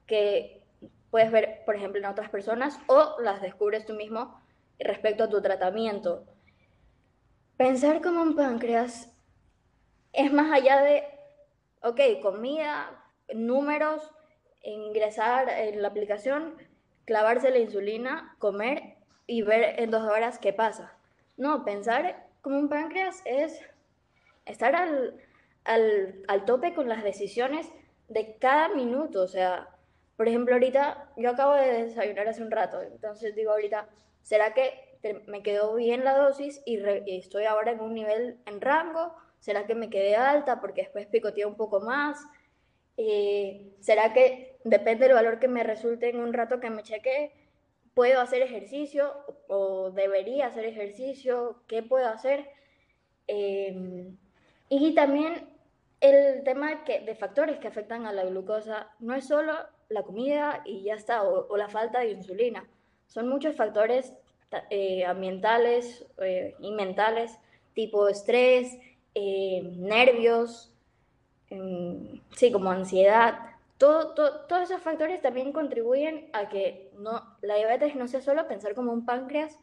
que 0.06 0.62
puedes 1.12 1.32
ver, 1.32 1.62
por 1.65 1.78
ejemplo, 1.78 2.02
en 2.02 2.06
otras 2.08 2.30
personas 2.30 2.78
o 2.88 3.15
las 3.21 3.41
descubres 3.41 3.86
tú 3.86 3.93
mismo 3.93 4.38
respecto 4.80 5.24
a 5.24 5.30
tu 5.30 5.41
tratamiento. 5.41 6.26
Pensar 7.56 8.02
como 8.02 8.21
un 8.21 8.36
páncreas 8.36 9.10
es 10.12 10.34
más 10.34 10.52
allá 10.52 10.82
de, 10.82 11.06
ok, 11.84 12.21
comida, 12.21 13.02
números, 13.34 14.12
ingresar 14.63 15.50
en 15.50 15.82
la 15.82 15.88
aplicación, 15.88 16.56
clavarse 17.06 17.50
la 17.52 17.60
insulina, 17.60 18.36
comer 18.39 18.95
y 19.28 19.41
ver 19.41 19.80
en 19.80 19.91
dos 19.91 20.04
horas 20.04 20.39
qué 20.39 20.54
pasa. 20.54 20.95
No, 21.38 21.63
pensar 21.65 22.28
como 22.41 22.58
un 22.58 22.69
páncreas 22.69 23.21
es 23.26 23.62
estar 24.45 24.76
al, 24.76 25.15
al, 25.63 26.24
al 26.28 26.45
tope 26.45 26.74
con 26.74 26.89
las 26.89 27.04
decisiones 27.04 27.67
de 28.08 28.36
cada 28.39 28.69
minuto. 28.69 29.21
O 29.21 29.28
sea, 29.28 29.69
por 30.17 30.28
ejemplo, 30.28 30.54
ahorita 30.54 31.10
yo 31.17 31.32
acabo 31.32 31.54
de 31.54 31.86
desayunar 31.86 32.28
hace 32.28 32.43
un 32.43 32.52
rato, 32.52 32.82
entonces 32.82 33.36
digo 33.36 33.52
ahorita, 33.52 33.88
¿será 34.21 34.54
que 34.54 34.91
me 35.26 35.41
quedó 35.41 35.74
bien 35.74 36.04
la 36.04 36.15
dosis 36.15 36.62
y, 36.65 36.80
estoy 37.08 37.45
ahora 37.45 37.71
en 37.71 37.80
un 37.80 37.93
nivel 37.93 38.38
en 38.45 38.62
rango? 38.62 39.15
¿Será 39.39 39.65
que 39.65 39.74
me 39.74 39.89
quedé 39.89 40.15
alta 40.15 40.62
porque 40.62 40.84
después 40.84 41.08
picoteé 41.08 41.45
un 41.45 41.56
poco 41.56 41.80
más? 41.80 42.19
Eh, 42.97 43.74
¿Será 43.80 44.13
que 44.13 44.50
depende 44.63 45.06
del 45.06 45.15
valor 45.15 45.39
que 45.39 45.47
me 45.47 45.63
resulte 45.63 46.10
en 46.10 46.19
un 46.19 46.34
rato 46.34 46.60
que 46.60 46.69
me 46.69 46.84
cheque? 46.84 47.32
¿Puedo 47.93 48.21
hacer 48.21 48.41
ejercicio 48.41 49.13
o 49.47 49.91
debería 49.91 50.47
hacer 50.47 50.65
ejercicio? 50.65 51.63
¿Qué 51.67 51.84
puedo 51.84 52.08
hacer? 52.08 52.50
Eh, 53.28 54.13
y 54.69 54.95
también 54.95 55.50
el 56.02 56.43
tema 56.43 56.82
de 56.86 57.15
factores 57.15 57.60
que 57.60 57.67
afectan 57.67 58.06
a 58.06 58.12
la 58.12 58.26
glucosa 58.26 58.89
no 59.00 59.13
es 59.13 59.28
solo 59.28 59.54
la 59.89 60.04
comida 60.04 60.63
y 60.65 60.84
ya 60.84 60.95
está, 60.95 61.24
o, 61.24 61.56
la 61.56 61.69
falta 61.69 62.00
de 62.00 62.12
insulina. 62.12 62.67
Son 63.08 63.28
muchos 63.28 63.56
factores 63.56 64.13
eh, 64.69 65.06
ambientales 65.06 66.06
eh, 66.17 66.56
y 66.60 66.71
mentales, 66.71 67.38
tipo 67.74 68.08
estrés, 68.08 68.78
eh, 69.13 69.62
nervios, 69.78 70.74
em, 71.50 72.21
sí, 72.36 72.52
como 72.52 72.71
ansiedad. 72.71 73.50
Todo, 73.81 74.13
todos 74.13 74.61
esos 74.61 74.79
factores 74.83 75.23
también 75.23 75.51
contribuyen 75.51 76.29
a 76.33 76.49
que 76.49 76.91
la 77.41 77.55
diabetes 77.55 77.95
no 77.95 78.07
sea 78.07 78.21
solo 78.21 78.47
pensar 78.47 78.75
como 78.75 78.93
un 78.93 79.07
páncreas 79.07 79.57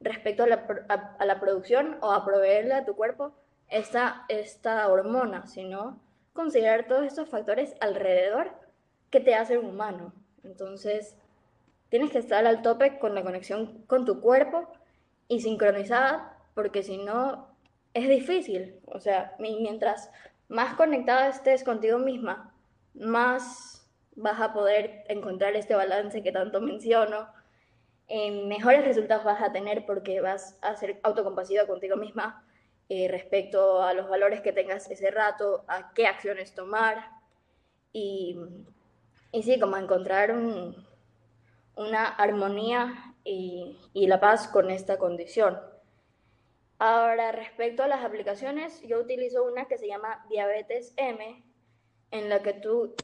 respecto 0.00 0.42
a 0.42 0.48
la, 0.48 0.66
a 0.88 1.24
la 1.24 1.38
producción 1.38 1.96
o 2.00 2.10
a 2.10 2.24
proveerle 2.24 2.74
a 2.74 2.84
tu 2.84 2.96
cuerpo 2.96 3.32
esta, 3.68 4.24
esta 4.28 4.88
hormona, 4.88 5.46
sino 5.46 6.00
considerar 6.32 6.88
todos 6.88 7.04
estos 7.04 7.28
factores 7.28 7.76
alrededor 7.78 8.50
que 9.08 9.20
te 9.20 9.36
hacen 9.36 9.64
humano. 9.64 10.12
Entonces, 10.42 11.16
tienes 11.90 12.10
que 12.10 12.18
estar 12.18 12.44
al 12.48 12.62
tope 12.62 12.98
con 12.98 13.14
la 13.14 13.22
conexión 13.22 13.84
con 13.86 14.04
tu 14.04 14.20
cuerpo 14.20 14.66
y 15.28 15.42
sincronizada, 15.42 16.36
porque 16.54 16.82
si 16.82 16.98
no, 16.98 17.46
es 17.94 18.08
difícil. 18.08 18.80
O 18.86 18.98
sea, 18.98 19.36
mientras 19.38 20.10
más 20.48 20.74
conectada 20.74 21.28
estés 21.28 21.62
contigo 21.62 21.98
misma, 21.98 22.49
más 23.00 23.90
vas 24.14 24.40
a 24.40 24.52
poder 24.52 25.04
encontrar 25.08 25.56
este 25.56 25.74
balance 25.74 26.22
que 26.22 26.32
tanto 26.32 26.60
menciono. 26.60 27.28
mejores 28.08 28.84
resultados 28.84 29.24
vas 29.24 29.42
a 29.42 29.52
tener 29.52 29.86
porque 29.86 30.20
vas 30.20 30.58
a 30.62 30.76
ser 30.76 31.00
autocompasiva 31.02 31.66
contigo 31.66 31.96
misma 31.96 32.44
eh, 32.88 33.08
respecto 33.08 33.82
a 33.82 33.94
los 33.94 34.08
valores 34.08 34.40
que 34.40 34.52
tengas 34.52 34.90
ese 34.90 35.10
rato, 35.10 35.64
a 35.68 35.92
qué 35.94 36.06
acciones 36.06 36.54
tomar 36.54 37.10
y, 37.92 38.36
y 39.32 39.42
sí, 39.42 39.58
como 39.60 39.76
encontrar 39.76 40.32
una 41.76 42.06
armonía 42.08 43.14
y, 43.24 43.78
y 43.92 44.06
la 44.06 44.20
paz 44.20 44.48
con 44.48 44.70
esta 44.70 44.98
condición. 44.98 45.58
Ahora, 46.78 47.30
respecto 47.30 47.82
a 47.82 47.88
las 47.88 48.04
aplicaciones, 48.04 48.82
yo 48.82 49.00
utilizo 49.00 49.44
una 49.44 49.66
que 49.66 49.78
se 49.78 49.86
llama 49.86 50.24
Diabetes 50.28 50.94
M, 50.96 51.44
en 52.10 52.28
la 52.28 52.42
que 52.42 52.52
tú, 52.52 52.94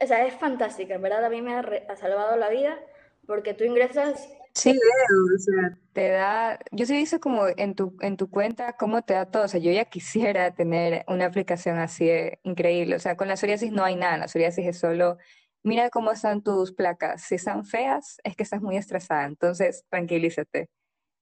o 0.00 0.06
sea, 0.06 0.26
es 0.26 0.34
fantástica, 0.34 0.94
en 0.94 1.02
verdad 1.02 1.24
a 1.24 1.30
mí 1.30 1.42
me 1.42 1.54
ha, 1.54 1.96
salvado 1.96 2.36
la 2.36 2.48
vida, 2.48 2.78
porque 3.26 3.54
tú 3.54 3.64
ingresas 3.64 4.28
Sí, 4.54 4.70
o 4.70 5.38
sea, 5.38 5.78
te 5.92 6.08
da, 6.08 6.58
yo 6.72 6.84
sí 6.84 7.06
he 7.12 7.20
como 7.20 7.46
en 7.46 7.76
tu, 7.76 7.96
en 8.00 8.16
tu 8.16 8.28
cuenta 8.28 8.72
cómo 8.72 9.02
te 9.02 9.14
da 9.14 9.26
todo, 9.26 9.44
o 9.44 9.48
sea, 9.48 9.60
yo 9.60 9.70
ya 9.70 9.84
quisiera 9.84 10.52
tener 10.52 11.04
una 11.06 11.26
aplicación 11.26 11.78
así 11.78 12.10
increíble, 12.42 12.96
o 12.96 12.98
sea, 12.98 13.16
con 13.16 13.28
la 13.28 13.36
psoriasis 13.36 13.70
no 13.70 13.84
hay 13.84 13.94
nada, 13.94 14.16
la 14.16 14.26
psoriasis 14.26 14.66
es 14.66 14.78
solo, 14.78 15.16
mira 15.62 15.90
cómo 15.90 16.10
están 16.10 16.42
tus 16.42 16.72
placas, 16.72 17.22
si 17.22 17.36
están 17.36 17.64
feas 17.64 18.18
es 18.24 18.34
que 18.34 18.42
estás 18.42 18.60
muy 18.60 18.76
estresada, 18.76 19.26
entonces 19.26 19.84
tranquilízate, 19.90 20.70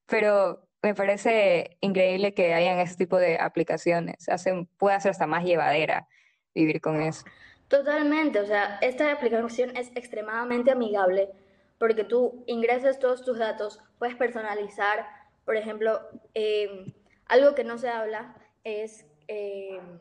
pero 0.07 0.67
me 0.83 0.95
parece 0.95 1.77
increíble 1.81 2.33
que 2.33 2.55
hayan 2.55 2.79
ese 2.79 2.97
tipo 2.97 3.19
de 3.19 3.39
aplicaciones, 3.39 4.29
hacen, 4.31 4.67
puede 4.79 4.99
ser 5.01 5.11
hasta 5.11 5.27
más 5.27 5.45
llevadera 5.45 6.09
vivir 6.57 6.81
con 6.81 7.01
eso. 7.01 7.25
Totalmente, 7.69 8.41
o 8.41 8.47
sea, 8.47 8.79
esta 8.81 9.13
aplicación 9.13 9.77
es 9.77 9.91
extremadamente 9.95 10.71
amigable 10.71 11.31
porque 11.79 12.05
tú 12.05 12.45
ingresas 12.47 12.99
todos 12.99 13.25
tus 13.25 13.39
datos, 13.39 13.81
puedes 13.99 14.17
personalizar, 14.17 15.07
por 15.45 15.57
ejemplo, 15.57 16.01
em, 16.35 16.87
algo 17.27 17.55
que 17.55 17.65
no 17.65 17.77
se 17.77 17.89
habla 17.89 18.35
es 18.65 19.05
em, 19.29 20.01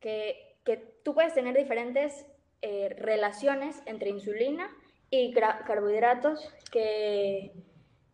que, 0.00 0.58
que, 0.64 0.76
tú 1.02 1.14
puedes 1.14 1.32
tener 1.34 1.56
diferentes 1.56 2.26
eh, 2.60 2.94
relaciones 2.98 3.82
entre 3.86 4.10
insulina 4.10 4.70
y 5.10 5.32
carbohidratos 5.32 6.52
que, 6.70 7.52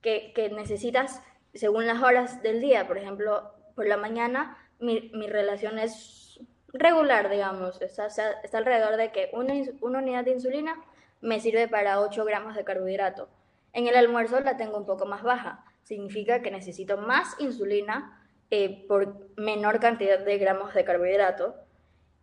que, 0.02 0.32
que, 0.34 0.50
necesitas 0.50 1.22
según 1.54 1.86
las 1.86 2.02
horas 2.02 2.42
del 2.42 2.60
día. 2.60 2.86
Por 2.86 2.98
ejemplo, 2.98 3.52
por 3.74 3.86
la 3.86 3.96
mañana 3.96 4.56
mi, 4.78 5.10
mi 5.14 5.28
relación 5.28 5.78
es 5.78 6.29
regular, 6.72 7.28
digamos, 7.30 7.80
está, 7.82 8.08
alrededor 8.52 8.96
de 8.96 9.12
que 9.12 9.30
una, 9.32 9.54
unidad 9.98 10.24
de 10.24 10.32
insulina 10.32 10.76
me 11.20 11.40
sirve 11.40 11.68
para 11.68 12.00
8 12.00 12.24
gramos 12.24 12.56
de 12.56 12.64
carbohidrato. 12.64 13.28
En 13.72 13.86
el 13.86 13.96
almuerzo 13.96 14.40
la 14.40 14.56
tengo 14.56 14.78
un 14.78 14.86
poco 14.86 15.06
más 15.06 15.22
baja, 15.22 15.64
significa 15.82 16.42
que 16.42 16.50
necesito 16.50 16.96
más 16.96 17.36
insulina 17.38 18.26
eh, 18.50 18.84
por 18.88 19.28
menor 19.36 19.80
cantidad 19.80 20.18
de 20.18 20.38
gramos 20.38 20.74
de 20.74 20.84
carbohidrato 20.84 21.54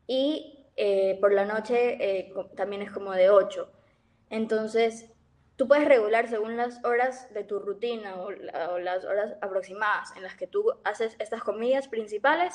y 0.08 0.66
eh, 0.76 1.18
por 1.20 1.34
la 1.34 1.46
noche 1.46 1.98
eh, 2.00 2.34
también 2.56 2.82
es 2.82 2.92
como 2.92 3.12
de 3.12 3.30
8. 3.30 3.72
Entonces, 4.30 5.12
tú 5.56 5.68
puedes 5.68 5.88
regular 5.88 6.28
según 6.30 6.56
las 6.56 6.84
horas 6.86 7.34
de 7.34 7.44
tu 7.44 7.60
rutina 7.60 8.16
o, 8.18 8.32
las 8.32 9.04
horas 9.06 9.36
aproximadas 9.42 10.16
en 10.16 10.24
las 10.24 10.36
que 10.36 10.48
tú 10.48 10.72
haces 10.84 11.16
estas 11.20 11.44
comidas 11.44 11.88
principales, 11.88 12.54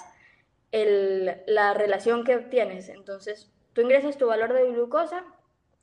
la 0.73 1.75
relación 1.75 2.25
que 2.25 2.37
obtienes. 2.37 2.89
Entonces, 2.89 3.51
tú 3.73 3.83
ingresas 3.83 4.17
tu 4.17 4.27
valor 4.27 4.53
de 4.53 4.65
glucosa 4.71 5.25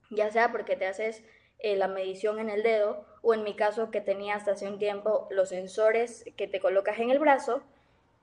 ya 0.10 0.32
sea 0.32 0.52
porque 0.52 0.75
te 0.75 0.88
haces 0.88 1.23
eh, 1.60 1.75
la 1.75 1.88
medición 1.88 2.39
en 2.39 2.49
el 2.49 2.63
dedo 2.63 3.06
o 3.21 3.34
en 3.34 3.43
mi 3.43 3.56
caso 3.56 3.91
que 3.91 4.02
tenía 4.02 4.36
hasta 4.36 4.52
hace 4.52 4.67
un 4.67 4.80
tiempo 4.80 5.28
los 5.32 5.49
sensores 5.49 6.25
que 6.38 6.47
te 6.47 6.60
colocas 6.60 6.99
en 6.99 7.10
el 7.10 7.19
brazo, 7.19 7.62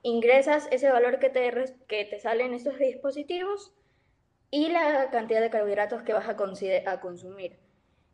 ingresas 0.01 0.67
ese 0.71 0.91
valor 0.91 1.19
que 1.19 1.29
te, 1.29 1.51
que 1.87 2.05
te 2.05 2.19
sale 2.19 2.45
en 2.45 2.53
estos 2.53 2.77
dispositivos 2.77 3.73
y 4.49 4.69
la 4.69 5.09
cantidad 5.11 5.41
de 5.41 5.49
carbohidratos 5.49 6.03
que 6.03 6.13
vas 6.13 6.27
a, 6.27 6.35
consumir. 6.35 7.57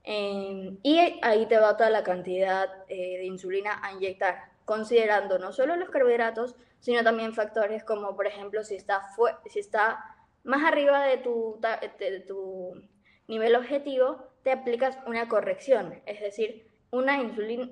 Y 0.03 1.19
ahí 1.21 1.45
te 1.45 1.57
va 1.57 1.77
toda 1.77 1.89
la 1.89 2.03
cantidad 2.03 2.67
eh, 2.89 3.17
de 3.19 3.25
insulina 3.25 3.79
a 3.81 3.93
inyectar, 3.93 4.51
considerando 4.65 5.39
no 5.39 5.51
solo 5.51 5.75
los 5.75 5.89
carbohidratos, 5.89 6.55
sino 6.79 7.03
también 7.03 7.33
factores 7.33 7.83
como, 7.83 8.15
por 8.15 8.27
ejemplo, 8.27 8.63
si 8.63 8.75
está, 8.75 9.01
si 9.45 9.59
está 9.59 10.03
más 10.43 10.63
arriba 10.63 11.03
de 11.03 11.17
tu, 11.17 11.59
de 11.99 12.19
tu 12.21 12.81
nivel 13.27 13.55
objetivo, 13.55 14.33
te 14.43 14.51
aplicas 14.51 14.97
una 15.07 15.27
corrección, 15.29 16.01
es 16.05 16.19
decir, 16.19 16.67
una, 16.91 17.19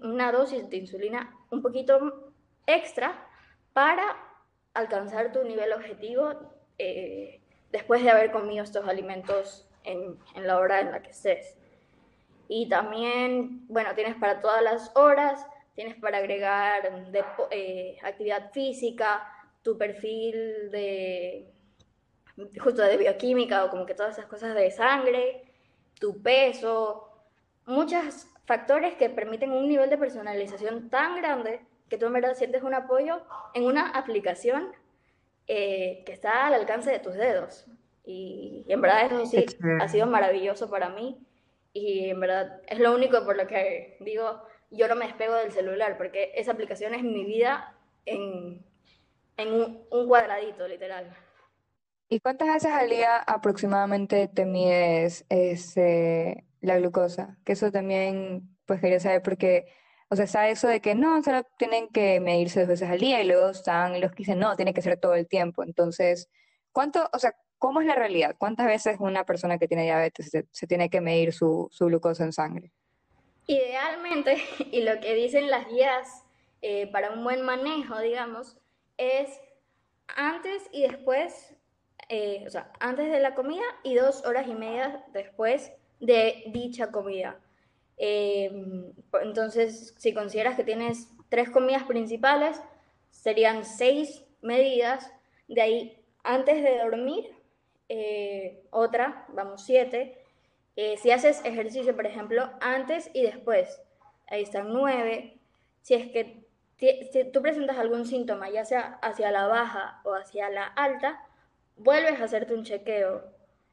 una 0.01 0.31
dosis 0.31 0.69
de 0.69 0.77
insulina 0.77 1.35
un 1.51 1.61
poquito 1.61 2.33
extra 2.65 3.27
para 3.73 4.17
alcanzar 4.73 5.31
tu 5.31 5.43
nivel 5.43 5.73
objetivo 5.73 6.33
eh, 6.77 7.41
después 7.71 8.03
de 8.03 8.09
haber 8.09 8.31
comido 8.31 8.63
estos 8.63 8.87
alimentos 8.87 9.67
en, 9.83 10.17
la 10.35 10.57
hora 10.57 10.79
en 10.81 10.91
la 10.91 11.01
que 11.01 11.11
estés. 11.11 11.57
Y 12.47 12.67
también, 12.67 13.65
bueno, 13.67 13.93
tienes 13.95 14.15
para 14.15 14.41
todas 14.41 14.61
las 14.61 14.95
horas, 14.95 15.45
tienes 15.81 15.99
para 15.99 16.19
agregar 16.19 16.83
eh, 17.49 17.97
actividad 18.03 18.51
física, 18.51 19.27
tu 19.63 19.79
perfil 19.79 20.69
de 20.69 21.51
justo 22.59 22.83
de 22.83 22.97
bioquímica 22.97 23.65
o 23.65 23.69
como 23.71 23.87
que 23.87 23.95
todas 23.95 24.15
esas 24.15 24.27
cosas 24.27 24.53
de 24.53 24.69
sangre, 24.69 25.41
tu 25.99 26.21
peso, 26.21 27.09
muchos 27.65 28.27
factores 28.45 28.93
que 28.93 29.09
permiten 29.09 29.51
un 29.51 29.67
nivel 29.67 29.89
de 29.89 29.97
personalización 29.97 30.89
tan 30.89 31.15
grande 31.15 31.61
que 31.89 31.97
tú 31.97 32.05
en 32.05 32.13
verdad 32.13 32.35
sientes 32.35 32.61
un 32.61 32.75
apoyo 32.75 33.21
en 33.55 33.65
una 33.65 33.89
aplicación 33.89 34.71
eh, 35.47 36.03
que 36.05 36.13
está 36.13 36.45
al 36.45 36.53
alcance 36.53 36.91
de 36.91 36.99
tus 36.99 37.15
dedos. 37.15 37.65
Y, 38.05 38.65
en 38.67 38.81
verdad 38.81 39.05
eso 39.07 39.25
sí 39.25 39.45
ha 39.79 39.87
sido 39.87 40.05
maravilloso 40.05 40.69
para 40.69 40.89
mí 40.89 41.17
y 41.73 42.09
en 42.09 42.19
verdad 42.19 42.61
es 42.67 42.79
lo 42.79 42.93
único 42.93 43.23
por 43.25 43.35
lo 43.35 43.47
que 43.47 43.97
digo, 43.99 44.43
yo 44.71 44.87
no 44.87 44.95
me 44.95 45.05
despego 45.05 45.35
del 45.35 45.51
celular 45.51 45.97
porque 45.97 46.31
esa 46.35 46.51
aplicación 46.51 46.93
es 46.93 47.03
mi 47.03 47.25
vida 47.25 47.75
en, 48.05 48.65
en 49.37 49.53
un 49.53 50.07
cuadradito, 50.07 50.67
literal. 50.67 51.15
¿Y 52.09 52.19
cuántas 52.19 52.49
veces 52.49 52.71
al 52.71 52.89
día 52.89 53.17
aproximadamente 53.19 54.27
te 54.27 54.45
mides 54.45 55.25
este, 55.29 56.45
la 56.59 56.77
glucosa? 56.77 57.37
Que 57.45 57.53
eso 57.53 57.71
también, 57.71 58.57
pues 58.65 58.81
quería 58.81 58.99
saber 58.99 59.21
porque 59.21 59.67
O 60.09 60.15
sea, 60.17 60.25
está 60.25 60.49
eso 60.49 60.67
de 60.67 60.81
que 60.81 60.93
no, 60.93 61.23
solo 61.23 61.43
tienen 61.57 61.87
que 61.87 62.19
medirse 62.19 62.59
dos 62.59 62.69
veces 62.69 62.89
al 62.89 62.99
día 62.99 63.21
y 63.21 63.27
luego 63.27 63.51
están 63.51 64.01
los 64.01 64.11
que 64.11 64.17
dicen 64.17 64.39
no, 64.39 64.57
tiene 64.57 64.73
que 64.73 64.81
ser 64.81 64.99
todo 64.99 65.15
el 65.15 65.27
tiempo. 65.27 65.63
Entonces, 65.63 66.29
¿cuánto, 66.73 67.09
o 67.13 67.19
sea, 67.19 67.33
cómo 67.57 67.79
es 67.79 67.87
la 67.87 67.95
realidad? 67.95 68.35
¿Cuántas 68.37 68.67
veces 68.67 68.97
una 68.99 69.23
persona 69.25 69.57
que 69.57 69.69
tiene 69.69 69.83
diabetes 69.83 70.31
se, 70.51 70.67
tiene 70.67 70.89
que 70.89 70.99
medir 70.99 71.31
su, 71.31 71.69
su, 71.71 71.85
glucosa 71.85 72.25
en 72.25 72.33
sangre? 72.33 72.73
Idealmente, 73.47 74.37
y 74.71 74.81
lo 74.81 74.99
que 74.99 75.13
dicen 75.15 75.49
las 75.49 75.67
guías 75.67 76.25
eh, 76.61 76.87
para 76.87 77.11
un 77.11 77.23
buen 77.23 77.41
manejo, 77.41 77.99
digamos, 77.99 78.57
es 78.97 79.39
antes 80.07 80.63
y 80.71 80.83
después, 80.83 81.55
eh, 82.09 82.43
o 82.45 82.49
sea, 82.49 82.71
antes 82.79 83.11
de 83.11 83.19
la 83.19 83.35
comida 83.35 83.63
y 83.83 83.95
dos 83.95 84.25
horas 84.25 84.47
y 84.47 84.53
media 84.53 85.03
después 85.13 85.71
de 85.99 86.43
dicha 86.47 86.91
comida. 86.91 87.39
Em, 87.97 88.93
entonces, 89.21 89.93
si 89.97 90.13
consideras 90.13 90.55
que 90.55 90.63
tienes 90.63 91.07
tres 91.29 91.49
comidas 91.49 91.83
principales, 91.83 92.61
serían 93.11 93.63
seis 93.65 94.23
medidas. 94.41 95.11
De 95.47 95.61
ahí, 95.61 96.03
antes 96.23 96.63
de 96.63 96.79
dormir, 96.79 97.29
eh, 97.89 98.63
otra, 98.71 99.25
vamos, 99.29 99.65
siete. 99.65 100.20
Si 100.75 101.11
haces 101.11 101.43
ejercicio, 101.45 101.95
por 101.95 102.05
ejemplo, 102.05 102.49
antes 102.61 103.11
y 103.13 103.23
después, 103.23 103.81
ahí 104.27 104.43
están 104.43 104.73
nueve. 104.73 105.39
Si 105.81 105.93
es 105.93 106.09
que 106.11 106.45
tú 107.31 107.41
presentas 107.41 107.77
algún 107.77 108.05
síntoma, 108.05 108.49
ya 108.49 108.65
sea 108.65 108.99
hacia 109.01 109.31
la 109.31 109.47
baja 109.47 110.01
o 110.03 110.13
hacia 110.13 110.49
la 110.49 110.65
alta, 110.65 111.23
vuelves 111.75 112.19
a 112.19 112.23
hacerte 112.23 112.53
un 112.53 112.63
chequeo 112.63 113.31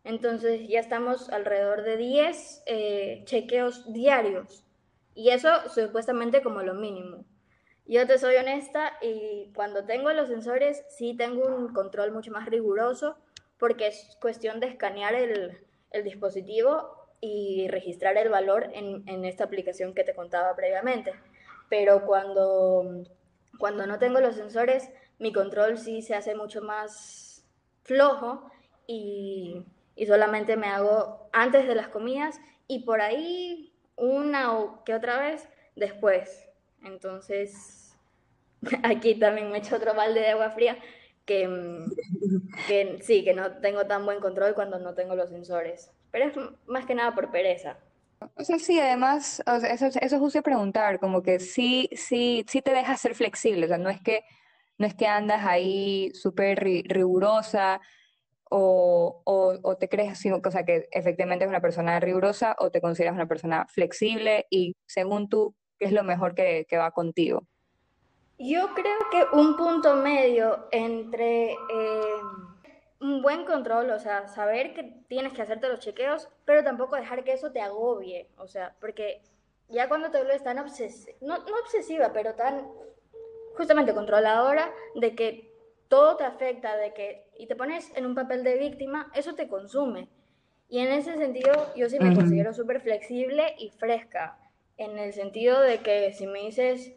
entonces 0.09 0.67
ya 0.69 0.81
estamos 0.81 1.29
alrededor 1.29 1.83
de 1.83 1.99
10 1.99 2.63
eh, 2.65 3.23
chequeos 3.27 3.93
diarios. 3.93 4.65
Y 5.15 5.31
eso 5.31 5.51
supuestamente 5.69 6.41
como 6.43 6.63
lo 6.63 6.73
mínimo. 6.73 7.27
Yo 7.85 8.07
te 8.07 8.19
soy 8.19 8.37
honesta 8.37 8.95
y 9.03 9.53
cuando 9.55 9.85
tengo 9.85 10.11
los 10.13 10.29
sensores 10.29 10.83
sí 10.89 11.15
tengo 11.15 11.47
un 11.47 11.75
control 11.75 12.13
mucho 12.13 12.31
más 12.31 12.47
riguroso 12.47 13.19
porque 13.59 13.89
es 13.89 14.17
cuestión 14.19 14.61
de 14.61 14.69
escanear 14.69 15.15
el, 15.15 15.59
dispositivo 16.05 17.09
y 17.21 17.67
registrar 17.69 18.17
el 18.17 18.29
valor 18.29 18.71
en, 18.73 19.09
en, 19.09 19.25
esta 19.25 19.45
aplicación 19.45 19.95
que 19.95 20.05
te 20.05 20.15
contaba 20.15 20.55
previamente. 20.55 21.13
Pero 21.69 22.07
cuando, 22.07 23.05
cuando 23.59 23.87
no 23.87 23.99
tengo 23.99 24.21
los 24.21 24.37
sensores, 24.37 24.91
mi 25.19 25.33
control 25.33 25.79
sí 25.79 26.03
se 26.03 26.15
hace 26.15 26.35
mucho 26.35 26.63
más 26.63 27.45
flojo 27.83 28.51
y 28.87 29.65
y 29.99 30.07
solamente 30.07 30.57
me 30.57 30.69
hago 30.69 31.29
antes 31.33 31.67
de 31.67 31.75
las 31.75 31.89
comidas 31.89 32.41
y 32.69 32.85
por 32.85 33.01
ahí 33.01 33.73
una 33.97 34.57
o 34.57 34.85
que 34.85 34.95
otra 34.95 35.19
vez 35.19 35.49
después. 35.75 36.49
Entonces, 36.85 37.97
aquí 38.85 39.17
también 39.17 39.51
me 39.51 39.59
echo 39.59 39.75
otro 39.75 39.95
balde 39.95 40.21
de 40.21 40.29
agua 40.29 40.51
fría 40.51 40.79
que, 41.29 41.47
mm, 41.47 41.93
que 42.67 42.99
sí, 43.03 43.23
que 43.23 43.35
no 43.35 43.59
tengo 43.59 43.87
tan 43.87 44.05
buen 44.05 44.19
control 44.19 44.55
cuando 44.55 44.79
no 44.79 44.95
tengo 44.95 45.15
los 45.15 45.29
sensores. 45.29 45.93
Pero 46.11 46.25
es 46.25 46.35
más 46.67 46.87
que 46.87 46.95
nada 46.95 47.15
por 47.15 47.31
pereza. 47.31 47.77
O 48.35 48.43
sea, 48.43 48.59
sí, 48.59 48.81
además, 48.81 49.43
eso, 49.71 49.87
eso 49.87 49.99
es 50.01 50.13
justo 50.15 50.43
preguntar, 50.43 50.99
como 50.99 51.23
que 51.23 51.39
sí, 51.39 51.89
sí, 51.93 52.45
sí 52.49 52.63
te 52.63 52.73
deja 52.73 52.97
ser 52.97 53.15
flexible, 53.15 53.67
o 53.67 53.69
sea, 53.69 53.79
no 53.79 53.91
es 53.91 54.01
que, 54.01 54.25
no 54.77 54.89
es 54.89 54.95
que 54.95 55.07
andas 55.07 55.45
ahí 55.45 56.11
súper 56.15 56.59
rigurosa, 56.59 57.81
o, 58.51 59.23
o, 59.25 59.77
te 59.77 59.89
crees 59.89 60.25
o 60.27 60.51
sea, 60.51 60.65
que 60.65 60.89
efectivamente 60.91 61.45
es 61.45 61.49
una 61.49 61.61
persona 61.61 62.01
rigurosa 62.01 62.57
o 62.59 62.71
te 62.71 62.81
consideras 62.81 63.15
una 63.15 63.29
persona 63.29 63.67
flexible 63.69 64.47
y 64.51 64.75
según 64.87 65.29
tú, 65.29 65.55
¿qué 65.79 65.85
es 65.85 65.93
lo 65.93 66.03
mejor 66.03 66.35
que, 66.35 66.65
que 66.67 66.79
va 66.79 66.91
contigo? 66.91 67.47
Yo 68.39 68.75
creo 68.75 68.99
que 69.11 69.37
un 69.37 69.57
punto 69.57 69.97
medio 69.97 70.69
entre 70.71 71.53
eh, 71.53 72.21
un 73.01 73.21
buen 73.23 73.45
control, 73.45 73.91
o 73.91 73.99
sea, 73.99 74.29
saber 74.29 74.75
que 74.75 74.85
tienes 75.09 75.33
que 75.33 75.43
hacerte 75.43 75.69
los 75.69 75.81
chequeos, 75.81 76.29
pero 76.45 76.63
tampoco 76.63 76.97
dejar 76.97 77.25
que 77.25 77.33
eso 77.33 77.51
te 77.51 77.61
agobie, 77.61 78.29
o 78.37 78.47
sea, 78.47 78.75
porque 78.81 79.23
ya 79.69 79.89
cuando 79.89 80.11
te 80.11 80.19
vuelves 80.19 80.43
tan 80.43 80.59
obsesiva, 80.59 81.17
no, 81.21 81.39
no 81.39 81.59
obsesiva, 81.63 82.13
pero 82.13 82.35
tan 82.35 82.69
justamente 83.57 83.93
controladora 83.93 84.73
de 84.95 85.15
que 85.15 85.53
todo 85.89 86.17
te 86.17 86.25
afecta 86.25 86.77
de 86.77 86.93
que, 86.95 87.25
y 87.37 87.47
te 87.47 87.57
pones 87.57 87.91
en 87.97 88.07
un 88.07 88.15
papel 88.15 88.45
de 88.45 88.57
víctima, 88.57 89.11
eso 89.15 89.35
te 89.35 89.49
consume. 89.49 90.09
Y 90.69 90.81
en 90.81 90.89
ese 90.89 91.17
sentido, 91.17 91.53
yo 91.75 91.89
sí 91.89 91.99
me 91.99 92.15
considero 92.15 92.53
súper 92.53 92.81
flexible 92.81 93.55
y 93.59 93.71
fresca, 93.71 94.39
en 94.77 94.99
el 94.99 95.13
sentido 95.13 95.61
de 95.61 95.79
que 95.79 96.13
si 96.13 96.27
me 96.27 96.41
dices, 96.41 96.93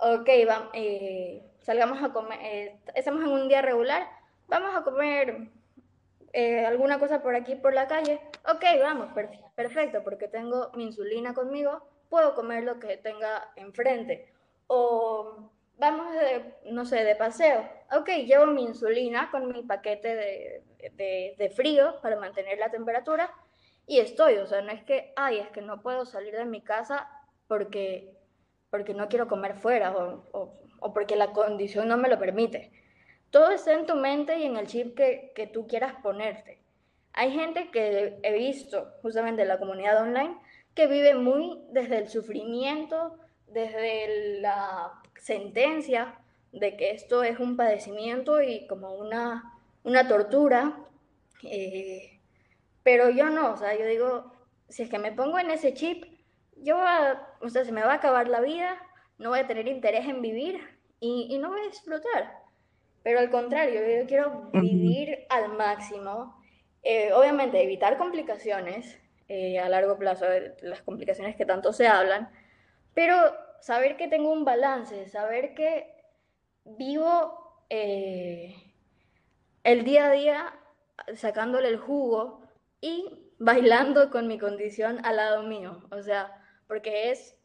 ok, 0.00 0.28
eh, 0.74 1.42
salgamos 1.60 2.02
a 2.02 2.12
comer, 2.12 2.38
eh, 2.42 2.80
estamos 2.94 3.22
en 3.22 3.28
un 3.28 3.48
día 3.48 3.62
regular, 3.62 4.08
vamos 4.48 4.74
a 4.74 4.82
comer 4.82 5.48
eh, 6.32 6.64
alguna 6.64 6.98
cosa 6.98 7.22
por 7.22 7.34
aquí, 7.34 7.54
por 7.54 7.74
la 7.74 7.86
calle, 7.86 8.20
ok, 8.48 8.64
vamos, 8.80 9.08
perfecto, 9.54 10.02
porque 10.02 10.28
tengo 10.28 10.70
mi 10.74 10.84
insulina 10.84 11.34
conmigo, 11.34 11.86
puedo 12.08 12.34
comer 12.34 12.64
lo 12.64 12.78
que 12.78 12.96
tenga 12.96 13.52
enfrente. 13.56 14.32
O 14.66 15.50
vamos 15.78 16.06
no 16.66 16.84
sé, 16.84 17.04
de 17.04 17.16
paseo. 17.16 17.68
Ok, 17.98 18.08
llevo 18.26 18.46
mi 18.46 18.62
insulina 18.62 19.30
con 19.30 19.48
mi 19.52 19.62
paquete 19.62 20.14
de, 20.14 21.34
de, 21.36 21.50
frío 21.50 22.00
para 22.02 22.20
mantener 22.20 22.58
la 22.58 22.70
temperatura 22.70 23.32
y 23.86 23.98
estoy, 23.98 24.36
o 24.36 24.46
sea, 24.46 24.60
no 24.60 24.70
es 24.70 24.84
que, 24.84 25.12
ay, 25.16 25.38
es 25.38 25.48
que 25.48 25.62
no 25.62 25.82
puedo 25.82 26.04
salir 26.04 26.36
de 26.36 26.44
mi 26.44 26.60
casa 26.60 27.08
porque, 27.48 28.14
porque 28.70 28.94
no 28.94 29.08
quiero 29.08 29.28
comer 29.28 29.56
fuera 29.56 29.96
o, 29.96 30.24
o, 30.80 30.92
porque 30.94 31.16
la 31.16 31.32
condición 31.32 31.88
no 31.88 31.96
me 31.96 32.08
lo 32.08 32.18
permite. 32.18 32.70
Todo 33.30 33.50
está 33.50 33.72
en 33.74 33.86
tu 33.86 33.94
mente 33.94 34.38
y 34.38 34.44
en 34.44 34.56
el 34.56 34.66
chip 34.66 34.96
que, 34.96 35.32
que 35.34 35.46
tú 35.46 35.66
quieras 35.66 35.94
ponerte. 36.02 36.58
Hay 37.12 37.32
gente 37.32 37.70
que 37.70 38.18
he 38.22 38.32
visto 38.32 38.92
justamente 39.02 39.42
en 39.42 39.48
la 39.48 39.58
comunidad 39.58 40.02
online 40.02 40.36
que 40.74 40.86
vive 40.86 41.14
muy 41.14 41.60
desde 41.70 41.98
el 41.98 42.08
sufrimiento, 42.08 43.18
desde 43.48 44.40
la 44.40 44.92
sentencia 45.16 46.18
de 46.52 46.76
que 46.76 46.90
esto 46.90 47.22
es 47.22 47.38
un 47.38 47.56
padecimiento 47.56 48.40
y 48.40 48.66
como 48.66 48.94
una, 48.94 49.60
una 49.84 50.08
tortura, 50.08 50.78
eh, 51.42 52.20
pero 52.82 53.10
yo 53.10 53.30
no, 53.30 53.52
o 53.52 53.56
sea, 53.56 53.76
yo 53.78 53.86
digo, 53.86 54.32
si 54.68 54.82
es 54.82 54.90
que 54.90 54.98
me 54.98 55.12
pongo 55.12 55.38
en 55.38 55.50
ese 55.50 55.74
chip, 55.74 56.04
yo, 56.56 56.76
o 57.40 57.48
sea, 57.48 57.64
se 57.64 57.72
me 57.72 57.82
va 57.82 57.92
a 57.92 57.96
acabar 57.96 58.28
la 58.28 58.40
vida, 58.40 58.78
no 59.18 59.30
voy 59.30 59.40
a 59.40 59.46
tener 59.46 59.66
interés 59.68 60.06
en 60.06 60.22
vivir 60.22 60.60
y, 61.00 61.38
no 61.38 61.48
voy 61.48 61.60
a 61.60 61.68
disfrutar. 61.68 62.38
Pero 63.02 63.18
al 63.18 63.30
contrario, 63.30 63.80
yo 63.80 64.06
quiero 64.06 64.50
vivir 64.52 65.26
al 65.30 65.56
máximo, 65.56 66.38
eh, 66.82 67.12
obviamente 67.12 67.62
evitar 67.62 67.96
complicaciones 67.96 68.98
eh, 69.28 69.58
a 69.58 69.68
largo 69.68 69.98
plazo, 69.98 70.26
las 70.62 70.82
complicaciones 70.82 71.36
que 71.36 71.46
tanto 71.46 71.72
se 71.72 71.86
hablan, 71.86 72.30
pero 72.94 73.16
saber 73.60 73.96
que 73.96 74.08
tengo 74.08 74.32
un 74.32 74.44
balance, 74.44 75.08
saber 75.08 75.54
que 75.54 75.94
vivo 76.64 77.64
eh, 77.70 78.54
el 79.64 79.84
día 79.84 80.06
a 80.06 80.12
día 80.12 80.54
sacándole 81.14 81.68
el 81.68 81.78
jugo 81.78 82.42
y 82.80 83.32
bailando 83.38 84.10
con 84.10 84.26
mi 84.26 84.38
condición 84.38 85.04
al 85.04 85.16
lado 85.16 85.42
mío. 85.42 85.82
O 85.90 86.02
sea, 86.02 86.36
porque 86.70 87.10
es, 87.10 87.36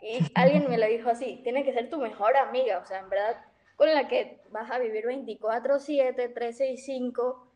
y 0.00 0.20
alguien 0.36 0.70
me 0.70 0.78
lo 0.78 0.86
dijo 0.86 1.10
así, 1.10 1.40
tiene 1.42 1.64
que 1.64 1.72
ser 1.72 1.90
tu 1.90 1.98
mejor 1.98 2.36
amiga, 2.36 2.78
o 2.78 2.86
sea, 2.86 3.00
en 3.00 3.10
verdad, 3.10 3.44
con 3.74 3.92
la 3.92 4.06
que 4.06 4.40
vas 4.50 4.70
a 4.70 4.78
vivir 4.78 5.06
24/7, 5.06 6.32
13 6.32 6.70
y 6.70 6.76
5, 6.76 7.52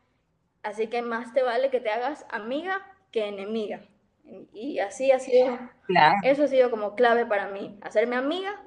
así 0.64 0.88
que 0.88 1.02
más 1.02 1.32
te 1.32 1.44
vale 1.44 1.70
que 1.70 1.78
te 1.78 1.90
hagas 1.90 2.26
amiga 2.30 2.84
que 3.12 3.28
enemiga. 3.28 3.82
Y 4.52 4.80
así 4.80 5.12
ha 5.12 5.20
sido, 5.20 5.56
eso 6.24 6.42
ha 6.42 6.48
sido 6.48 6.68
como 6.68 6.96
clave 6.96 7.26
para 7.26 7.46
mí, 7.46 7.78
hacerme 7.80 8.16
amiga. 8.16 8.60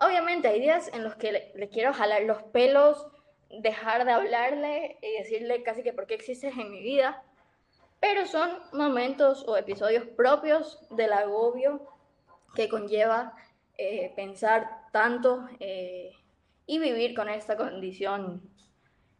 Obviamente 0.00 0.48
hay 0.48 0.60
días 0.60 0.90
en 0.94 1.04
los 1.04 1.14
que 1.14 1.52
le, 1.54 1.68
quiero 1.68 1.92
jalar 1.92 2.22
los 2.22 2.42
pelos, 2.42 3.06
dejar 3.60 4.04
de 4.04 4.10
hablarle 4.10 4.98
y 5.00 5.18
decirle 5.18 5.62
casi 5.62 5.84
que 5.84 5.92
por 5.92 6.08
qué 6.08 6.14
existes 6.14 6.58
en 6.58 6.72
mi 6.72 6.82
vida, 6.82 7.22
pero 8.04 8.26
son 8.26 8.50
momentos 8.74 9.46
o 9.48 9.56
episodios 9.56 10.04
propios 10.04 10.78
del 10.90 11.10
agobio 11.14 11.88
que 12.54 12.68
conlleva 12.68 13.32
eh, 13.78 14.12
pensar 14.14 14.68
tanto 14.92 15.48
eh, 15.58 16.12
y 16.66 16.78
vivir 16.80 17.14
con 17.14 17.30
esta 17.30 17.56
condición 17.56 18.42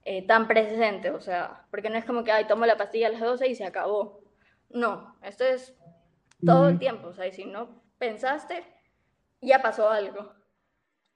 eh, 0.04 0.26
tan 0.26 0.46
presente, 0.46 1.10
o 1.12 1.20
sea, 1.22 1.64
porque 1.70 1.88
no 1.88 1.96
es 1.96 2.04
como 2.04 2.24
que, 2.24 2.32
ay, 2.32 2.46
tomo 2.46 2.66
la 2.66 2.76
pastilla 2.76 3.06
a 3.06 3.12
las 3.12 3.22
12 3.22 3.48
y 3.48 3.54
se 3.54 3.64
acabó. 3.64 4.20
No, 4.68 5.16
esto 5.22 5.44
es 5.44 5.74
todo 6.44 6.68
el 6.68 6.78
tiempo, 6.78 7.08
o 7.08 7.14
sea, 7.14 7.32
si 7.32 7.46
no 7.46 7.80
pensaste, 7.96 8.64
ya 9.40 9.62
pasó 9.62 9.88
algo. 9.88 10.30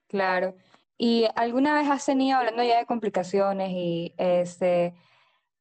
Claro. 0.06 0.54
¿Y 0.96 1.26
alguna 1.34 1.74
vez 1.74 1.90
has 1.90 2.06
tenido, 2.06 2.38
hablando 2.38 2.62
ya 2.62 2.78
de 2.78 2.86
complicaciones 2.86 3.68
y 3.72 4.14
este, 4.16 4.94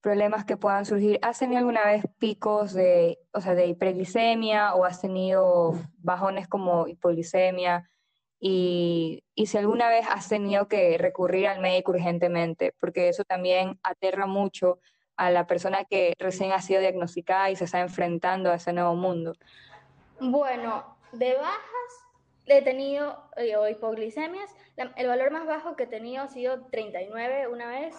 problemas 0.02 0.46
que 0.46 0.58
puedan 0.58 0.86
surgir, 0.86 1.20
has 1.22 1.40
tenido 1.40 1.60
alguna 1.60 1.86
vez 1.86 2.04
picos 2.20 2.74
de, 2.74 3.20
o 3.34 3.42
sea, 3.42 3.56
de 3.56 3.68
hiperglicemia 3.68 4.76
o 4.76 4.86
has 4.86 5.02
tenido 5.02 5.74
bajones 5.98 6.48
como 6.48 6.88
hipoglicemia 6.88 7.90
y, 8.40 9.24
y 9.34 9.48
si 9.48 9.58
alguna 9.58 9.90
vez 9.90 10.06
has 10.10 10.30
tenido 10.30 10.68
que 10.68 10.98
recurrir 10.98 11.48
al 11.48 11.60
médico 11.60 11.92
urgentemente, 11.92 12.74
porque 12.80 13.10
eso 13.10 13.24
también 13.24 13.80
aterra 13.84 14.28
mucho 14.28 14.80
a 15.18 15.32
la 15.32 15.48
persona 15.48 15.84
que 15.86 16.14
recién 16.20 16.52
ha 16.52 16.62
sido 16.62 16.80
diagnosticada 16.80 17.50
y 17.50 17.56
se 17.56 17.66
está 17.66 17.80
enfrentando 17.82 18.52
a 18.52 18.56
ese 18.56 18.72
nuevo 18.72 18.96
mundo. 18.96 19.34
Bueno, 20.20 20.98
de 21.12 21.34
bajas 21.36 22.08
he 22.46 22.62
tenido 22.62 23.30
eh, 23.36 23.58
o 23.58 23.68
hipoglicemias. 23.68 24.50
el 24.76 25.08
valor 25.08 25.32
más 25.32 25.46
bajo 25.46 25.76
que 25.76 25.84
he 25.84 25.88
tenido 25.88 26.24
ha 26.24 26.28
sido 26.28 26.66
39 26.68 27.48
una 27.48 27.68
vez, 27.68 27.96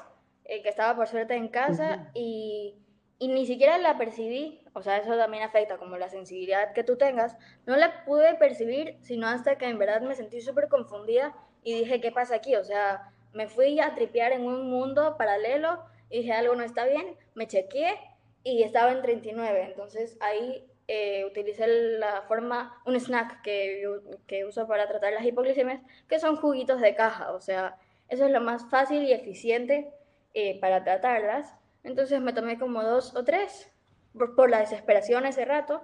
eh, 0.49 0.63
que 0.63 0.69
estaba 0.71 0.97
por 0.97 1.07
suerte 1.07 1.35
en 1.35 1.49
casa 1.49 2.11
y, 2.15 2.75
y, 3.19 3.29
ni 3.29 3.47
siquiera 3.47 3.79
la 3.79 3.99
percibí. 3.99 4.63
O 4.73 4.83
sea, 4.83 4.97
eso 4.97 5.17
también 5.17 5.43
afecta 5.43 5.77
como 5.77 5.97
la 5.99 6.09
sensibilidad 6.09 6.73
que 6.73 6.83
tú 6.83 6.97
tengas. 6.97 7.37
No 7.67 7.77
la 7.77 8.05
pude 8.05 8.35
percibir, 8.35 8.97
sino 9.03 9.29
hasta 9.29 9.59
que 9.59 9.67
en 9.67 9.79
verdad 9.79 10.01
me 10.01 10.15
sentí 10.15 10.41
súper 10.41 10.69
confundida 10.69 11.35
y 11.63 11.75
dije, 11.75 12.01
¿qué 12.01 12.11
pasa 12.13 12.37
aquí? 12.37 12.57
O 12.57 12.65
sea, 12.65 13.13
me 13.33 13.47
fui 13.47 13.79
a 13.79 13.95
tripear 13.95 14.33
en 14.33 14.47
un 14.47 14.71
mundo 14.71 15.17
paralelo 15.19 15.85
y 16.11 16.21
dije, 16.21 16.33
algo 16.33 16.55
no 16.55 16.65
está 16.65 16.87
bien, 16.87 17.15
me 17.35 17.47
chequeé 17.47 17.95
y 18.43 18.63
estaba 18.63 18.93
en 18.93 19.03
39. 19.03 19.65
Entonces 19.65 20.17
ahí 20.21 20.67
eh, 20.87 21.27
utilicé 21.27 21.67
la 21.99 22.23
forma, 22.23 22.81
un 22.87 22.97
snack 22.97 23.43
que, 23.43 23.87
que 24.27 24.47
uso 24.47 24.67
para 24.67 24.89
tratar 24.89 25.13
las 25.13 25.27
hipoglicemias, 25.27 25.83
que 26.09 26.19
son 26.19 26.37
juguitos 26.37 26.81
de 26.81 26.95
caja, 26.95 27.33
o 27.33 27.41
sea, 27.43 27.77
eso 28.09 28.25
es 28.25 28.31
lo 28.31 28.41
más 28.41 28.71
fácil 28.71 29.03
y 29.03 29.13
eficiente 29.13 29.93
eh, 30.35 30.59
para 30.61 30.85
tratarlas. 30.85 31.55
Entonces 31.85 32.21
me 32.21 32.33
tomé 32.33 32.59
como 32.59 32.83
dos 32.83 33.15
o 33.15 33.25
tres 33.25 33.71
por, 34.13 34.51
la 34.51 34.61
desesperación 34.61 35.27
ese 35.27 35.45
rato 35.45 35.83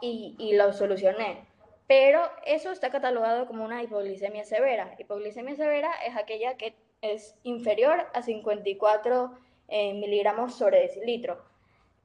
y, 0.00 0.36
y 0.38 0.54
lo 0.54 0.72
solucioné. 0.72 1.46
Pero 1.86 2.20
eso 2.44 2.72
está 2.72 2.90
catalogado 2.90 3.46
como 3.46 3.64
una 3.64 3.82
hipoglicemia 3.82 4.44
severa. 4.44 4.94
Hipoglicemia 4.98 5.54
severa 5.54 5.90
es 6.06 6.16
aquella 6.16 6.56
que 6.56 6.74
es 7.00 7.36
inferior 7.42 8.06
a 8.14 8.22
54 8.22 9.32
eh, 9.68 9.94
miligramos 9.94 10.54
sobre 10.54 10.80
decilitro. 10.80 11.44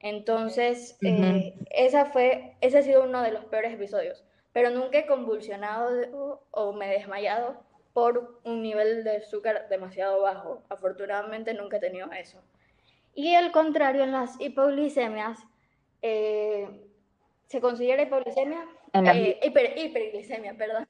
Entonces, 0.00 0.98
eh, 1.02 1.54
esa 1.70 2.06
fue, 2.06 2.56
ese 2.60 2.78
ha 2.78 2.82
sido 2.82 3.04
uno 3.04 3.22
de 3.22 3.32
los 3.32 3.44
peores 3.44 3.72
episodios. 3.72 4.24
Pero 4.52 4.70
nunca 4.70 4.98
he 4.98 5.06
convulsionado 5.06 6.42
o 6.50 6.72
me 6.72 6.86
he 6.86 6.98
desmayado 6.98 7.56
por 7.92 8.40
un 8.44 8.62
nivel 8.62 9.04
de 9.04 9.18
azúcar 9.18 9.68
demasiado 9.68 10.22
bajo. 10.22 10.62
Afortunadamente 10.68 11.54
nunca 11.54 11.76
he 11.76 11.80
tenido 11.80 12.10
eso. 12.12 12.42
Y 13.14 13.34
al 13.34 13.52
contrario, 13.52 14.02
en 14.04 14.12
las 14.12 14.40
hipoglicemias, 14.40 15.38
eh, 16.00 16.68
¿se 17.46 17.60
considera 17.60 18.02
hipoglicemia? 18.02 18.66
Eh, 18.94 19.40
hiperglicemia, 19.42 20.56
perdón. 20.56 20.86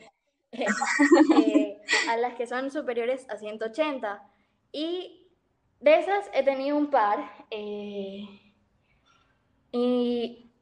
a 2.08 2.16
las 2.16 2.34
que 2.34 2.46
son 2.46 2.70
superiores 2.70 3.28
a 3.28 3.36
180. 3.36 4.22
Y 4.70 5.26
de 5.80 5.98
esas 5.98 6.30
he 6.32 6.44
tenido 6.44 6.76
un 6.76 6.90
par. 6.90 7.18
Y 9.72 10.52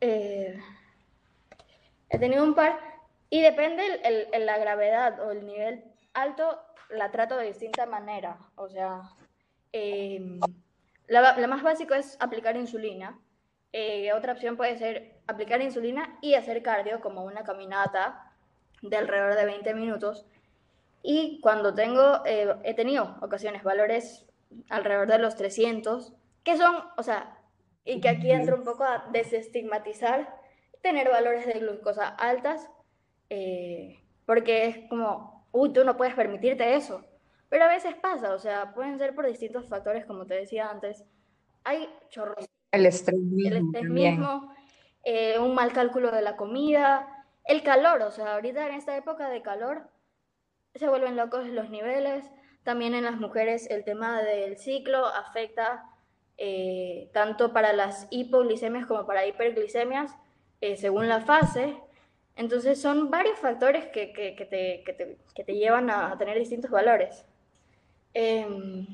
eh, 0.00 0.58
he 2.08 2.18
tenido 2.18 2.42
un 2.42 2.54
par 2.54 2.93
y 3.34 3.42
depende 3.42 4.00
el, 4.04 4.46
la 4.46 4.58
gravedad 4.58 5.18
o 5.18 5.32
el 5.32 5.44
nivel 5.44 5.82
alto, 6.12 6.56
la 6.88 7.10
trato 7.10 7.36
de 7.36 7.46
distinta 7.46 7.84
manera. 7.84 8.38
O 8.54 8.68
sea, 8.68 9.02
em, 9.72 10.38
la, 11.08 11.44
más 11.48 11.64
básico 11.64 11.94
es 11.94 12.16
aplicar 12.20 12.56
insulina. 12.56 13.18
Eh, 13.72 14.12
otra 14.12 14.34
opción 14.34 14.56
puede 14.56 14.78
ser 14.78 15.20
aplicar 15.26 15.60
insulina 15.62 16.16
y 16.22 16.34
hacer 16.34 16.62
cardio 16.62 17.00
como 17.00 17.24
una 17.24 17.42
caminata 17.42 18.30
de 18.82 18.98
alrededor 18.98 19.34
de 19.34 19.46
20 19.46 19.74
minutos. 19.74 20.26
Y 21.02 21.40
cuando 21.40 21.74
tengo, 21.74 22.24
eh, 22.24 22.54
he 22.62 22.74
tenido 22.74 23.16
ocasiones, 23.20 23.64
valores 23.64 24.28
alrededor 24.70 25.08
de 25.08 25.18
los 25.18 25.34
300, 25.34 26.12
que 26.44 26.56
son, 26.56 26.76
o 26.96 27.02
sea, 27.02 27.36
y 27.84 28.00
que 28.00 28.10
aquí 28.10 28.30
entra 28.30 28.54
un 28.54 28.62
poco 28.62 28.84
a 28.84 29.08
desestigmatizar 29.10 30.38
tener 30.82 31.10
valores 31.10 31.46
de 31.46 31.58
glucosa 31.58 32.06
altas, 32.06 32.70
eh, 33.30 34.00
porque 34.26 34.66
es 34.66 34.88
como, 34.88 35.46
uy, 35.52 35.72
tú 35.72 35.84
no 35.84 35.96
puedes 35.96 36.14
permitirte 36.14 36.74
eso. 36.74 37.04
Pero 37.48 37.64
a 37.64 37.68
veces 37.68 37.94
pasa, 37.94 38.34
o 38.34 38.38
sea, 38.38 38.74
pueden 38.74 38.98
ser 38.98 39.14
por 39.14 39.26
distintos 39.26 39.68
factores, 39.68 40.06
como 40.06 40.26
te 40.26 40.34
decía 40.34 40.70
antes. 40.70 41.04
Hay 41.62 41.88
chorros. 42.08 42.46
El 42.72 42.86
estrés 42.86 43.20
mismo. 43.20 43.48
El 43.48 43.64
estrés 43.64 43.88
mismo, 43.88 44.54
eh, 45.04 45.38
un 45.38 45.54
mal 45.54 45.72
cálculo 45.72 46.10
de 46.10 46.22
la 46.22 46.36
comida, 46.36 47.06
el 47.44 47.62
calor, 47.62 48.02
o 48.02 48.10
sea, 48.10 48.34
ahorita 48.34 48.66
en 48.66 48.74
esta 48.74 48.96
época 48.96 49.28
de 49.28 49.42
calor 49.42 49.88
se 50.74 50.88
vuelven 50.88 51.16
locos 51.16 51.46
los 51.46 51.70
niveles. 51.70 52.30
También 52.62 52.94
en 52.94 53.04
las 53.04 53.18
mujeres 53.18 53.70
el 53.70 53.84
tema 53.84 54.22
del 54.22 54.56
ciclo 54.56 55.06
afecta 55.06 55.84
eh, 56.38 57.10
tanto 57.12 57.52
para 57.52 57.72
las 57.72 58.08
hipoglicemias 58.10 58.86
como 58.86 59.06
para 59.06 59.26
hiperglicemias, 59.26 60.16
eh, 60.60 60.76
según 60.76 61.08
la 61.08 61.20
fase. 61.20 61.76
Entonces 62.36 62.80
son 62.80 63.10
varios 63.10 63.38
factores 63.38 63.86
que, 63.86 64.12
que, 64.12 64.34
que, 64.34 64.44
te, 64.44 64.82
que 65.34 65.44
te, 65.44 65.54
llevan 65.54 65.90
a, 65.90 66.16
tener 66.18 66.38
distintos 66.38 66.70
valores. 66.70 67.24
Em, 68.12 68.86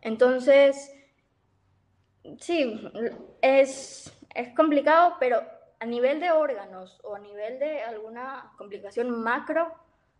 entonces, 0.00 0.92
sí, 2.38 2.80
es, 3.42 4.12
es 4.34 4.54
complicado, 4.54 5.16
pero 5.18 5.42
a 5.80 5.86
nivel 5.86 6.20
de 6.20 6.30
órganos 6.30 7.00
o 7.02 7.14
a 7.16 7.18
nivel 7.18 7.58
de 7.58 7.82
alguna 7.82 8.52
complicación 8.56 9.10
macro, 9.22 9.72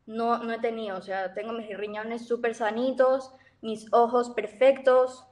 no, 0.06 0.38
no 0.38 0.52
he 0.52 0.58
tenido. 0.58 0.98
O 0.98 1.02
sea, 1.02 1.34
tengo 1.34 1.52
mis 1.52 1.76
riñones 1.76 2.26
súper 2.26 2.54
sanitos, 2.54 3.32
mis 3.60 3.92
ojos 3.92 4.30
perfectos, 4.30 5.26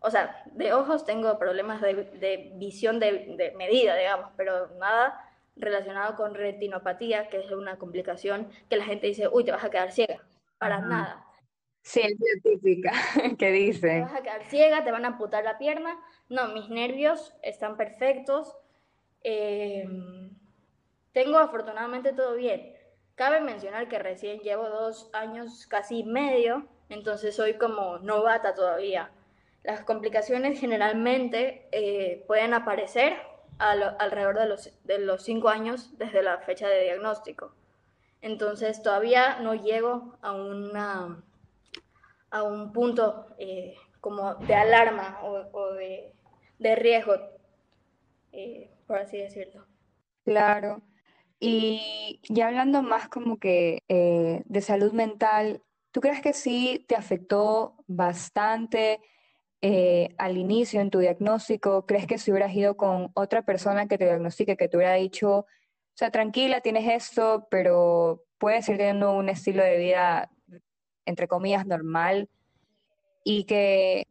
o 0.00 0.10
sea, 0.10 0.42
de 0.52 0.72
ojos 0.72 1.04
tengo 1.04 1.38
problemas 1.38 1.80
de, 1.80 2.52
visión 2.54 3.00
de, 3.00 3.52
medida, 3.56 3.96
digamos, 3.96 4.30
pero 4.36 4.68
nada 4.78 5.25
relacionado 5.56 6.16
con 6.16 6.34
retinopatía, 6.34 7.28
que 7.28 7.38
es 7.38 7.50
una 7.50 7.78
complicación 7.78 8.48
que 8.68 8.76
la 8.76 8.84
gente 8.84 9.06
dice, 9.06 9.28
uy, 9.28 9.44
te 9.44 9.52
vas 9.52 9.64
a 9.64 9.70
quedar 9.70 9.90
ciega. 9.90 10.22
Para 10.58 10.80
nada. 10.80 11.24
Ciencia 11.82 12.28
típica 12.42 12.92
que 13.38 13.50
dice. 13.50 13.88
Te 13.88 14.00
vas 14.00 14.14
a 14.14 14.22
quedar 14.22 14.44
ciega, 14.44 14.84
te 14.84 14.92
van 14.92 15.04
a 15.04 15.08
amputar 15.08 15.44
la 15.44 15.58
pierna. 15.58 15.98
No, 16.28 16.48
mis 16.48 16.68
nervios 16.68 17.34
están 17.42 17.76
perfectos. 17.76 18.56
Em, 19.22 20.30
tengo 21.12 21.38
afortunadamente 21.38 22.12
todo 22.12 22.36
bien. 22.36 22.74
Cabe 23.14 23.40
mencionar 23.40 23.88
que 23.88 23.98
recién 23.98 24.40
llevo 24.40 24.68
dos 24.68 25.10
años, 25.14 25.66
casi 25.66 26.04
medio, 26.04 26.66
entonces 26.88 27.34
soy 27.34 27.54
como 27.54 27.98
novata 27.98 28.54
todavía. 28.54 29.10
Las 29.62 29.80
complicaciones 29.80 30.60
generalmente 30.60 31.68
eh, 31.72 32.24
pueden 32.26 32.52
aparecer 32.52 33.16
alrededor 33.58 34.38
de 34.38 34.46
los, 34.46 34.70
de 34.84 34.98
los 34.98 35.22
cinco 35.22 35.48
años 35.48 35.96
desde 35.98 36.22
la 36.22 36.38
fecha 36.38 36.68
de 36.68 36.84
diagnóstico. 36.84 37.54
Entonces 38.20 38.82
todavía 38.82 39.40
no 39.40 39.54
llego 39.54 40.16
a, 40.22 40.32
una, 40.32 41.22
a 42.30 42.42
un 42.42 42.72
punto 42.72 43.26
eh, 43.38 43.74
como 44.00 44.34
de 44.34 44.54
alarma 44.54 45.20
o, 45.22 45.72
de, 45.74 46.12
riesgo, 46.76 47.14
eh, 48.32 48.70
por 48.86 48.98
así 48.98 49.18
decirlo. 49.18 49.66
Claro. 50.24 50.82
Y 51.38 52.20
ya 52.28 52.48
hablando 52.48 52.82
más 52.82 53.08
como 53.08 53.38
que 53.38 53.82
de 53.88 54.60
salud 54.62 54.92
mental, 54.92 55.62
¿tú 55.92 56.00
crees 56.00 56.20
que 56.22 56.32
sí 56.32 56.84
te 56.88 56.96
afectó 56.96 57.76
bastante? 57.86 59.00
Eh, 59.62 60.14
al 60.18 60.36
inicio 60.36 60.80
en 60.80 60.90
tu 60.90 60.98
diagnóstico, 60.98 61.86
crees 61.86 62.06
que 62.06 62.18
si 62.18 62.30
hubieras 62.30 62.54
ido 62.54 62.76
con 62.76 63.10
otra 63.14 63.42
persona 63.42 63.88
que 63.88 63.96
te 63.96 64.04
diagnostique, 64.04 64.56
que 64.56 64.68
te 64.68 64.76
hubiera 64.76 64.94
dicho, 64.94 65.38
o 65.38 65.46
sea, 65.94 66.10
tranquila, 66.10 66.60
tienes 66.60 66.86
esto, 66.86 67.48
pero 67.50 68.24
puedes 68.38 68.68
ir 68.68 68.76
teniendo 68.76 69.12
un 69.14 69.30
estilo 69.30 69.62
de 69.64 69.78
vida, 69.78 70.30
entre 71.06 71.26
comillas, 71.26 71.66
normal, 71.66 72.28
y 73.24 73.44
que, 73.44 74.06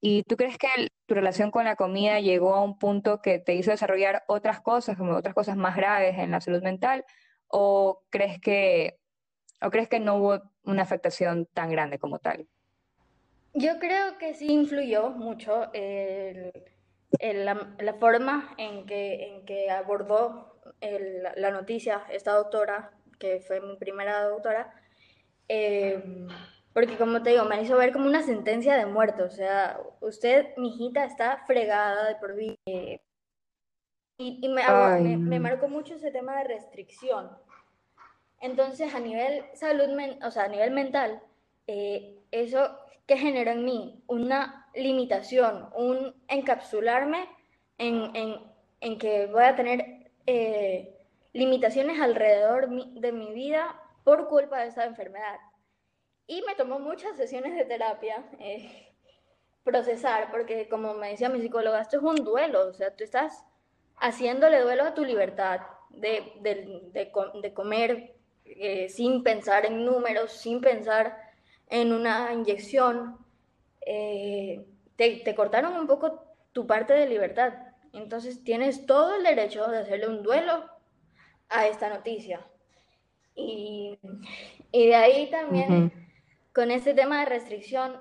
y 0.00 0.22
tú 0.22 0.36
crees 0.36 0.56
que 0.56 0.68
tu 1.06 1.14
relación 1.14 1.50
con 1.50 1.64
la 1.64 1.76
comida 1.76 2.20
llegó 2.20 2.54
a 2.54 2.62
un 2.64 2.78
punto 2.78 3.20
que 3.20 3.38
te 3.38 3.54
hizo 3.54 3.70
desarrollar 3.70 4.24
otras 4.26 4.60
cosas, 4.62 4.96
como 4.96 5.14
otras 5.16 5.34
cosas 5.34 5.56
más 5.56 5.76
graves 5.76 6.18
en 6.18 6.30
la 6.30 6.40
salud 6.40 6.62
mental, 6.62 7.04
o 7.46 8.02
crees 8.10 8.40
que, 8.40 8.98
o 9.60 9.70
crees 9.70 9.88
que 9.88 10.00
no 10.00 10.16
hubo 10.16 10.42
una 10.64 10.82
afectación 10.82 11.46
tan 11.52 11.70
grande 11.70 11.98
como 11.98 12.18
tal? 12.18 12.48
Yo 13.54 13.78
creo 13.78 14.18
que 14.18 14.34
sí 14.34 14.52
influyó 14.52 15.10
mucho 15.10 15.70
la, 17.20 17.94
forma 17.98 18.54
en 18.58 18.86
que, 18.86 19.26
en 19.26 19.44
que 19.44 19.70
abordó 19.70 20.60
la 20.80 21.50
noticia 21.50 22.04
esta 22.10 22.32
doctora, 22.34 22.92
que 23.18 23.40
fue 23.40 23.60
mi 23.60 23.76
primera 23.76 24.24
doctora, 24.24 24.72
em, 25.48 26.28
porque 26.72 26.96
como 26.96 27.22
te 27.22 27.30
digo, 27.30 27.44
me 27.44 27.62
hizo 27.62 27.76
ver 27.76 27.92
como 27.92 28.06
una 28.06 28.22
sentencia 28.22 28.76
de 28.76 28.86
muerte, 28.86 29.22
o 29.22 29.30
sea, 29.30 29.80
usted, 30.00 30.56
mi 30.56 30.68
hijita, 30.68 31.04
está 31.04 31.42
fregada 31.46 32.08
de 32.08 32.16
por 32.16 32.34
vida. 32.36 32.56
y, 34.18 34.48
me, 34.48 35.16
me, 35.16 35.40
marcó 35.40 35.68
mucho 35.68 35.94
ese 35.94 36.10
tema 36.10 36.38
de 36.38 36.44
restricción, 36.44 37.30
Entonces, 38.40 38.94
a 38.94 39.00
nivel 39.00 39.44
salud, 39.54 39.88
o 40.24 40.30
sea, 40.30 40.44
a 40.44 40.48
nivel 40.48 40.70
mental, 40.72 41.22
eh, 41.66 42.18
eso 42.30 42.78
que 43.08 43.16
generó 43.16 43.50
en 43.52 43.64
mí 43.64 44.04
una 44.06 44.68
limitación, 44.74 45.70
un 45.74 46.14
encapsularme 46.28 47.26
en, 47.78 48.14
en, 48.14 48.36
en 48.82 48.98
que 48.98 49.26
voy 49.26 49.44
a 49.44 49.56
tener 49.56 50.10
eh, 50.26 50.94
limitaciones 51.32 51.98
alrededor 52.00 52.68
de 52.68 53.12
mi 53.12 53.32
vida 53.32 53.74
por 54.04 54.28
culpa 54.28 54.60
de 54.60 54.68
esa 54.68 54.84
enfermedad. 54.84 55.38
Y 56.26 56.42
me 56.42 56.54
tomó 56.54 56.80
muchas 56.80 57.16
sesiones 57.16 57.56
de 57.56 57.64
terapia 57.64 58.28
eh, 58.40 58.92
procesar, 59.64 60.30
porque 60.30 60.68
como 60.68 60.92
me 60.92 61.08
decía 61.08 61.30
mi 61.30 61.40
psicóloga, 61.40 61.80
esto 61.80 61.96
es 61.96 62.02
un 62.02 62.16
duelo, 62.16 62.68
o 62.68 62.74
sea, 62.74 62.94
tú 62.94 63.04
estás 63.04 63.42
haciéndole 63.96 64.60
duelo 64.60 64.84
a 64.84 64.92
tu 64.92 65.02
libertad 65.02 65.60
de, 65.88 66.30
de, 66.42 66.90
de, 66.92 67.10
de 67.40 67.54
comer 67.54 68.16
eh, 68.44 68.90
sin 68.90 69.22
pensar 69.22 69.64
en 69.64 69.86
números, 69.86 70.32
sin 70.32 70.60
pensar 70.60 71.27
en 71.70 71.92
una 71.92 72.32
inyección. 72.32 73.16
Eh, 73.86 74.66
te, 74.96 75.16
te 75.24 75.34
cortaron 75.34 75.76
un 75.76 75.86
poco 75.86 76.24
tu 76.52 76.66
parte 76.66 76.92
de 76.92 77.08
libertad. 77.08 77.54
Entonces 77.92 78.44
tienes 78.44 78.86
todo 78.86 79.14
el 79.14 79.22
derecho 79.22 79.66
de 79.68 79.78
hacerle 79.78 80.08
un 80.08 80.22
duelo 80.22 80.64
a 81.48 81.66
esta 81.66 81.88
noticia. 81.88 82.46
Y, 83.34 83.98
y 84.72 84.86
de 84.88 84.94
ahí 84.96 85.30
también, 85.30 85.92
con 86.52 86.70
ese 86.70 86.92
tema 86.94 87.20
de 87.20 87.26
restricción, 87.26 87.96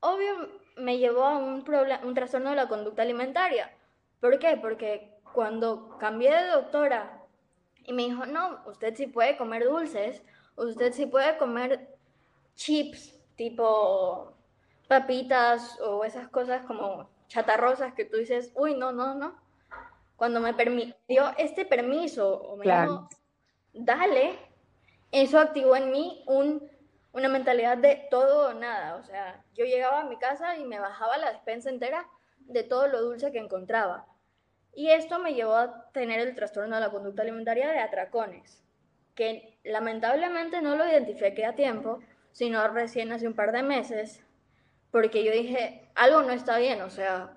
obvio 0.00 0.60
me 0.76 0.98
llevó 0.98 1.24
a 1.24 1.38
un, 1.38 1.64
un 2.04 2.14
trastorno 2.14 2.50
de 2.50 2.56
la 2.56 2.68
conducta 2.68 3.02
alimentaria. 3.02 3.72
¿Por 4.20 4.38
qué? 4.38 4.56
Porque 4.60 5.18
cuando 5.32 5.96
cambié 5.98 6.30
de 6.30 6.48
doctora 6.48 7.22
y 7.84 7.92
me 7.92 8.04
dijo, 8.04 8.26
no, 8.26 8.62
usted 8.66 8.94
sí 8.94 9.06
puede 9.06 9.36
comer 9.36 9.64
dulces, 9.64 10.22
usted 10.56 10.92
sí 10.92 11.06
puede 11.06 11.36
comer 11.38 11.97
chips, 12.58 13.16
tipo 13.36 14.34
papitas 14.88 15.78
o 15.80 16.04
esas 16.04 16.28
cosas 16.28 16.64
como 16.66 17.08
chatarrosas 17.28 17.94
que 17.94 18.04
tú 18.04 18.16
dices, 18.16 18.52
uy, 18.56 18.74
no, 18.74 18.90
no, 18.90 19.14
no. 19.14 19.40
Cuando 20.16 20.40
me 20.40 20.54
permitió 20.54 21.32
este 21.38 21.64
permiso 21.64 22.40
o 22.42 22.56
me 22.56 22.64
dijo, 22.64 23.08
dale, 23.72 24.36
eso 25.12 25.38
activó 25.38 25.76
en 25.76 25.92
mí 25.92 26.24
un, 26.26 26.68
una 27.12 27.28
mentalidad 27.28 27.78
de 27.78 28.08
todo 28.10 28.48
o 28.48 28.54
nada. 28.54 28.96
O 28.96 29.04
sea, 29.04 29.44
yo 29.54 29.64
llegaba 29.64 30.00
a 30.00 30.08
mi 30.08 30.16
casa 30.16 30.56
y 30.56 30.64
me 30.64 30.80
bajaba 30.80 31.18
la 31.18 31.30
despensa 31.30 31.70
entera 31.70 32.08
de 32.40 32.64
todo 32.64 32.88
lo 32.88 33.00
dulce 33.02 33.30
que 33.30 33.38
encontraba. 33.38 34.06
Y 34.74 34.90
esto 34.90 35.20
me 35.20 35.34
llevó 35.34 35.54
a 35.54 35.90
tener 35.92 36.18
el 36.20 36.34
trastorno 36.34 36.74
de 36.74 36.80
la 36.80 36.90
conducta 36.90 37.22
alimentaria 37.22 37.68
de 37.68 37.78
atracones, 37.78 38.64
que 39.14 39.58
lamentablemente 39.62 40.60
no 40.60 40.74
lo 40.74 40.88
identifiqué 40.88 41.44
a 41.44 41.54
tiempo, 41.54 42.00
sino 42.32 42.66
recién 42.68 43.12
hace 43.12 43.26
un 43.26 43.34
par 43.34 43.52
de 43.52 43.62
meses, 43.62 44.24
porque 44.90 45.24
yo 45.24 45.32
dije, 45.32 45.88
algo 45.94 46.22
no 46.22 46.32
está 46.32 46.58
bien, 46.58 46.82
o 46.82 46.90
sea, 46.90 47.36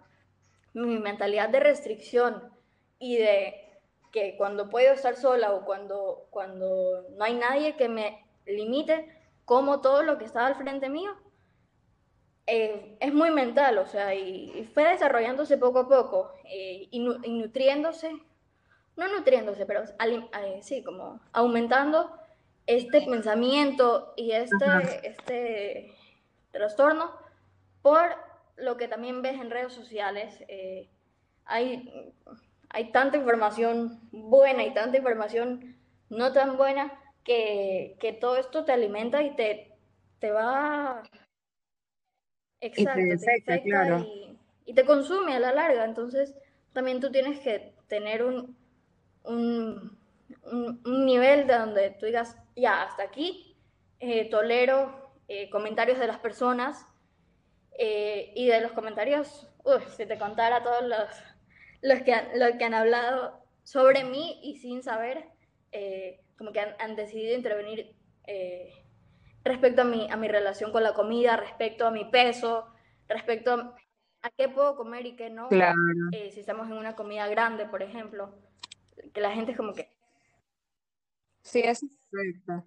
mi 0.73 0.99
mentalidad 0.99 1.49
de 1.49 1.59
restricción 1.59 2.51
y 2.99 3.17
de 3.17 3.61
que 4.11 4.35
cuando 4.37 4.69
puedo 4.69 4.93
estar 4.93 5.15
sola 5.15 5.53
o 5.53 5.65
cuando, 5.65 6.27
cuando 6.29 7.07
no 7.17 7.23
hay 7.23 7.33
nadie 7.33 7.75
que 7.75 7.89
me 7.89 8.25
limite, 8.45 9.17
como 9.45 9.81
todo 9.81 10.03
lo 10.03 10.17
que 10.17 10.25
estaba 10.25 10.47
al 10.47 10.55
frente 10.55 10.89
mío, 10.89 11.11
eh, 12.47 12.97
es 12.99 13.13
muy 13.13 13.31
mental, 13.31 13.77
o 13.77 13.85
sea, 13.85 14.13
y, 14.13 14.69
fue 14.73 14.83
desarrollándose 14.83 15.57
poco 15.57 15.79
a 15.79 15.87
poco 15.87 16.33
eh, 16.45 16.87
y, 16.91 16.99
nutriéndose, 16.99 18.11
no 18.97 19.07
nutriéndose, 19.07 19.65
pero 19.65 19.83
eh, 19.83 20.59
sí, 20.61 20.83
como 20.83 21.21
aumentando 21.31 22.11
este 22.68 23.01
pensamiento 23.01 24.14
y 24.16 24.32
este, 24.32 24.66
este 25.03 25.93
trastorno 26.51 27.12
por 27.82 28.16
lo 28.57 28.78
que 28.78 28.88
también 28.88 29.22
ves 29.22 29.39
en 29.39 29.49
redes 29.49 29.74
sociales. 29.74 30.43
hay, 31.45 32.14
hay 32.70 32.91
tanta 32.91 33.18
información 33.18 33.99
buena 34.12 34.64
y 34.64 34.74
tanta 34.74 34.97
información 34.97 35.76
no 36.09 36.34
tan 36.34 36.57
buena 36.57 36.93
que, 37.24 37.95
que 37.99 38.14
todo 38.14 38.38
esto 38.38 38.66
te 38.66 38.72
alimenta 38.72 39.24
y 39.24 39.36
te, 39.36 39.72
te 40.20 40.32
va 40.32 41.03
Exacto, 42.62 42.99
y 43.01 43.43
te, 43.43 43.64
claro. 43.64 44.05
y, 44.66 44.74
te 44.74 44.86
consume 44.86 45.36
a 45.36 45.39
la 45.39 45.51
larga. 45.51 45.84
Entonces, 45.84 46.36
también 46.74 46.99
tú 46.99 47.12
tienes 47.12 47.39
que 47.39 47.74
tener 47.88 48.24
un, 48.24 48.55
un, 49.24 49.97
un, 50.43 51.05
nivel 51.05 51.47
de 51.47 51.57
donde 51.57 51.89
tú 51.91 52.05
digas, 52.05 52.38
ya, 52.56 52.84
hasta 52.84 53.04
aquí, 53.04 53.58
eh, 53.99 54.30
tolero 54.30 55.14
eh, 55.28 55.49
comentarios 55.49 55.99
de 55.99 56.08
las 56.08 56.20
personas 56.20 56.86
eh, 57.78 58.32
y 58.36 58.47
de 58.47 58.62
los 58.62 58.72
comentarios, 58.72 59.47
si 59.95 60.06
te 60.06 60.18
contara 60.18 60.64
todos 60.64 60.84
los, 60.84 61.10
los, 61.82 62.02
que, 62.02 62.14
han, 62.14 62.39
los 62.39 62.58
que 62.58 62.66
han 62.66 62.74
hablado 62.74 63.39
sobre 63.64 64.04
mí 64.04 64.39
y 64.43 64.58
sin 64.58 64.84
saber, 64.84 65.26
como 66.38 66.52
que 66.52 66.60
han, 66.60 66.76
han 66.80 66.95
decidido 66.95 67.36
intervenir 67.36 67.95
respecto 69.43 69.82
a 69.82 69.86
mi, 69.86 70.10
a 70.10 70.18
mi 70.18 70.28
relación 70.28 70.72
con 70.72 70.84
la 70.84 70.93
comida, 70.93 71.38
respecto 71.38 71.88
a 71.88 71.91
mi 71.91 72.06
peso, 72.06 72.68
respecto 73.08 73.76
a, 74.22 74.30
qué 74.38 74.49
puedo 74.49 74.76
comer 74.76 75.06
y 75.06 75.16
qué 75.16 75.30
no. 75.30 75.49
Claro. 75.49 75.78
Eh, 76.12 76.32
si 76.32 76.39
estamos 76.39 76.68
en 76.68 76.74
una 76.74 76.95
comida 76.95 77.28
grande, 77.28 77.66
por 77.66 77.82
ejemplo, 77.82 78.34
que 79.14 79.22
la 79.22 79.32
gente 79.32 79.52
es 79.52 79.58
como 79.58 79.74
que... 79.74 79.89
Sí, 81.43 81.61
es 81.63 81.83
afecta. 81.83 82.65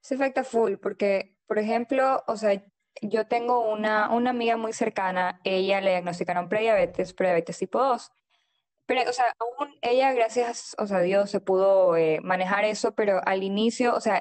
Se 0.00 0.14
afecta 0.14 0.44
full, 0.44 0.74
porque, 0.76 1.36
por 1.46 1.58
ejemplo, 1.58 2.22
o 2.26 2.36
sea, 2.36 2.62
yo 3.02 3.26
tengo 3.26 3.70
una, 3.70 4.10
una 4.10 4.30
amiga 4.30 4.56
muy 4.56 4.72
cercana, 4.72 5.40
ella 5.44 5.80
le 5.80 5.90
diagnosticaron 5.90 6.48
prediabetes, 6.48 7.12
prediabetes 7.12 7.58
tipo 7.58 7.82
2. 7.82 8.10
Pero, 8.86 9.10
o 9.10 9.12
sea, 9.12 9.24
aún 9.38 9.74
ella, 9.82 10.12
gracias 10.12 10.76
o 10.78 10.86
sea, 10.86 10.98
a 10.98 11.02
Dios, 11.02 11.30
se 11.30 11.40
pudo 11.40 11.96
eh, 11.96 12.20
manejar 12.22 12.64
eso, 12.64 12.94
pero 12.94 13.20
al 13.26 13.42
inicio, 13.42 13.94
o 13.94 14.00
sea, 14.00 14.20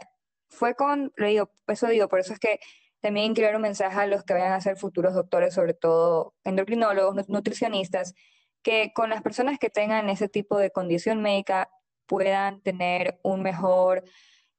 fue 0.49 0.75
con, 0.75 1.13
le 1.17 1.27
digo, 1.29 1.51
eso 1.67 1.87
digo, 1.87 2.09
por 2.09 2.19
eso 2.19 2.33
es 2.33 2.39
que 2.39 2.59
también 2.99 3.35
quiero 3.35 3.49
dar 3.49 3.55
un 3.57 3.61
mensaje 3.61 3.99
a 3.99 4.07
los 4.07 4.23
que 4.23 4.33
vayan 4.33 4.53
a 4.53 4.61
ser 4.61 4.77
futuros 4.77 5.13
doctores, 5.13 5.53
sobre 5.53 5.75
todo 5.75 6.33
endocrinólogos, 6.43 7.29
nutricionistas, 7.29 8.15
que 8.63 8.93
con 8.93 9.11
las 9.11 9.21
personas 9.21 9.59
que 9.59 9.69
tengan 9.69 10.09
ese 10.09 10.27
tipo 10.27 10.57
de 10.57 10.71
condición 10.71 11.21
médica 11.21 11.69
puedan 12.05 12.61
tener 12.61 13.19
un 13.23 13.41
mejor 13.41 14.03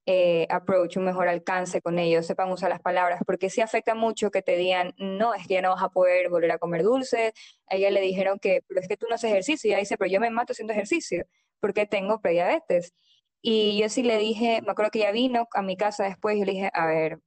eh, 0.07 0.47
approach, 0.51 0.97
un 0.97 1.05
mejor 1.05 1.29
alcance 1.29 1.83
con 1.83 1.99
ellos, 1.99 2.27
sepan 2.27 2.51
usar 2.53 2.71
las 2.71 2.81
palabras, 2.81 3.21
porque 3.27 3.51
sí 3.51 3.61
afecta 3.61 3.95
mucho 3.95 4.31
que 4.31 4.41
te 4.43 4.57
digan, 4.57 4.95
no, 4.99 5.35
es 5.35 5.49
que 5.49 5.55
ya 5.55 5.63
no 5.63 5.71
vas 5.71 5.83
a 5.83 5.89
poder 5.89 6.29
volver 6.31 6.53
a 6.53 6.59
comer 6.59 6.83
dulce. 6.85 7.33
A 7.69 7.77
ella 7.77 7.91
le 7.91 8.01
dijeron 8.01 8.39
que, 8.39 8.63
pero 8.69 8.81
es 8.81 8.89
que 8.89 8.97
tú 8.97 9.07
no 9.09 9.17
haces 9.17 9.31
ejercicio. 9.31 9.69
Y 9.69 9.73
ella 9.73 9.81
dice, 9.81 9.97
pero 9.99 10.11
yo 10.11 10.21
me 10.21 10.31
mato 10.31 10.53
haciendo 10.53 10.73
ejercicio, 10.73 11.27
porque 11.61 11.87
tengo 11.87 12.21
prediabetes. 12.21 12.95
Y 13.43 13.79
yo 13.81 13.89
sí 13.89 14.03
le 14.03 14.19
dije, 14.19 14.63
me 14.63 14.73
acuerdo 14.73 14.91
que 14.93 15.01
ella 15.01 15.13
vino 15.13 15.49
a 15.53 15.63
mi 15.63 15.77
casa 15.77 16.05
después 16.05 16.37
y 16.37 16.45
le 16.45 16.53
dije, 16.53 16.71
a 16.73 16.87
ver, 16.87 17.19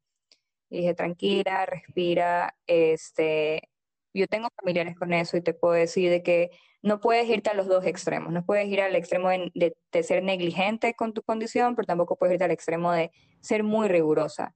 dije, 0.70 0.94
tranquila, 0.94 1.66
respira, 1.66 2.56
este, 2.68 3.70
yo 4.14 4.28
tengo 4.28 4.50
familiares 4.56 4.96
con 4.98 5.14
eso 5.14 5.38
y 5.38 5.42
te 5.42 5.54
puedo 5.54 5.74
decir 5.74 6.10
de 6.10 6.24
que 6.24 6.52
no 6.82 7.00
puedes 7.00 7.28
irte 7.28 7.50
a 7.50 7.54
los 7.54 7.68
dos 7.68 7.86
extremos, 7.86 8.32
no 8.32 8.46
puedes 8.46 8.68
ir 8.68 8.82
al 8.82 8.96
extremo 8.96 9.30
de, 9.30 9.76
ser 10.04 10.24
negligente 10.24 10.94
con 10.96 11.14
tu 11.14 11.22
condición, 11.24 11.76
pero 11.76 11.86
tampoco 11.86 12.16
puedes 12.16 12.34
irte 12.34 12.46
al 12.46 12.52
extremo 12.52 12.92
de 12.92 13.12
ser 13.42 13.64
muy 13.64 13.88
rigurosa, 13.88 14.56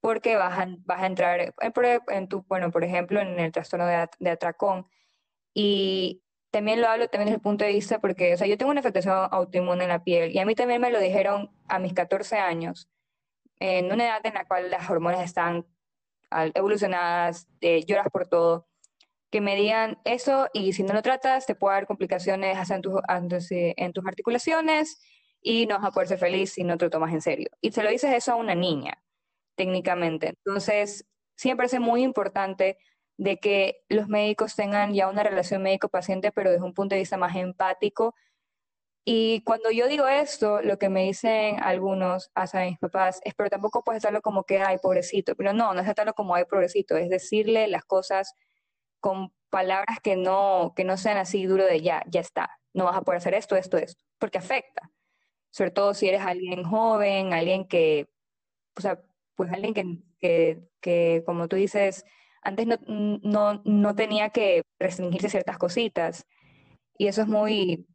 porque 0.00 0.36
vas 0.36 0.58
a, 0.58 0.68
a 0.94 1.06
entrar 1.06 1.54
en, 2.08 2.28
tu, 2.28 2.42
bueno, 2.48 2.70
por 2.70 2.84
ejemplo, 2.84 3.20
en 3.20 3.38
el 3.38 3.52
trastorno 3.52 3.86
de, 3.86 4.08
de 4.18 4.30
atracón, 4.30 4.86
y 5.54 6.22
también 6.50 6.80
lo 6.80 6.88
hablo 6.88 7.08
también 7.08 7.26
desde 7.26 7.36
el 7.36 7.42
punto 7.42 7.64
de 7.64 7.72
vista 7.72 8.00
porque, 8.00 8.34
o 8.34 8.36
sea, 8.36 8.46
yo 8.46 8.58
tengo 8.58 8.70
una 8.70 8.80
afectación 8.80 9.28
autoinmune 9.30 9.84
en 9.84 9.88
la 9.88 10.02
piel 10.02 10.32
y 10.32 10.38
a 10.38 10.46
mí 10.46 10.54
también 10.54 10.80
me 10.80 10.90
lo 10.90 10.98
dijeron 10.98 11.50
a 11.68 11.78
mis 11.78 11.92
14 11.92 12.38
años, 12.38 12.88
en 13.60 13.92
una 13.92 14.06
edad 14.06 14.20
en 14.24 14.34
la 14.34 14.46
cual 14.46 14.70
las 14.70 14.88
hormonas 14.90 15.22
están 15.22 15.66
evolucionadas, 16.54 17.48
eh, 17.60 17.84
lloras 17.84 18.08
por 18.10 18.26
todo, 18.28 18.66
que 19.30 19.40
me 19.40 19.56
digan 19.56 19.98
eso 20.04 20.48
y 20.52 20.72
si 20.72 20.82
no 20.82 20.92
lo 20.92 21.02
tratas 21.02 21.46
te 21.46 21.54
puede 21.54 21.76
dar 21.76 21.86
complicaciones 21.86 22.70
en, 22.70 22.82
tus, 22.82 23.00
en 23.08 23.92
tus 23.92 24.06
articulaciones 24.06 25.00
y 25.40 25.66
no 25.66 25.78
vas 25.78 25.88
a 25.88 25.90
poder 25.92 26.08
ser 26.08 26.18
feliz 26.18 26.52
si 26.52 26.64
no 26.64 26.76
te 26.76 26.86
lo 26.86 26.90
tomas 26.90 27.12
en 27.12 27.20
serio. 27.20 27.48
Y 27.60 27.72
se 27.72 27.82
lo 27.82 27.90
dices 27.90 28.12
eso 28.12 28.32
a 28.32 28.36
una 28.36 28.54
niña, 28.54 29.02
técnicamente. 29.56 30.34
Entonces, 30.44 31.06
siempre 31.36 31.66
es 31.66 31.80
muy 31.80 32.02
importante 32.02 32.78
de 33.16 33.38
que 33.38 33.82
los 33.88 34.08
médicos 34.08 34.56
tengan 34.56 34.94
ya 34.94 35.08
una 35.08 35.22
relación 35.22 35.62
médico-paciente, 35.62 36.32
pero 36.32 36.50
desde 36.50 36.64
un 36.64 36.74
punto 36.74 36.94
de 36.94 37.00
vista 37.00 37.16
más 37.16 37.36
empático. 37.36 38.14
Y 39.04 39.42
cuando 39.44 39.70
yo 39.70 39.88
digo 39.88 40.08
esto, 40.08 40.60
lo 40.62 40.78
que 40.78 40.88
me 40.88 41.04
dicen 41.04 41.58
algunos, 41.62 42.30
hasta 42.34 42.64
mis 42.64 42.78
papás, 42.78 43.20
es, 43.24 43.34
pero 43.34 43.48
tampoco 43.48 43.82
puedes 43.82 44.04
hacerlo 44.04 44.20
como 44.20 44.44
que, 44.44 44.60
ay, 44.60 44.78
pobrecito. 44.82 45.34
Pero 45.36 45.52
no, 45.52 45.72
no 45.72 45.80
es 45.80 45.86
tratarlo 45.86 46.14
como, 46.14 46.34
ay, 46.34 46.44
pobrecito, 46.44 46.96
es 46.96 47.08
decirle 47.08 47.68
las 47.68 47.84
cosas 47.84 48.34
con 49.00 49.32
palabras 49.50 49.98
que 50.02 50.16
no, 50.16 50.72
que 50.76 50.84
no 50.84 50.96
sean 50.96 51.18
así 51.18 51.46
duro 51.46 51.64
de 51.66 51.80
ya, 51.80 52.04
ya 52.08 52.20
está, 52.20 52.58
no 52.74 52.84
vas 52.84 52.96
a 52.96 53.02
poder 53.02 53.18
hacer 53.18 53.34
esto, 53.34 53.56
esto, 53.56 53.76
esto, 53.78 54.02
porque 54.18 54.38
afecta. 54.38 54.90
sobre 55.50 55.70
todo 55.72 55.94
si 55.94 56.08
eres 56.08 56.22
alguien 56.22 56.64
joven, 56.64 57.32
alguien 57.32 57.66
que, 57.66 58.08
o 58.76 58.80
sea, 58.80 59.02
pues 59.34 59.52
alguien 59.52 59.74
que, 59.74 59.98
que, 60.20 60.62
que 60.80 61.22
como 61.26 61.48
tú 61.48 61.56
dices, 61.56 62.04
antes 62.42 62.66
no, 62.66 62.76
no, 62.86 63.62
no 63.64 63.94
tenía 63.94 64.30
que 64.30 64.62
restringirse 64.78 65.28
ciertas 65.30 65.58
cositas. 65.58 66.26
Y 66.96 67.08
eso 67.08 67.22
es 67.22 67.28
muy, 67.28 67.86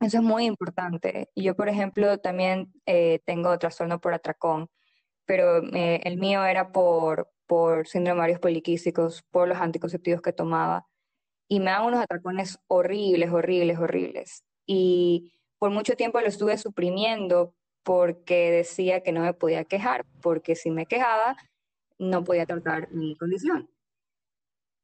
eso 0.00 0.18
es 0.18 0.22
muy 0.22 0.46
importante. 0.46 1.30
Yo, 1.36 1.56
por 1.56 1.68
ejemplo, 1.68 2.18
también 2.18 2.72
eh, 2.86 3.20
tengo 3.26 3.58
trastorno 3.58 4.00
por 4.00 4.14
atracón, 4.14 4.68
pero 5.26 5.62
eh, 5.74 6.00
el 6.04 6.18
mío 6.18 6.44
era 6.44 6.72
por, 6.72 7.30
por 7.48 7.88
síndrome 7.88 8.20
varios 8.20 8.38
poliquísticos, 8.38 9.24
por 9.30 9.48
los 9.48 9.58
anticonceptivos 9.58 10.22
que 10.22 10.32
tomaba. 10.32 10.86
Y 11.48 11.58
me 11.58 11.72
dan 11.72 11.86
unos 11.86 12.00
atracones 12.00 12.60
horribles, 12.68 13.32
horribles, 13.32 13.78
horribles. 13.78 14.44
Y 14.66 15.32
por 15.58 15.70
mucho 15.70 15.96
tiempo 15.96 16.20
lo 16.20 16.28
estuve 16.28 16.58
suprimiendo 16.58 17.54
porque 17.82 18.50
decía 18.50 19.02
que 19.02 19.12
no 19.12 19.22
me 19.22 19.32
podía 19.32 19.64
quejar, 19.64 20.04
porque 20.20 20.54
si 20.54 20.70
me 20.70 20.86
quejaba 20.86 21.36
no 21.98 22.22
podía 22.22 22.46
tratar 22.46 22.92
mi 22.92 23.16
condición. 23.16 23.68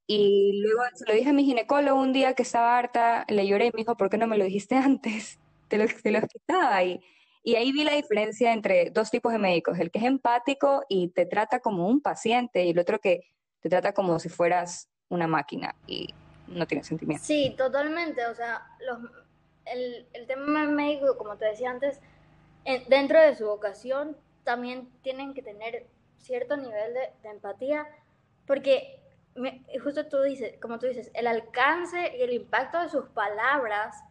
Y 0.07 0.61
luego 0.63 0.83
se 0.95 1.07
lo 1.07 1.15
dije 1.15 1.31
a 1.31 1.33
mi 1.33 1.45
ginecólogo 1.45 2.01
un 2.01 2.13
día 2.13 2.35
que 2.35 2.43
estaba 2.43 2.77
harta, 2.79 3.25
le 3.29 3.47
lloré 3.47 3.67
y 3.67 3.71
me 3.73 3.79
dijo, 3.79 3.97
¿por 3.97 4.11
qué 4.11 4.19
no 4.19 4.27
me 4.27 4.39
lo 4.39 4.45
dijiste 4.45 4.75
antes? 4.77 5.39
Te 5.69 5.79
lo, 5.79 5.85
te 5.87 6.11
lo 6.11 6.21
quitaba. 6.27 6.83
Y, 6.83 7.01
y 7.47 7.57
ahí 7.57 7.73
vi 7.73 7.85
la 7.85 7.93
diferencia 7.93 8.53
entre 8.55 8.91
dos 8.91 9.11
tipos 9.11 9.31
de 9.31 9.39
médicos, 9.39 9.79
el 9.79 9.91
que 9.91 9.99
es 9.99 10.05
empático 10.05 10.83
y 10.89 11.09
te 11.09 11.27
trata 11.27 11.61
como 11.61 11.87
un 11.87 12.01
paciente 12.01 12.65
y 12.65 12.71
el 12.71 12.79
otro 12.79 12.99
que 12.99 13.29
te 13.61 13.69
trata 13.69 13.93
como 13.93 14.19
si 14.19 14.31
fueras 14.31 14.89
una 15.11 15.27
máquina 15.27 15.77
y 15.87 16.09
no 16.49 16.67
tiene 16.67 16.83
sentimiento. 16.83 17.23
Sí, 17.23 17.55
totalmente. 17.57 18.27
O 18.27 18.35
sea, 18.35 18.67
los, 18.81 18.99
el, 19.67 20.07
el 20.15 20.27
tema 20.27 20.65
médico, 20.65 21.19
como 21.19 21.37
te 21.37 21.45
decía 21.45 21.71
antes, 21.71 22.01
dentro 22.89 23.21
de 23.21 23.37
su 23.37 23.45
vocación 23.45 24.17
también 24.43 24.89
tienen 25.03 25.35
que 25.35 25.43
tener 25.43 25.87
cierto 26.17 26.57
nivel 26.57 26.95
de, 26.95 27.11
de 27.23 27.29
empatía 27.29 27.87
porque 28.47 29.01
justo 29.83 30.07
tú 30.07 30.23
dices, 30.23 30.55
como 30.63 30.79
tú 30.79 30.87
dices, 30.87 31.11
el 31.13 31.27
alcance 31.27 32.17
y 32.17 32.23
el 32.23 32.33
impacto 32.33 32.81
de 32.81 32.89
sus 32.89 33.07
palabras 33.11 34.03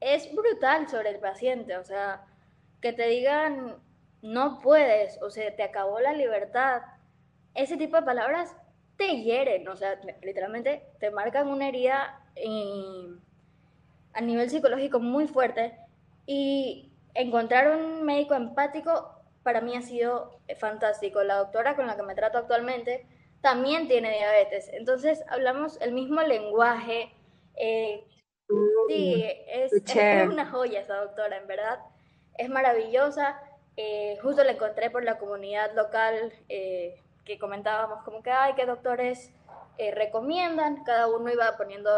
es 0.00 0.30
brutal 0.34 0.88
sobre 0.88 1.10
el 1.10 1.18
paciente. 1.18 1.76
O 1.78 1.84
sea, 1.84 2.26
que 2.82 2.92
te 2.92 3.06
digan 3.06 3.76
no 4.20 4.60
puedes, 4.60 5.20
o 5.22 5.30
sea, 5.30 5.54
te 5.56 5.62
acabó 5.62 6.00
la 6.00 6.12
libertad. 6.12 6.82
Ese 7.54 7.76
tipo 7.76 7.96
de 7.96 8.02
palabras 8.02 8.54
te 8.96 9.22
hieren, 9.22 9.66
o 9.68 9.76
sea, 9.76 9.98
literalmente 10.22 10.86
te 11.00 11.10
marcan 11.10 11.48
una 11.48 11.68
herida 11.68 12.20
a 14.14 14.20
nivel 14.20 14.48
psicológico 14.48 15.00
muy 15.00 15.26
fuerte. 15.26 15.76
Y 16.24 16.92
encontrar 17.14 17.76
un 17.76 18.04
médico 18.04 18.34
empático 18.34 19.22
para 19.42 19.60
mí 19.60 19.76
ha 19.76 19.82
sido 19.82 20.38
fantástico. 20.58 21.24
La 21.24 21.38
doctora 21.38 21.74
con 21.74 21.86
la 21.86 21.96
que 21.96 22.04
me 22.04 22.14
trato 22.14 22.38
actualmente 22.38 23.06
también 23.40 23.88
tiene 23.88 24.16
diabetes. 24.16 24.70
Entonces 24.72 25.24
hablamos 25.28 25.80
el 25.80 25.92
mismo 25.92 26.22
lenguaje. 26.22 27.12
Eh, 27.56 28.06
sí, 28.88 29.24
es, 29.48 29.72
una 30.30 30.48
joya 30.48 30.80
esa 30.80 30.96
doctora, 30.98 31.38
en 31.38 31.46
verdad. 31.48 31.80
Es 32.36 32.48
maravillosa. 32.48 33.40
Eh, 33.76 34.18
justo 34.22 34.44
la 34.44 34.52
encontré 34.52 34.90
por 34.90 35.04
la 35.04 35.18
comunidad 35.18 35.74
local 35.74 36.32
eh, 36.48 37.00
que 37.24 37.38
comentábamos 37.38 38.02
como 38.04 38.22
que, 38.22 38.30
ay, 38.30 38.54
qué 38.54 38.66
doctores 38.66 39.32
recomiendan. 39.78 40.84
Cada 40.84 41.08
uno 41.08 41.30
iba 41.30 41.56
poniendo 41.56 41.90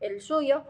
el 0.00 0.20
suyo. 0.20 0.64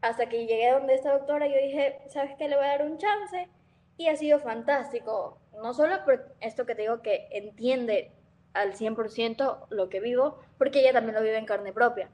Hasta 0.00 0.28
que 0.28 0.46
llegué 0.46 0.70
donde 0.70 0.94
esta 0.94 1.12
doctora, 1.12 1.46
yo 1.46 1.56
dije, 1.56 1.98
¿sabes 2.08 2.36
qué? 2.38 2.48
Le 2.48 2.56
voy 2.56 2.66
a 2.66 2.68
dar 2.68 2.82
un 2.82 2.98
chance. 2.98 3.48
Y 3.96 4.08
ha 4.08 4.16
sido 4.16 4.38
fantástico. 4.38 5.38
No 5.60 5.72
solo 5.72 6.04
por 6.04 6.34
esto 6.40 6.66
que 6.66 6.74
te 6.74 6.82
digo 6.82 7.00
que 7.02 7.28
entiende 7.30 8.12
al 8.54 8.74
100% 8.74 9.66
lo 9.70 9.88
que 9.88 10.00
vivo, 10.00 10.38
porque 10.58 10.80
ella 10.80 10.92
también 10.92 11.16
lo 11.16 11.22
vive 11.22 11.36
en 11.36 11.46
carne 11.46 11.72
propia, 11.72 12.08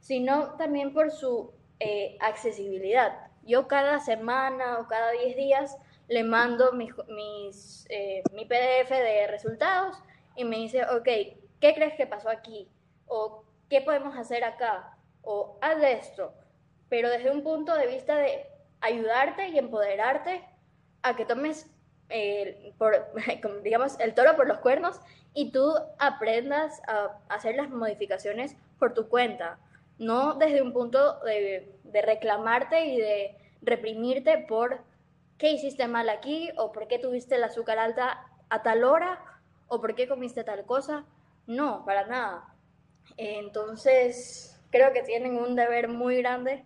sino 0.00 0.56
también 0.56 0.92
por 0.92 1.10
su 1.10 1.52
eh, 1.80 2.18
accesibilidad. 2.20 3.28
Yo 3.44 3.68
cada 3.68 4.00
semana 4.00 4.80
o 4.80 4.88
cada 4.88 5.12
10 5.12 5.36
días 5.36 5.78
le 6.08 6.24
mando 6.24 6.72
mis, 6.72 6.92
mis 7.08 7.86
eh, 7.88 8.22
mi 8.32 8.44
PDF 8.44 8.90
de 8.90 9.26
resultados 9.28 9.96
y 10.36 10.44
me 10.44 10.56
dice, 10.56 10.84
ok, 10.84 11.08
¿qué 11.60 11.74
crees 11.74 11.94
que 11.94 12.06
pasó 12.06 12.28
aquí? 12.28 12.68
O 13.06 13.44
¿qué 13.68 13.80
podemos 13.80 14.16
hacer 14.16 14.44
acá? 14.44 14.96
O 15.22 15.58
haz 15.60 15.82
esto. 15.82 16.32
Pero 16.88 17.10
desde 17.10 17.30
un 17.30 17.42
punto 17.42 17.76
de 17.76 17.86
vista 17.86 18.16
de 18.16 18.46
ayudarte 18.80 19.48
y 19.48 19.58
empoderarte 19.58 20.44
a 21.02 21.16
que 21.16 21.24
tomes 21.24 21.66
por, 22.78 23.12
digamos, 23.62 23.98
el 23.98 24.14
toro 24.14 24.36
por 24.36 24.46
los 24.46 24.58
cuernos 24.58 25.00
y 25.34 25.50
tú 25.50 25.74
aprendas 25.98 26.80
a 26.86 27.18
hacer 27.28 27.56
las 27.56 27.68
modificaciones 27.70 28.56
por 28.78 28.94
tu 28.94 29.08
cuenta, 29.08 29.58
no 29.98 30.34
desde 30.34 30.62
un 30.62 30.72
punto 30.72 31.20
de, 31.20 31.72
de 31.84 32.02
reclamarte 32.02 32.86
y 32.86 33.00
de 33.00 33.36
reprimirte 33.62 34.38
por 34.38 34.80
qué 35.38 35.52
hiciste 35.52 35.88
mal 35.88 36.08
aquí 36.08 36.50
o 36.56 36.72
por 36.72 36.88
qué 36.88 36.98
tuviste 36.98 37.36
el 37.36 37.44
azúcar 37.44 37.78
alta 37.78 38.26
a 38.48 38.62
tal 38.62 38.84
hora 38.84 39.20
o 39.68 39.80
por 39.80 39.94
qué 39.94 40.08
comiste 40.08 40.44
tal 40.44 40.64
cosa. 40.64 41.04
No, 41.46 41.84
para 41.84 42.06
nada. 42.06 42.54
Entonces, 43.16 44.60
creo 44.70 44.92
que 44.92 45.02
tienen 45.02 45.36
un 45.36 45.54
deber 45.54 45.88
muy 45.88 46.18
grande 46.18 46.64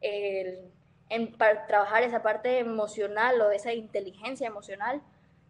el 0.00 0.72
en, 1.08 1.32
para 1.36 1.66
trabajar 1.66 2.02
esa 2.02 2.22
parte 2.22 2.58
emocional 2.58 3.40
o 3.40 3.50
esa 3.50 3.72
inteligencia 3.72 4.46
emocional 4.46 5.02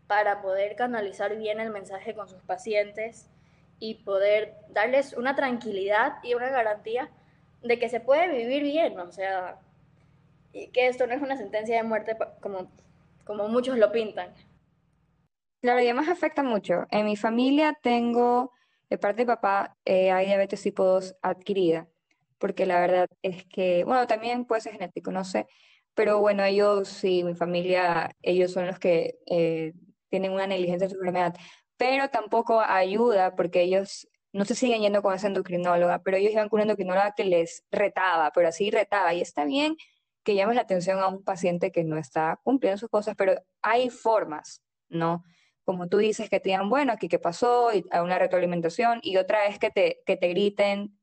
para 0.06 0.42
poder 0.42 0.76
canalizar 0.76 1.36
bien 1.36 1.60
el 1.60 1.70
mensaje 1.70 2.14
con 2.14 2.28
sus 2.28 2.42
pacientes 2.42 3.28
y 3.78 3.94
poder 3.94 4.54
darles 4.68 5.14
una 5.14 5.34
tranquilidad 5.34 6.18
y 6.22 6.34
una 6.34 6.48
garantía 6.50 7.10
de 7.62 7.78
que 7.78 7.88
se 7.88 8.00
puede 8.00 8.28
vivir 8.28 8.62
bien, 8.62 8.98
o 9.00 9.10
sea, 9.10 9.58
y 10.56 10.68
que 10.68 10.88
esto 10.88 11.06
no 11.06 11.14
es 11.14 11.22
una 11.22 11.36
sentencia 11.36 11.76
de 11.76 11.82
muerte 11.82 12.16
como, 12.40 12.70
como 13.24 13.48
muchos 13.48 13.76
lo 13.78 13.92
pintan. 13.92 14.32
Claro, 15.60 15.80
y 15.80 15.84
además 15.84 16.08
afecta 16.08 16.42
mucho. 16.42 16.86
En 16.90 17.06
mi 17.06 17.16
familia 17.16 17.78
tengo, 17.82 18.52
de 18.88 18.98
parte 18.98 19.22
de 19.22 19.26
papá, 19.26 19.76
eh, 19.84 20.10
hay 20.10 20.26
diabetes 20.26 20.62
tipo 20.62 20.84
2 20.84 21.16
adquirida 21.22 21.88
porque 22.38 22.66
la 22.66 22.80
verdad 22.80 23.08
es 23.22 23.44
que, 23.46 23.84
bueno, 23.84 24.06
también 24.06 24.44
puede 24.44 24.60
ser 24.60 24.72
genético, 24.72 25.10
no 25.10 25.24
sé, 25.24 25.46
pero 25.94 26.20
bueno, 26.20 26.44
ellos, 26.44 26.88
sí, 26.88 27.24
mi 27.24 27.34
familia, 27.34 28.14
ellos 28.22 28.52
son 28.52 28.66
los 28.66 28.78
que 28.78 29.18
eh, 29.26 29.72
tienen 30.08 30.32
una 30.32 30.46
negligencia 30.46 30.84
en 30.86 30.90
su 30.90 30.96
enfermedad, 30.96 31.34
pero 31.76 32.08
tampoco 32.10 32.60
ayuda 32.60 33.34
porque 33.36 33.62
ellos 33.62 34.08
no 34.32 34.44
se 34.44 34.54
siguen 34.54 34.82
yendo 34.82 35.02
con 35.02 35.14
esa 35.14 35.28
endocrinóloga, 35.28 36.02
pero 36.02 36.18
ellos 36.18 36.32
iban 36.32 36.48
con 36.48 36.58
una 36.58 36.64
endocrinóloga 36.64 37.14
que 37.16 37.24
les 37.24 37.64
retaba, 37.70 38.30
pero 38.34 38.48
así 38.48 38.70
retaba, 38.70 39.14
y 39.14 39.22
está 39.22 39.44
bien 39.44 39.76
que 40.26 40.34
llames 40.34 40.56
la 40.56 40.62
atención 40.62 40.98
a 40.98 41.06
un 41.06 41.22
paciente 41.22 41.70
que 41.70 41.84
no 41.84 41.96
está 41.96 42.40
cumpliendo 42.42 42.78
sus 42.78 42.90
cosas, 42.90 43.14
pero 43.16 43.40
hay 43.62 43.90
formas, 43.90 44.60
¿no? 44.88 45.22
Como 45.64 45.86
tú 45.86 45.98
dices, 45.98 46.28
que 46.28 46.40
te 46.40 46.48
digan, 46.48 46.68
bueno, 46.68 46.92
aquí 46.92 47.08
qué 47.08 47.20
pasó, 47.20 47.72
y 47.72 47.84
a 47.92 48.02
una 48.02 48.18
retroalimentación, 48.18 48.98
y 49.02 49.18
otra 49.18 49.46
es 49.46 49.60
que 49.60 49.70
te, 49.70 50.02
que 50.04 50.16
te 50.16 50.26
griten, 50.28 50.98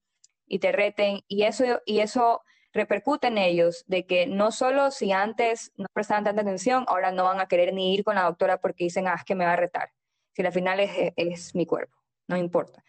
y 0.46 0.60
te 0.60 0.74
reten 0.74 1.22
y 1.30 1.44
eso, 1.44 1.64
y 1.86 2.02
eso 2.02 2.42
repercute 2.74 3.28
en 3.28 3.38
ellos, 3.38 3.86
de 3.88 4.06
que 4.06 4.28
no 4.28 4.52
solo 4.52 4.92
si 4.92 5.14
antes 5.14 5.72
no 5.78 5.86
prestaban 5.94 6.26
tanta 6.26 6.42
atención, 6.42 6.84
ahora 6.90 7.12
no 7.12 7.24
van 7.24 7.40
a 7.40 7.48
querer 7.48 7.74
ni 7.74 7.94
ir 7.94 8.04
con 8.04 8.16
la 8.16 8.24
doctora 8.24 8.60
porque 8.60 8.84
dicen, 8.84 9.08
ah, 9.08 9.16
es 9.16 9.24
que 9.24 9.36
me 9.36 9.46
va 9.46 9.54
a 9.54 9.56
retar, 9.56 9.94
si 10.34 10.46
al 10.46 10.52
final 10.52 10.82
es, 10.82 11.14
es 11.16 11.56
mi 11.56 11.66
cuerpo, 11.66 11.98
no 12.28 12.36
importa. 12.36 12.84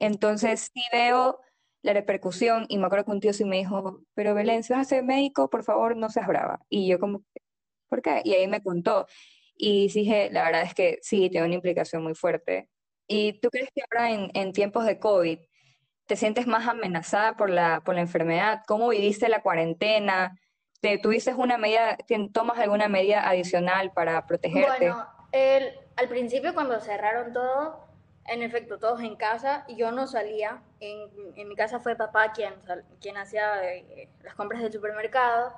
Entonces 0.00 0.72
sí 0.74 0.82
veo 0.90 1.38
la 1.86 1.92
repercusión 1.92 2.66
y 2.68 2.78
me 2.78 2.86
acuerdo 2.86 3.04
que 3.04 3.10
un 3.12 3.20
tío 3.20 3.32
sí 3.32 3.44
me 3.44 3.58
dijo, 3.58 4.00
pero 4.14 4.34
Belén, 4.34 4.64
si 4.64 4.72
vas 4.72 4.82
a 4.82 4.90
ser 4.90 5.04
médico, 5.04 5.48
por 5.48 5.62
favor 5.62 5.96
no 5.96 6.10
seas 6.10 6.26
brava. 6.26 6.58
Y 6.68 6.88
yo 6.88 6.98
como, 6.98 7.22
¿por 7.88 8.02
qué? 8.02 8.22
Y 8.24 8.34
ahí 8.34 8.48
me 8.48 8.60
contó. 8.60 9.06
Y 9.54 9.86
dije, 9.88 10.28
la 10.32 10.44
verdad 10.44 10.62
es 10.62 10.74
que 10.74 10.98
sí, 11.02 11.30
tiene 11.30 11.46
una 11.46 11.54
implicación 11.54 12.02
muy 12.02 12.16
fuerte. 12.16 12.68
¿Y 13.06 13.38
tú 13.38 13.50
crees 13.50 13.70
que 13.72 13.82
ahora 13.82 14.10
en, 14.10 14.32
en 14.34 14.52
tiempos 14.52 14.84
de 14.84 14.98
COVID, 14.98 15.38
te 16.06 16.16
sientes 16.16 16.48
más 16.48 16.66
amenazada 16.66 17.36
por 17.36 17.50
la, 17.50 17.80
por 17.84 17.94
la 17.94 18.00
enfermedad? 18.00 18.62
¿Cómo 18.66 18.88
viviste 18.88 19.28
la 19.28 19.42
cuarentena? 19.42 20.36
¿Te, 20.80 20.98
¿Tuviste 20.98 21.34
una 21.34 21.56
medida, 21.56 21.96
tomas 22.32 22.58
alguna 22.58 22.88
medida 22.88 23.28
adicional 23.28 23.92
para 23.92 24.26
protegerte? 24.26 24.90
Bueno, 24.90 25.06
el, 25.30 25.72
al 25.94 26.08
principio 26.08 26.52
cuando 26.52 26.80
cerraron 26.80 27.32
todo, 27.32 27.85
en 28.28 28.42
efecto, 28.42 28.78
todos 28.78 29.00
en 29.00 29.16
casa, 29.16 29.64
y 29.68 29.76
yo 29.76 29.92
no 29.92 30.06
salía. 30.06 30.62
En, 30.80 31.08
en 31.36 31.48
mi 31.48 31.56
casa 31.56 31.80
fue 31.80 31.96
papá 31.96 32.32
quien, 32.32 32.54
quien 33.00 33.16
hacía 33.16 33.64
eh, 33.72 34.08
las 34.22 34.34
compras 34.34 34.62
del 34.62 34.72
supermercado. 34.72 35.52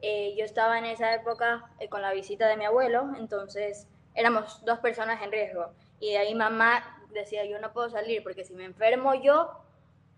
Eh, 0.00 0.34
yo 0.36 0.44
estaba 0.44 0.78
en 0.78 0.84
esa 0.86 1.14
época 1.14 1.70
eh, 1.78 1.88
con 1.88 2.02
la 2.02 2.12
visita 2.12 2.48
de 2.48 2.56
mi 2.56 2.64
abuelo, 2.64 3.12
entonces 3.18 3.86
éramos 4.14 4.64
dos 4.64 4.80
personas 4.80 5.22
en 5.22 5.30
riesgo. 5.30 5.72
Y 6.00 6.10
de 6.10 6.18
ahí 6.18 6.34
mamá 6.34 6.98
decía, 7.12 7.44
yo 7.44 7.60
no 7.60 7.72
puedo 7.72 7.88
salir 7.88 8.22
porque 8.22 8.44
si 8.44 8.52
me 8.54 8.64
enfermo 8.64 9.14
yo, 9.14 9.62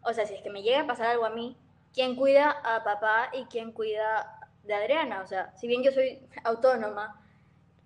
o 0.03 0.13
sea, 0.13 0.27
si 0.27 0.35
es 0.35 0.43
que 0.43 0.51
me 0.51 0.63
llega 0.63 0.81
a 0.81 0.87
pasar 0.87 1.09
algo 1.09 1.27
a 1.27 1.31
mí, 1.31 1.57
¿quién 1.93 2.17
cuida 2.17 2.51
a 2.51 2.83
papá 2.83 3.31
y 3.33 3.45
quién 3.45 3.73
cuida 3.73 4.41
de 4.63 4.75
Adriana? 4.75 5.21
O 5.21 5.27
sea, 5.27 5.55
si 5.57 5.67
bien 5.67 5.83
yo 5.83 5.93
soy 5.93 6.19
autónoma, 6.45 7.21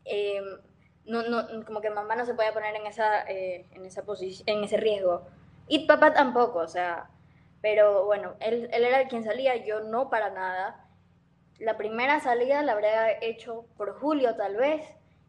em, 0.04 0.44
no, 1.08 1.22
no, 1.22 1.64
como 1.64 1.80
que 1.80 1.90
mamá 1.90 2.14
no 2.16 2.24
se 2.26 2.34
podía 2.34 2.52
poner 2.52 2.76
en 2.76 2.86
esa, 2.86 3.22
eh, 3.22 3.66
en 3.72 3.84
esa 3.86 4.04
en 4.46 4.64
ese 4.64 4.76
riesgo. 4.76 5.26
Y 5.66 5.86
papá 5.86 6.12
tampoco, 6.12 6.60
o 6.60 6.68
sea, 6.68 7.10
pero 7.60 8.04
bueno, 8.06 8.34
él, 8.40 8.68
él 8.72 8.84
era 8.84 9.00
el 9.00 9.08
quien 9.08 9.24
salía, 9.24 9.56
yo 9.56 9.80
no 9.80 10.10
para 10.10 10.30
nada. 10.30 10.84
La 11.58 11.76
primera 11.76 12.20
salida 12.20 12.62
la 12.62 12.72
habría 12.72 13.10
hecho 13.22 13.66
por 13.76 13.98
Julio 13.98 14.36
tal 14.36 14.56
vez, 14.56 14.82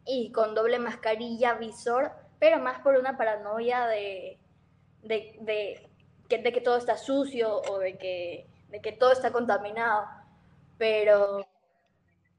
y 0.05 0.32
con 0.32 0.55
doble 0.55 0.80
mascarilla, 0.80 1.53
visor, 1.55 2.11
pero 2.39 2.59
más 2.59 2.80
por 2.82 2.95
una 2.95 3.17
paranoia 3.17 3.88
de, 3.88 4.39
de, 5.03 5.38
de, 5.41 5.89
que, 6.27 6.39
de 6.39 6.51
que 6.51 6.61
todo 6.61 6.77
está 6.77 6.97
sucio 6.97 7.61
o 7.61 7.80
de 7.80 7.97
que, 7.97 8.47
de 8.69 8.82
que 8.82 8.91
todo 8.91 9.11
está 9.11 9.32
contaminado. 9.32 10.05
Pero 10.77 11.45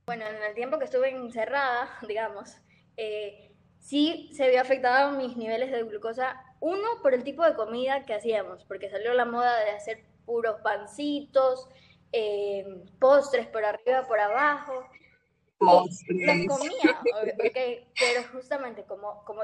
bueno, 0.06 0.26
en 0.26 0.42
el 0.42 0.54
tiempo 0.54 0.78
que 0.78 0.86
estuve 0.86 1.10
encerrada, 1.10 1.88
digamos, 2.08 2.56
eh, 2.96 3.52
sí 3.78 4.30
se 4.32 4.48
vio 4.48 4.60
afectado 4.60 5.16
mis 5.16 5.36
niveles 5.36 5.70
de 5.70 5.82
glucosa. 5.82 6.42
Uno, 6.60 6.88
por 7.02 7.14
el 7.14 7.24
tipo 7.24 7.44
de 7.44 7.54
comida 7.54 8.04
que 8.04 8.14
hacíamos, 8.14 8.64
porque 8.64 8.90
salió 8.90 9.14
la 9.14 9.24
moda 9.24 9.58
de 9.64 9.70
hacer 9.70 10.04
puros 10.26 10.60
pancitos, 10.62 11.68
eh, 12.12 12.64
postres 12.98 13.46
por 13.46 13.64
arriba, 13.64 14.06
por 14.06 14.20
abajo. 14.20 14.84
Los 15.58 16.04
comía, 16.48 17.00
pero 17.98 18.22
justamente 18.32 18.84
como, 18.84 19.24
como 19.24 19.42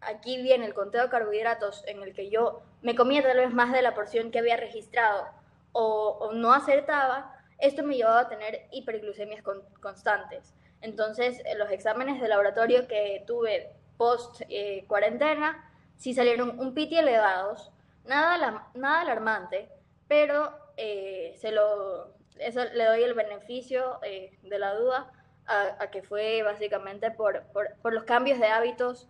aquí 0.00 0.42
viene 0.42 0.66
el 0.66 0.74
conteo 0.74 1.04
de 1.04 1.08
carbohidratos 1.08 1.82
en 1.86 2.02
el 2.02 2.14
que 2.14 2.30
yo 2.30 2.62
me 2.82 2.94
comía 2.94 3.22
tal 3.22 3.38
vez 3.38 3.52
más 3.52 3.72
de 3.72 3.80
la 3.80 3.94
porción 3.94 4.30
que 4.30 4.38
había 4.38 4.56
registrado 4.56 5.26
o, 5.72 6.18
o 6.20 6.32
no 6.32 6.52
acertaba, 6.52 7.34
esto 7.58 7.82
me 7.82 7.96
llevaba 7.96 8.20
a 8.20 8.28
tener 8.28 8.66
hiperglucemias 8.72 9.42
constantes. 9.80 10.54
Entonces, 10.84 11.42
los 11.56 11.70
exámenes 11.70 12.20
de 12.20 12.28
laboratorio 12.28 12.86
que 12.86 13.24
tuve 13.26 13.70
post 13.96 14.42
eh, 14.50 14.84
cuarentena, 14.86 15.72
sí 15.96 16.12
salieron 16.12 16.60
un 16.60 16.74
piti 16.74 16.98
elevados, 16.98 17.72
nada, 18.04 18.68
nada 18.74 19.00
alarmante, 19.00 19.70
pero 20.08 20.52
eh, 20.76 21.34
se 21.38 21.52
lo, 21.52 22.12
eso 22.38 22.64
le 22.64 22.84
doy 22.84 23.02
el 23.02 23.14
beneficio 23.14 23.98
eh, 24.02 24.36
de 24.42 24.58
la 24.58 24.74
duda 24.74 25.10
a, 25.46 25.90
que 25.90 26.02
fue 26.02 26.42
básicamente 26.42 27.10
por, 27.10 27.44
por, 27.44 27.76
por 27.80 27.94
los 27.94 28.04
cambios 28.04 28.38
de 28.38 28.48
hábitos 28.48 29.08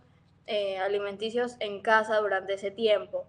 alimenticios 0.81 1.57
en 1.59 1.81
casa 1.81 2.17
durante 2.19 2.53
ese 2.53 2.71
tiempo. 2.71 3.25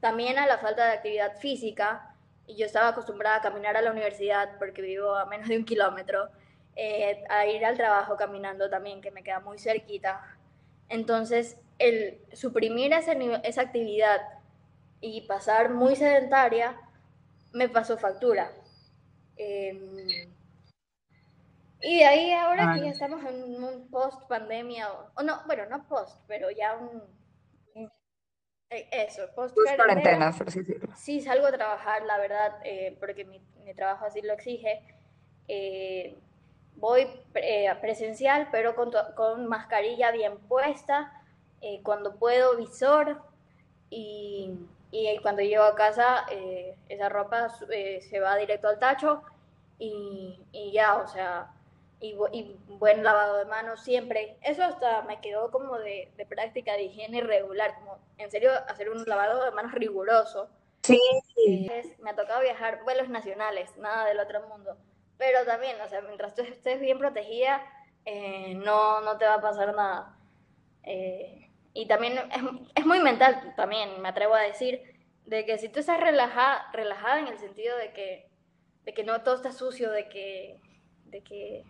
También 0.00 0.38
a 0.38 0.46
la 0.46 0.58
falta 0.58 0.84
de 0.86 0.92
actividad 0.92 1.38
física, 1.38 2.14
y 2.46 2.56
yo 2.56 2.66
estaba 2.66 2.88
acostumbrada 2.88 3.36
a 3.36 3.40
caminar 3.40 3.76
a 3.78 3.82
la 3.82 3.92
universidad 3.92 4.58
porque 4.58 4.82
vivo 4.82 5.14
a 5.14 5.24
menos 5.24 5.48
de 5.48 5.56
un 5.56 5.64
kilómetro, 5.64 6.28
eh, 6.80 7.24
a 7.28 7.44
ir 7.44 7.64
al 7.64 7.76
trabajo 7.76 8.16
caminando 8.16 8.70
también, 8.70 9.00
que 9.00 9.10
me 9.10 9.24
queda 9.24 9.40
muy 9.40 9.58
cerquita. 9.58 10.22
Entonces, 10.88 11.58
el 11.78 12.20
suprimir 12.32 12.92
ese, 12.92 13.18
esa 13.42 13.62
actividad 13.62 14.20
y 15.00 15.22
pasar 15.22 15.70
muy 15.70 15.96
sedentaria 15.96 16.80
me 17.52 17.68
pasó 17.68 17.98
factura. 17.98 18.52
Em, 19.36 20.06
y 21.80 21.98
de 21.98 22.04
ahí 22.04 22.32
ahora 22.32 22.74
que 22.74 22.82
ya 22.82 22.90
estamos 22.90 23.24
en 23.24 23.60
un 23.64 23.88
post 23.90 24.22
pandemia, 24.28 24.88
o, 25.16 25.22
no, 25.24 25.42
bueno, 25.46 25.66
no 25.66 25.84
post, 25.88 26.16
pero 26.28 26.48
ya 26.52 26.76
un, 26.76 27.02
eh, 28.70 28.88
eso, 28.92 29.22
post 29.34 29.56
cuarentena. 29.76 30.32
Sí, 30.94 31.20
salgo 31.22 31.48
a 31.48 31.52
trabajar, 31.52 32.04
la 32.04 32.18
verdad, 32.18 32.60
eh, 32.62 32.96
porque 33.00 33.24
mi, 33.24 33.40
trabajo 33.74 34.04
así 34.04 34.22
lo 34.22 34.34
exige. 34.34 34.80
Eh, 35.48 36.16
voy 36.78 37.06
presencial, 37.80 38.48
pero 38.50 38.74
con, 38.74 38.90
con, 39.14 39.46
mascarilla 39.46 40.10
bien 40.10 40.38
puesta, 40.48 41.12
cuando 41.82 42.16
puedo 42.16 42.56
visor 42.56 43.20
y, 43.90 44.52
y, 44.90 45.18
cuando 45.18 45.42
llego 45.42 45.64
a 45.64 45.74
casa 45.74 46.26
esa 46.88 47.08
ropa 47.08 47.48
se 47.50 48.20
va 48.20 48.36
directo 48.36 48.68
al 48.68 48.78
tacho 48.78 49.22
y, 49.78 50.38
y 50.52 50.72
ya, 50.72 50.96
o 50.96 51.08
sea, 51.08 51.52
y, 52.00 52.56
buen 52.68 53.02
lavado 53.02 53.38
de 53.38 53.44
manos 53.46 53.82
siempre. 53.82 54.36
Eso 54.42 54.62
hasta 54.62 55.02
me 55.02 55.20
quedó 55.20 55.50
como 55.50 55.78
de, 55.78 56.10
de, 56.16 56.26
práctica 56.26 56.74
de 56.74 56.84
higiene 56.84 57.20
regular, 57.22 57.74
como 57.76 57.98
en 58.18 58.30
serio 58.30 58.50
hacer 58.68 58.90
un 58.90 59.04
lavado 59.04 59.44
de 59.44 59.50
manos 59.50 59.72
riguroso. 59.72 60.48
Sí. 60.82 61.00
me 62.00 62.10
ha 62.10 62.16
tocado 62.16 62.40
viajar 62.40 62.82
vuelos 62.84 63.08
nacionales, 63.08 63.76
nada 63.76 64.06
del 64.06 64.20
otro 64.20 64.46
mundo. 64.48 64.76
Pero 65.18 65.44
también, 65.44 65.80
o 65.80 65.88
sea, 65.88 66.00
mientras 66.00 66.34
tú 66.34 66.42
estés 66.42 66.80
bien 66.80 66.98
protegida, 66.98 67.60
eh, 68.04 68.54
no, 68.54 69.00
no 69.02 69.18
te 69.18 69.26
va 69.26 69.34
a 69.34 69.40
pasar 69.40 69.74
nada. 69.74 70.16
Eh, 70.84 71.50
y 71.74 71.86
también 71.86 72.14
es, 72.16 72.42
es, 72.74 72.86
muy 72.86 73.00
mental, 73.00 73.52
también 73.56 74.00
me 74.00 74.08
atrevo 74.08 74.34
a 74.34 74.40
decir, 74.40 74.80
de 75.26 75.44
que 75.44 75.58
si 75.58 75.68
tú 75.68 75.80
estás 75.80 76.00
relajada, 76.00 76.70
relajada 76.72 77.18
en 77.20 77.28
el 77.28 77.38
sentido 77.38 77.76
de 77.76 77.92
que, 77.92 78.30
de 78.84 78.94
que 78.94 79.04
no 79.04 79.22
todo 79.22 79.34
está 79.34 79.52
sucio, 79.52 79.90
de 79.90 80.08
que, 80.08 80.58
de 81.04 81.22
que 81.22 81.64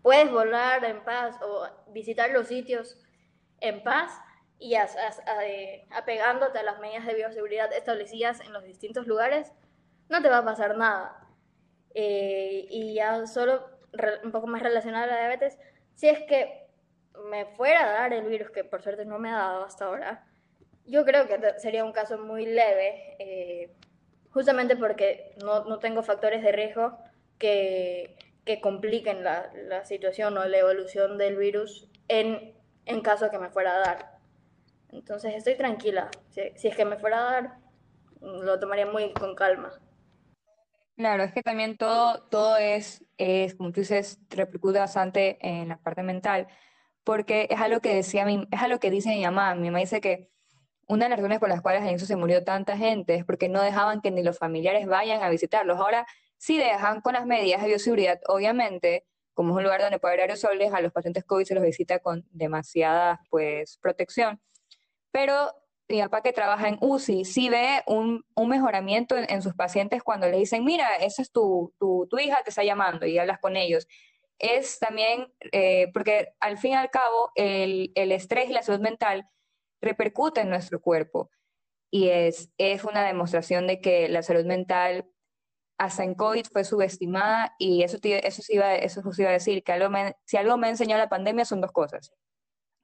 puedes 0.00 0.30
volar 0.30 0.84
en 0.84 1.04
paz 1.04 1.36
o 1.42 1.68
visitar 1.92 2.30
los 2.30 2.46
sitios 2.46 2.96
en 3.60 3.82
paz 3.82 4.12
y 4.58 4.74
apegándote 4.74 6.58
a 6.58 6.62
las 6.62 6.78
medidas 6.78 7.04
de 7.04 7.14
bioseguridad 7.14 7.72
establecidas 7.72 8.40
en 8.40 8.52
los 8.52 8.64
distintos 8.64 9.06
lugares, 9.06 9.52
no 10.08 10.22
te 10.22 10.30
va 10.30 10.38
a 10.38 10.44
pasar 10.44 10.78
nada. 10.78 11.25
Eh, 11.98 12.66
y 12.68 12.92
ya 12.92 13.26
solo 13.26 13.70
un 14.22 14.30
poco 14.30 14.46
más 14.46 14.62
relacionado 14.62 15.04
a 15.04 15.06
la 15.06 15.16
diabetes, 15.16 15.58
si 15.94 16.10
es 16.10 16.22
que 16.24 16.66
me 17.30 17.46
fuera 17.46 17.84
a 17.84 17.92
dar 17.92 18.12
el 18.12 18.26
virus, 18.26 18.50
que 18.50 18.64
por 18.64 18.82
suerte 18.82 19.06
no 19.06 19.18
me 19.18 19.30
ha 19.30 19.36
dado 19.36 19.64
hasta 19.64 19.86
ahora, 19.86 20.26
yo 20.84 21.06
creo 21.06 21.26
que 21.26 21.58
sería 21.58 21.84
un 21.84 21.92
caso 21.92 22.18
muy 22.18 22.44
leve, 22.44 23.16
eh, 23.18 23.74
justamente 24.30 24.76
porque 24.76 25.34
no, 25.42 25.64
no 25.64 25.78
tengo 25.78 26.02
factores 26.02 26.42
de 26.42 26.52
riesgo 26.52 26.98
que, 27.38 28.14
que 28.44 28.60
compliquen 28.60 29.24
la, 29.24 29.50
la, 29.54 29.86
situación 29.86 30.36
o 30.36 30.44
la 30.44 30.58
evolución 30.58 31.16
del 31.16 31.36
virus 31.38 31.88
en, 32.08 32.54
en 32.84 33.00
caso 33.00 33.30
que 33.30 33.38
me 33.38 33.48
fuera 33.48 33.74
a 33.74 33.78
dar. 33.78 34.18
Entonces 34.92 35.34
estoy 35.34 35.54
tranquila. 35.54 36.10
Si, 36.28 36.42
si, 36.56 36.68
es 36.68 36.76
que 36.76 36.84
me 36.84 36.98
fuera 36.98 37.20
a 37.20 37.32
dar, 37.32 37.54
lo 38.20 38.60
tomaría 38.60 38.84
muy 38.84 39.14
con 39.14 39.34
calma. 39.34 39.72
Claro, 40.96 41.24
es 41.24 41.32
que 41.32 41.42
también 41.42 41.76
todo, 41.76 42.22
todo 42.30 42.56
es, 42.56 43.04
es, 43.18 43.54
como 43.54 43.70
tú 43.70 43.80
dices, 43.80 44.18
repercute 44.30 44.78
bastante 44.78 45.38
en 45.46 45.68
la 45.68 45.78
parte 45.78 46.02
mental, 46.02 46.48
porque 47.04 47.46
es 47.50 47.60
algo 47.60 47.80
que 47.80 47.94
decía 47.94 48.24
mi, 48.24 48.46
es 48.50 48.62
algo 48.62 48.78
que 48.80 48.90
dice 48.90 49.10
mi 49.10 49.22
mamá. 49.22 49.54
Mi 49.54 49.66
mamá 49.68 49.80
dice 49.80 50.00
que 50.00 50.30
una 50.88 51.04
de 51.04 51.10
las 51.10 51.18
razones 51.18 51.38
por 51.38 51.48
las 51.50 51.60
cuales 51.60 51.82
en 51.82 51.88
eso 51.96 52.06
se 52.06 52.16
murió 52.16 52.44
tanta 52.44 52.76
gente 52.76 53.14
es 53.16 53.24
porque 53.24 53.48
no 53.48 53.62
dejaban 53.62 54.00
que 54.00 54.10
ni 54.10 54.22
los 54.22 54.38
familiares 54.38 54.86
vayan 54.86 55.22
a 55.22 55.28
visitarlos. 55.28 55.78
Ahora 55.78 56.06
si 56.38 56.58
dejan 56.58 57.00
con 57.00 57.14
las 57.14 57.26
medidas 57.26 57.62
de 57.62 57.68
bioseguridad, 57.68 58.20
obviamente, 58.26 59.06
como 59.34 59.52
es 59.52 59.56
un 59.58 59.64
lugar 59.64 59.80
donde 59.80 59.98
puede 59.98 60.14
haber 60.14 60.22
aerosoles, 60.30 60.72
a 60.72 60.80
los 60.80 60.92
pacientes 60.92 61.24
COVID 61.24 61.44
se 61.44 61.54
los 61.54 61.64
visita 61.64 61.98
con 61.98 62.26
demasiada 62.30 63.20
pues, 63.30 63.78
protección. 63.78 64.40
Pero 65.10 65.52
mi 65.88 66.00
papá 66.00 66.22
que 66.22 66.32
trabaja 66.32 66.68
en 66.68 66.78
UCI 66.80 67.24
sí 67.24 67.48
ve 67.48 67.82
un, 67.86 68.24
un 68.34 68.48
mejoramiento 68.48 69.16
en, 69.16 69.42
sus 69.42 69.54
pacientes 69.54 70.02
cuando 70.02 70.28
le 70.28 70.38
dicen, 70.38 70.64
mira, 70.64 70.96
esa 70.96 71.22
es 71.22 71.30
tu, 71.30 71.74
tu, 71.78 72.06
tu, 72.10 72.18
hija, 72.18 72.42
te 72.42 72.50
está 72.50 72.64
llamando 72.64 73.06
y 73.06 73.18
hablas 73.18 73.38
con 73.38 73.56
ellos. 73.56 73.86
Es 74.38 74.78
también, 74.78 75.32
eh, 75.52 75.90
porque 75.92 76.28
al 76.40 76.58
fin 76.58 76.72
y 76.72 76.74
al 76.74 76.90
cabo, 76.90 77.30
el, 77.36 77.92
el 77.94 78.12
estrés 78.12 78.50
y 78.50 78.52
la 78.52 78.62
salud 78.62 78.80
mental 78.80 79.28
repercuten 79.80 80.44
en 80.44 80.50
nuestro 80.50 80.80
cuerpo. 80.80 81.30
Y 81.90 82.08
es, 82.08 82.50
es 82.58 82.84
una 82.84 83.04
demostración 83.04 83.66
de 83.66 83.80
que 83.80 84.08
la 84.08 84.22
salud 84.22 84.44
mental 84.44 85.08
hasta 85.78 86.04
en 86.04 86.14
COVID 86.14 86.46
fue 86.52 86.64
subestimada 86.64 87.54
y 87.58 87.82
eso, 87.82 87.98
eso, 88.02 88.42
sí 88.42 88.54
iba, 88.54 88.74
eso 88.74 89.02
iba 89.18 89.28
a 89.28 89.32
decir, 89.32 89.62
que 89.62 89.72
algo 89.72 89.94
si 90.24 90.36
algo 90.36 90.56
me 90.56 90.66
ha 90.66 90.70
enseñado 90.70 91.02
la 91.02 91.08
pandemia 91.08 91.44
son 91.44 91.60
dos 91.60 91.72
cosas, 91.72 92.12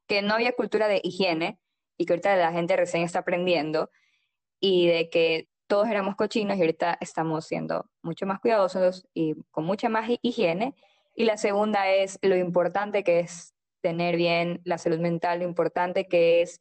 que 0.07 0.23
no 0.23 0.35
había 0.35 0.53
cultura 0.53 0.89
de 0.89 1.01
higiene 1.03 1.59
y 2.03 2.07
que 2.07 2.13
ahorita 2.15 2.37
la 2.37 2.53
gente 2.53 2.77
recién 2.77 3.03
está 3.03 3.21
aprendiendo 3.21 3.91
y 4.61 4.87
de 4.87 5.11
que 5.11 5.49
todos 5.67 5.89
éramos 5.89 6.17
cochinos 6.17 6.57
y 6.57 6.61
ahorita 6.61 6.99
estamos 7.01 7.47
siendo 7.47 7.87
mucho 8.03 8.27
más 8.27 8.41
cuidadosos 8.41 9.07
y 9.15 9.35
con 9.51 9.65
mucha 9.65 9.89
más 9.89 10.11
higiene. 10.23 10.75
Y 11.15 11.25
la 11.25 11.37
segunda 11.37 11.91
es 11.91 12.19
lo 12.23 12.37
importante 12.37 13.05
que 13.05 13.21
es 13.21 13.55
tener 13.81 14.17
bien 14.17 14.61
la 14.65 14.79
salud 14.79 14.99
mental, 14.99 15.41
lo 15.41 15.45
importante 15.45 16.07
que 16.07 16.43
es 16.43 16.61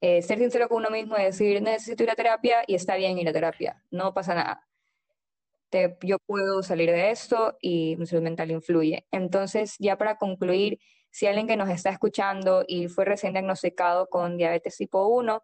eh, 0.00 0.22
ser 0.22 0.38
sincero 0.38 0.68
con 0.68 0.78
uno 0.78 0.90
mismo 0.90 1.16
y 1.18 1.22
decir, 1.22 1.62
necesito 1.62 2.02
ir 2.02 2.10
a 2.10 2.14
terapia 2.14 2.64
y 2.66 2.74
está 2.74 2.96
bien 2.96 3.18
ir 3.18 3.28
a 3.28 3.32
terapia, 3.32 3.82
no 3.90 4.14
pasa 4.14 4.34
nada 4.34 4.66
yo 6.02 6.18
puedo 6.18 6.62
salir 6.62 6.90
de 6.90 7.10
esto 7.10 7.56
y 7.60 7.96
mi 7.96 8.06
salud 8.06 8.22
mental 8.22 8.50
influye. 8.50 9.06
Entonces, 9.10 9.76
ya 9.78 9.98
para 9.98 10.16
concluir, 10.16 10.78
si 11.16 11.26
alguien 11.26 11.46
que 11.46 11.56
nos 11.56 11.70
está 11.70 11.88
escuchando 11.88 12.62
y 12.68 12.88
fue 12.88 13.06
recién 13.06 13.32
diagnosticado 13.32 14.06
con 14.10 14.36
diabetes 14.36 14.76
tipo 14.76 15.06
1, 15.06 15.42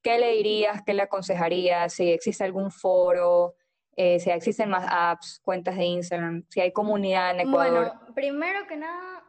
¿qué 0.00 0.18
le 0.18 0.30
dirías, 0.30 0.80
qué 0.86 0.94
le 0.94 1.02
aconsejarías? 1.02 1.92
Si 1.92 2.10
existe 2.10 2.44
algún 2.44 2.70
foro, 2.70 3.54
eh, 3.94 4.18
si 4.20 4.30
existen 4.30 4.70
más 4.70 4.86
apps, 4.88 5.38
cuentas 5.44 5.76
de 5.76 5.84
Instagram, 5.84 6.46
si 6.48 6.62
hay 6.62 6.72
comunidad 6.72 7.32
en 7.32 7.40
Ecuador. 7.40 7.88
Bueno, 7.88 8.14
primero 8.14 8.66
que 8.66 8.76
nada, 8.76 9.22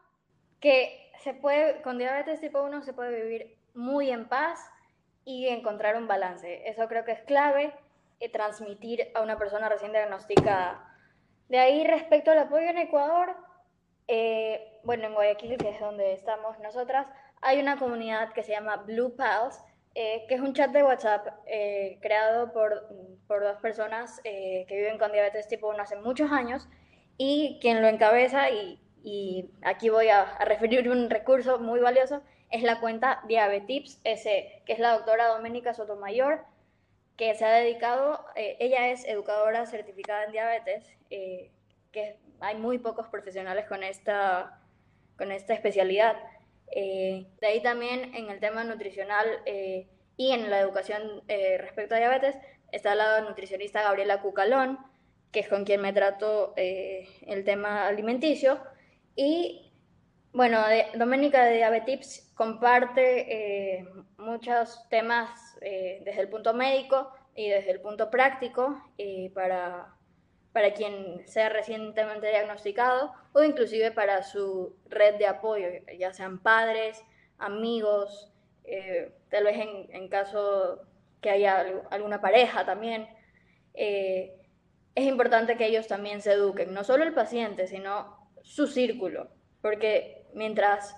que 0.61 1.11
se 1.21 1.33
puede, 1.33 1.81
con 1.81 1.97
diabetes 1.97 2.39
tipo 2.39 2.63
1 2.63 2.81
se 2.83 2.93
puede 2.93 3.21
vivir 3.21 3.57
muy 3.73 4.09
en 4.09 4.29
paz 4.29 4.61
y 5.25 5.49
encontrar 5.49 5.97
un 5.97 6.07
balance. 6.07 6.65
Eso 6.65 6.87
creo 6.87 7.03
que 7.03 7.11
es 7.11 7.21
clave, 7.23 7.73
eh, 8.21 8.29
transmitir 8.29 9.11
a 9.15 9.21
una 9.21 9.37
persona 9.37 9.67
recién 9.67 9.91
diagnosticada. 9.91 10.95
De 11.49 11.59
ahí, 11.59 11.85
respecto 11.85 12.31
al 12.31 12.37
apoyo 12.37 12.67
en 12.67 12.77
Ecuador, 12.77 13.35
eh, 14.07 14.79
bueno, 14.83 15.07
en 15.07 15.13
Guayaquil, 15.13 15.57
que 15.57 15.69
es 15.69 15.79
donde 15.79 16.13
estamos 16.13 16.59
nosotras, 16.59 17.07
hay 17.41 17.59
una 17.59 17.77
comunidad 17.77 18.33
que 18.33 18.43
se 18.43 18.51
llama 18.51 18.77
Blue 18.77 19.15
Pals, 19.15 19.61
eh, 19.95 20.25
que 20.27 20.35
es 20.35 20.41
un 20.41 20.53
chat 20.53 20.71
de 20.71 20.83
WhatsApp 20.83 21.27
creado 22.01 22.51
por, 22.51 22.87
por, 23.27 23.43
dos 23.43 23.57
personas 23.61 24.19
que 24.23 24.65
viven 24.69 24.97
con 24.97 25.11
diabetes 25.11 25.47
tipo 25.47 25.69
1 25.69 25.81
hace 25.83 25.97
muchos 25.97 26.31
años 26.31 26.67
y 27.17 27.59
quien 27.61 27.81
lo 27.81 27.87
encabeza, 27.87 28.49
y, 28.49 28.79
y 29.03 29.49
aquí 29.61 29.89
voy 29.89 30.07
a, 30.07 30.37
referir 30.45 30.89
un 30.89 31.09
recurso 31.09 31.59
muy 31.59 31.79
valioso, 31.79 32.21
es 32.49 32.63
la 32.63 32.79
cuenta 32.79 33.21
Diabetips 33.27 33.99
S, 34.03 34.61
que 34.65 34.73
es 34.73 34.79
la 34.79 34.93
doctora 34.93 35.27
Doménica 35.27 35.73
Sotomayor, 35.73 36.45
que 37.17 37.35
se 37.35 37.45
ha 37.45 37.51
dedicado, 37.51 38.25
eh, 38.35 38.57
ella 38.59 38.89
es 38.89 39.05
educadora 39.05 39.65
certificada 39.65 40.23
en 40.25 40.31
diabetes, 40.31 40.85
eh, 41.09 41.51
que 41.93 42.17
hay 42.41 42.55
muy 42.57 42.77
pocos 42.79 43.07
profesionales 43.07 43.65
con 43.67 43.83
esta, 43.83 44.59
con 45.17 45.31
esta 45.31 45.53
especialidad. 45.53 46.17
Eh, 46.75 47.25
de 47.39 47.47
ahí 47.47 47.61
también 47.61 48.13
en 48.13 48.29
el 48.29 48.41
tema 48.41 48.65
nutricional 48.65 49.25
y 50.17 50.31
en 50.31 50.49
la 50.49 50.59
educación 50.59 51.23
respecto 51.27 51.95
a 51.95 51.99
diabetes 51.99 52.35
está 52.71 52.95
la 52.95 53.21
nutricionista 53.21 53.83
Gabriela 53.83 54.21
Cucalón, 54.21 54.77
que 55.31 55.39
es 55.39 55.47
con 55.47 55.63
quien 55.63 55.81
me 55.81 55.93
trato 55.93 56.53
el 56.57 57.45
tema 57.45 57.87
alimenticio. 57.87 58.59
Y 59.15 59.71
bueno, 60.33 60.67
de, 60.67 60.87
Doménica 60.97 61.45
de 61.45 61.55
Diabetips 61.55 62.33
comparte 62.35 63.85
muchos 64.23 64.87
temas 64.89 65.57
eh, 65.61 66.01
desde 66.03 66.21
el 66.21 66.29
punto 66.29 66.53
médico 66.53 67.09
y 67.35 67.49
desde 67.49 67.71
el 67.71 67.81
punto 67.81 68.09
práctico 68.09 68.81
eh, 68.97 69.31
para, 69.33 69.92
para 70.53 70.73
quien 70.73 71.27
sea 71.27 71.49
recientemente 71.49 72.29
diagnosticado 72.29 73.11
o 73.33 73.43
inclusive 73.43 73.91
para 73.91 74.23
su 74.23 74.75
red 74.87 75.15
de 75.15 75.27
apoyo, 75.27 75.67
ya 75.97 76.13
sean 76.13 76.39
padres, 76.39 77.03
amigos, 77.39 78.31
eh, 78.63 79.11
tal 79.29 79.45
vez 79.45 79.57
en, 79.57 79.87
en, 79.89 80.07
caso 80.07 80.81
que 81.21 81.31
haya 81.31 81.65
alguna 81.89 82.21
pareja 82.21 82.65
también. 82.65 83.07
es 83.73 85.05
importante 85.05 85.57
que 85.57 85.65
ellos 85.65 85.87
también 85.87 86.21
se 86.21 86.33
eduquen, 86.33 86.73
no 86.73 86.83
solo 86.83 87.03
el 87.03 87.13
paciente, 87.13 87.67
sino 87.67 88.29
su 88.43 88.67
círculo, 88.67 89.29
porque 89.61 90.27
mientras 90.33 90.95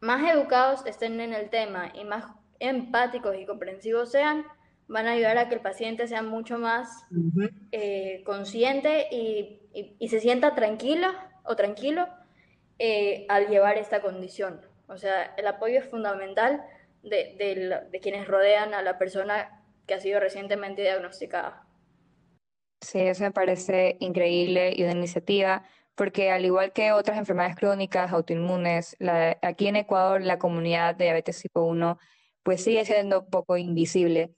más 0.00 0.30
educados 0.30 0.86
estén 0.86 1.20
en 1.20 1.34
el 1.34 1.50
tema 1.50 1.92
y 1.94 2.04
más 2.04 2.24
empáticos 2.58 3.36
y 3.36 3.46
comprensivos 3.46 4.10
sean, 4.10 4.46
van 4.88 5.06
a 5.06 5.12
ayudar 5.12 5.38
a 5.38 5.48
que 5.48 5.56
el 5.56 5.60
paciente 5.60 6.06
sea 6.06 6.22
mucho 6.22 6.58
más 6.58 7.04
eh, 7.72 8.22
consciente 8.24 9.08
y, 9.10 9.62
se 10.08 10.20
sienta 10.20 10.54
tranquila 10.54 11.30
o 11.44 11.54
tranquilo 11.56 12.08
eh, 12.78 13.26
al 13.28 13.48
llevar 13.48 13.76
esta 13.76 14.00
condición. 14.00 14.60
O 14.88 14.96
sea, 14.96 15.34
el 15.36 15.46
apoyo 15.46 15.78
es 15.78 15.84
fundamental 15.86 16.64
de, 17.02 17.86
de, 17.90 18.00
quienes 18.00 18.26
rodean 18.26 18.72
a 18.72 18.82
la 18.82 18.98
persona 18.98 19.62
que 19.86 19.94
ha 19.94 20.00
sido 20.00 20.20
recientemente 20.20 20.82
diagnosticada. 20.82 21.66
Sí, 22.80 23.00
eso 23.00 23.24
me 23.24 23.32
parece 23.32 23.96
increíble 24.00 24.72
y 24.74 24.82
una 24.82 24.92
iniciativa, 24.92 25.64
porque 25.94 26.30
al 26.30 26.44
igual 26.44 26.72
que 26.72 26.92
otras 26.92 27.18
enfermedades 27.18 27.56
crónicas, 27.56 28.12
autoinmunes, 28.12 28.96
aquí 29.42 29.66
en 29.66 29.76
Ecuador 29.76 30.22
la 30.22 30.38
comunidad 30.38 30.94
de 30.94 31.04
diabetes 31.04 31.42
tipo 31.42 31.62
1 31.62 31.98
pues 32.46 32.62
sigue 32.62 32.84
siendo 32.84 33.22
un 33.22 33.28
poco 33.28 33.56
invisible. 33.56 34.35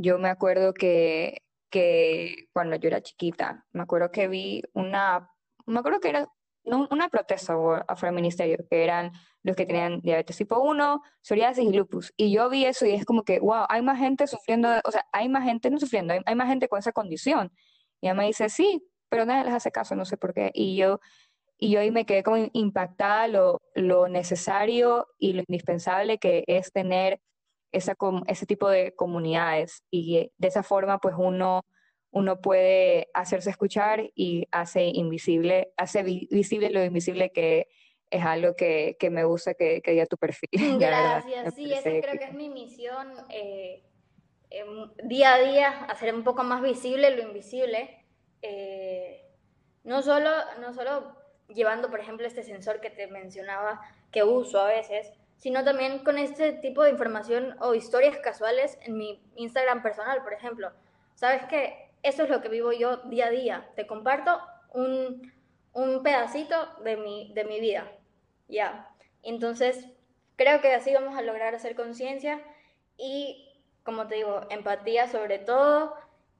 Yo 0.00 0.16
me 0.18 0.28
acuerdo 0.28 0.74
que, 0.74 1.42
que 1.70 2.46
cuando 2.52 2.76
yo 2.76 2.86
era 2.86 3.02
chiquita, 3.02 3.66
me 3.72 3.82
acuerdo 3.82 4.12
que 4.12 4.28
vi 4.28 4.62
una, 4.72 5.28
me 5.66 5.80
acuerdo 5.80 5.98
que 5.98 6.10
era 6.10 6.28
una 6.62 7.08
protesta 7.08 7.54
afuera 7.88 8.12
del 8.12 8.22
ministerio, 8.22 8.58
que 8.70 8.84
eran 8.84 9.10
los 9.42 9.56
que 9.56 9.66
tenían 9.66 10.00
diabetes 10.00 10.36
tipo 10.36 10.60
1, 10.60 11.02
psoriasis 11.20 11.64
y 11.64 11.72
lupus. 11.72 12.12
Y 12.16 12.30
yo 12.30 12.48
vi 12.48 12.64
eso 12.64 12.86
y 12.86 12.92
es 12.92 13.04
como 13.04 13.24
que, 13.24 13.40
wow, 13.40 13.64
hay 13.68 13.82
más 13.82 13.98
gente 13.98 14.28
sufriendo, 14.28 14.68
o 14.84 14.90
sea, 14.92 15.04
hay 15.12 15.28
más 15.28 15.42
gente 15.42 15.68
no 15.68 15.80
sufriendo, 15.80 16.14
hay, 16.24 16.34
más 16.36 16.46
gente 16.46 16.68
con 16.68 16.78
esa 16.78 16.92
condición. 16.92 17.50
Y 18.00 18.06
ella 18.06 18.14
me 18.14 18.26
dice, 18.26 18.50
sí, 18.50 18.80
pero 19.08 19.24
nadie 19.24 19.46
les 19.46 19.54
hace 19.54 19.72
caso, 19.72 19.96
no 19.96 20.04
sé 20.04 20.16
por 20.16 20.32
qué. 20.32 20.52
Y 20.54 20.76
yo, 20.76 21.00
y 21.58 21.70
yo 21.70 21.80
ahí 21.80 21.90
me 21.90 22.06
quedé 22.06 22.22
como 22.22 22.36
impactada 22.52 23.26
lo, 23.26 23.60
lo 23.74 24.08
necesario 24.08 25.08
y 25.18 25.32
lo 25.32 25.40
indispensable 25.48 26.18
que 26.18 26.44
es 26.46 26.70
tener 26.70 27.20
esa, 27.72 27.96
ese 28.26 28.46
tipo 28.46 28.68
de 28.68 28.94
comunidades 28.94 29.84
y 29.90 30.30
de 30.36 30.48
esa 30.48 30.62
forma 30.62 30.98
pues 30.98 31.14
uno, 31.18 31.64
uno 32.10 32.40
puede 32.40 33.08
hacerse 33.14 33.50
escuchar 33.50 34.10
y 34.14 34.46
hace 34.50 34.84
invisible, 34.84 35.72
hace 35.76 36.02
visible 36.02 36.70
lo 36.70 36.84
invisible 36.84 37.30
que 37.30 37.68
es 38.10 38.24
algo 38.24 38.56
que, 38.56 38.96
que 38.98 39.10
me 39.10 39.24
gusta 39.24 39.54
que, 39.54 39.82
que, 39.82 39.92
diga 39.92 40.06
tu 40.06 40.16
perfil. 40.16 40.48
Gracias, 40.78 41.54
sí, 41.54 41.72
esa 41.72 41.82
creo 41.82 42.18
que 42.18 42.24
es 42.24 42.34
mi 42.34 42.48
misión 42.48 43.12
eh, 43.28 43.84
em, 44.50 44.90
día 45.04 45.34
a 45.34 45.38
día, 45.38 45.84
hacer 45.84 46.14
un 46.14 46.24
poco 46.24 46.42
más 46.42 46.62
visible 46.62 47.14
lo 47.14 47.22
invisible. 47.22 48.06
Eh, 48.42 49.26
no, 49.84 50.02
solo, 50.02 50.30
no 50.60 50.72
solo 50.72 51.16
llevando, 51.48 51.90
por 51.90 52.00
ejemplo, 52.00 52.26
este 52.26 52.42
sensor 52.42 52.80
que 52.80 52.90
te 52.90 53.06
mencionaba 53.08 53.80
que 54.10 54.22
uso 54.22 54.60
a 54.60 54.68
veces, 54.68 55.12
sino 55.38 55.64
también 55.64 56.00
con 56.00 56.18
este 56.18 56.52
tipo 56.52 56.82
de 56.82 56.90
información 56.90 57.56
o 57.60 57.74
historias 57.74 58.18
casuales 58.18 58.78
en 58.82 58.98
mi 58.98 59.22
Instagram 59.36 59.82
personal, 59.82 60.22
por 60.22 60.32
ejemplo. 60.32 60.72
Sabes 61.14 61.44
que 61.44 61.90
eso 62.02 62.24
es 62.24 62.28
lo 62.28 62.42
que 62.42 62.48
vivo 62.48 62.72
yo 62.72 62.98
día 63.04 63.26
a 63.26 63.30
día. 63.30 63.70
Te 63.76 63.86
comparto 63.86 64.40
un, 64.72 65.32
un 65.72 66.02
pedacito 66.02 66.68
de 66.84 66.96
mi, 66.96 67.32
de 67.34 67.44
mi 67.44 67.60
vida. 67.60 67.90
Ya. 68.48 68.90
Entonces, 69.22 69.86
creo 70.36 70.60
que 70.60 70.74
así 70.74 70.92
vamos 70.92 71.16
a 71.16 71.22
lograr 71.22 71.54
hacer 71.54 71.76
conciencia 71.76 72.42
y, 72.96 73.62
como 73.84 74.08
te 74.08 74.16
digo, 74.16 74.40
empatía 74.50 75.06
sobre 75.06 75.38
todo 75.38 75.94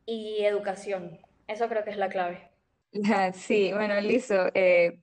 y 0.07 0.45
educación. 0.45 1.21
Eso 1.47 1.69
creo 1.69 1.85
que 1.85 1.91
es 1.91 1.97
la 1.97 2.09
clave. 2.09 2.51
Sí, 3.35 3.73
bueno, 3.73 4.01
listo. 4.01 4.49
Eh, 4.55 4.99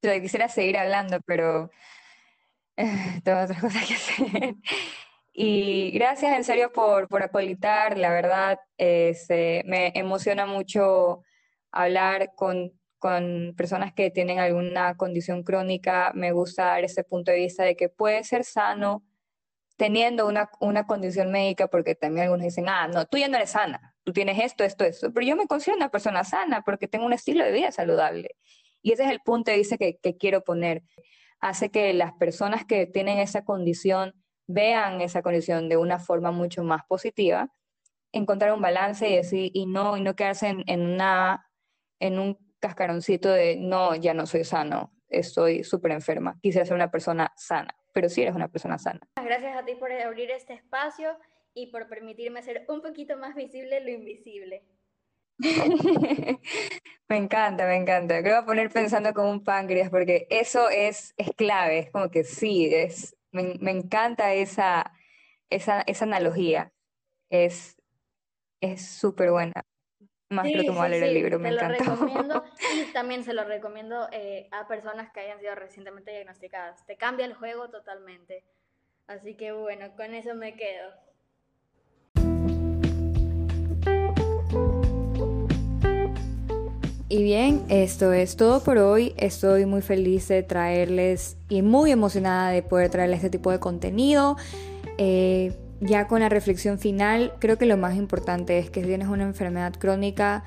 quisiera 0.00 0.48
seguir 0.48 0.78
hablando, 0.78 1.20
pero 1.26 1.70
tengo 3.24 3.40
otras 3.40 3.60
cosas 3.60 3.86
que 3.86 3.94
hacer. 3.94 4.54
Y 5.38 5.90
gracias 5.90 6.34
en 6.34 6.44
serio 6.44 6.72
por, 6.72 7.08
por 7.08 7.22
apolitar, 7.22 7.98
la 7.98 8.08
verdad, 8.08 8.58
este, 8.78 9.62
me 9.66 9.92
emociona 9.94 10.46
mucho 10.46 11.24
hablar 11.70 12.30
con, 12.34 12.72
con 12.98 13.52
personas 13.54 13.92
que 13.92 14.10
tienen 14.10 14.38
alguna 14.38 14.96
condición 14.96 15.42
crónica, 15.42 16.10
me 16.14 16.32
gusta 16.32 16.64
dar 16.64 16.84
ese 16.84 17.04
punto 17.04 17.32
de 17.32 17.36
vista 17.36 17.64
de 17.64 17.76
que 17.76 17.90
puede 17.90 18.24
ser 18.24 18.44
sano 18.44 19.04
teniendo 19.76 20.26
una, 20.26 20.48
una 20.58 20.86
condición 20.86 21.30
médica, 21.30 21.68
porque 21.68 21.94
también 21.94 22.24
algunos 22.24 22.44
dicen, 22.44 22.70
ah, 22.70 22.88
no, 22.88 23.04
tú 23.04 23.18
ya 23.18 23.28
no 23.28 23.36
eres 23.36 23.50
sana, 23.50 23.94
tú 24.04 24.14
tienes 24.14 24.38
esto, 24.42 24.64
esto, 24.64 24.84
esto, 24.86 25.12
pero 25.12 25.26
yo 25.26 25.36
me 25.36 25.46
considero 25.46 25.76
una 25.76 25.90
persona 25.90 26.24
sana 26.24 26.62
porque 26.62 26.88
tengo 26.88 27.04
un 27.04 27.12
estilo 27.12 27.44
de 27.44 27.52
vida 27.52 27.70
saludable. 27.72 28.36
Y 28.80 28.92
ese 28.92 29.04
es 29.04 29.10
el 29.10 29.20
punto 29.20 29.50
de 29.50 29.58
vista 29.58 29.76
que, 29.76 29.98
que 29.98 30.16
quiero 30.16 30.42
poner 30.42 30.82
hace 31.40 31.70
que 31.70 31.92
las 31.92 32.12
personas 32.14 32.64
que 32.64 32.86
tienen 32.86 33.18
esa 33.18 33.44
condición 33.44 34.14
vean 34.46 35.00
esa 35.00 35.22
condición 35.22 35.68
de 35.68 35.76
una 35.76 35.98
forma 35.98 36.30
mucho 36.30 36.62
más 36.62 36.82
positiva, 36.88 37.52
encontrar 38.12 38.52
un 38.52 38.62
balance 38.62 39.08
y 39.08 39.16
decir, 39.16 39.50
y 39.52 39.66
no, 39.66 39.96
y 39.96 40.00
no 40.00 40.14
quedarse 40.14 40.54
en, 40.66 40.80
una, 40.80 41.50
en 42.00 42.18
un 42.18 42.38
cascaroncito 42.60 43.30
de, 43.30 43.56
no, 43.56 43.94
ya 43.96 44.14
no 44.14 44.26
soy 44.26 44.44
sano, 44.44 44.92
estoy 45.08 45.64
súper 45.64 45.92
enferma, 45.92 46.38
quisiera 46.40 46.64
ser 46.64 46.74
una 46.74 46.90
persona 46.90 47.32
sana, 47.36 47.76
pero 47.92 48.08
sí 48.08 48.22
eres 48.22 48.34
una 48.34 48.48
persona 48.48 48.78
sana. 48.78 49.00
Gracias 49.22 49.56
a 49.56 49.64
ti 49.64 49.74
por 49.74 49.92
abrir 49.92 50.30
este 50.30 50.54
espacio 50.54 51.16
y 51.54 51.68
por 51.68 51.88
permitirme 51.88 52.42
ser 52.42 52.64
un 52.68 52.82
poquito 52.82 53.16
más 53.16 53.34
visible 53.34 53.80
lo 53.80 53.90
invisible. 53.90 54.64
Me 57.08 57.16
encanta, 57.16 57.66
me 57.66 57.76
encanta. 57.76 58.20
Creo 58.20 58.24
que 58.24 58.30
voy 58.30 58.42
a 58.42 58.46
poner 58.46 58.70
pensando 58.70 59.14
como 59.14 59.30
un 59.30 59.44
páncreas 59.44 59.90
porque 59.90 60.26
eso 60.28 60.68
es, 60.68 61.14
es 61.16 61.30
clave, 61.36 61.78
es 61.78 61.90
como 61.92 62.10
que 62.10 62.24
sí, 62.24 62.74
es, 62.74 63.16
me, 63.30 63.54
me 63.60 63.70
encanta 63.70 64.34
esa, 64.34 64.92
esa, 65.48 65.82
esa 65.82 66.04
analogía. 66.04 66.72
Es 67.30 67.76
súper 68.76 69.30
buena. 69.30 69.52
Más 70.28 70.46
que 70.46 70.64
lo 70.64 70.88
leer 70.88 71.04
el 71.04 71.14
libro, 71.14 71.38
me 71.38 71.50
encanta. 71.50 71.84
Recomiendo 71.84 72.44
y 72.74 72.92
también 72.92 73.22
se 73.22 73.32
lo 73.32 73.44
recomiendo 73.44 74.08
eh, 74.10 74.48
a 74.50 74.66
personas 74.66 75.12
que 75.12 75.20
hayan 75.20 75.38
sido 75.38 75.54
recientemente 75.54 76.10
diagnosticadas. 76.10 76.84
Te 76.86 76.96
cambia 76.96 77.26
el 77.26 77.34
juego 77.34 77.70
totalmente. 77.70 78.42
Así 79.06 79.36
que 79.36 79.52
bueno, 79.52 79.94
con 79.94 80.14
eso 80.14 80.34
me 80.34 80.56
quedo. 80.56 81.05
Y 87.08 87.22
bien, 87.22 87.62
esto 87.68 88.12
es 88.12 88.34
todo 88.36 88.64
por 88.64 88.78
hoy. 88.78 89.14
Estoy 89.16 89.64
muy 89.64 89.80
feliz 89.80 90.26
de 90.26 90.42
traerles 90.42 91.36
y 91.48 91.62
muy 91.62 91.92
emocionada 91.92 92.50
de 92.50 92.62
poder 92.62 92.90
traerles 92.90 93.18
este 93.18 93.30
tipo 93.30 93.52
de 93.52 93.60
contenido. 93.60 94.36
Eh, 94.98 95.52
ya 95.80 96.08
con 96.08 96.18
la 96.18 96.28
reflexión 96.28 96.80
final, 96.80 97.34
creo 97.38 97.58
que 97.58 97.66
lo 97.66 97.76
más 97.76 97.94
importante 97.94 98.58
es 98.58 98.70
que 98.70 98.80
si 98.80 98.88
tienes 98.88 99.06
una 99.06 99.22
enfermedad 99.22 99.74
crónica, 99.74 100.42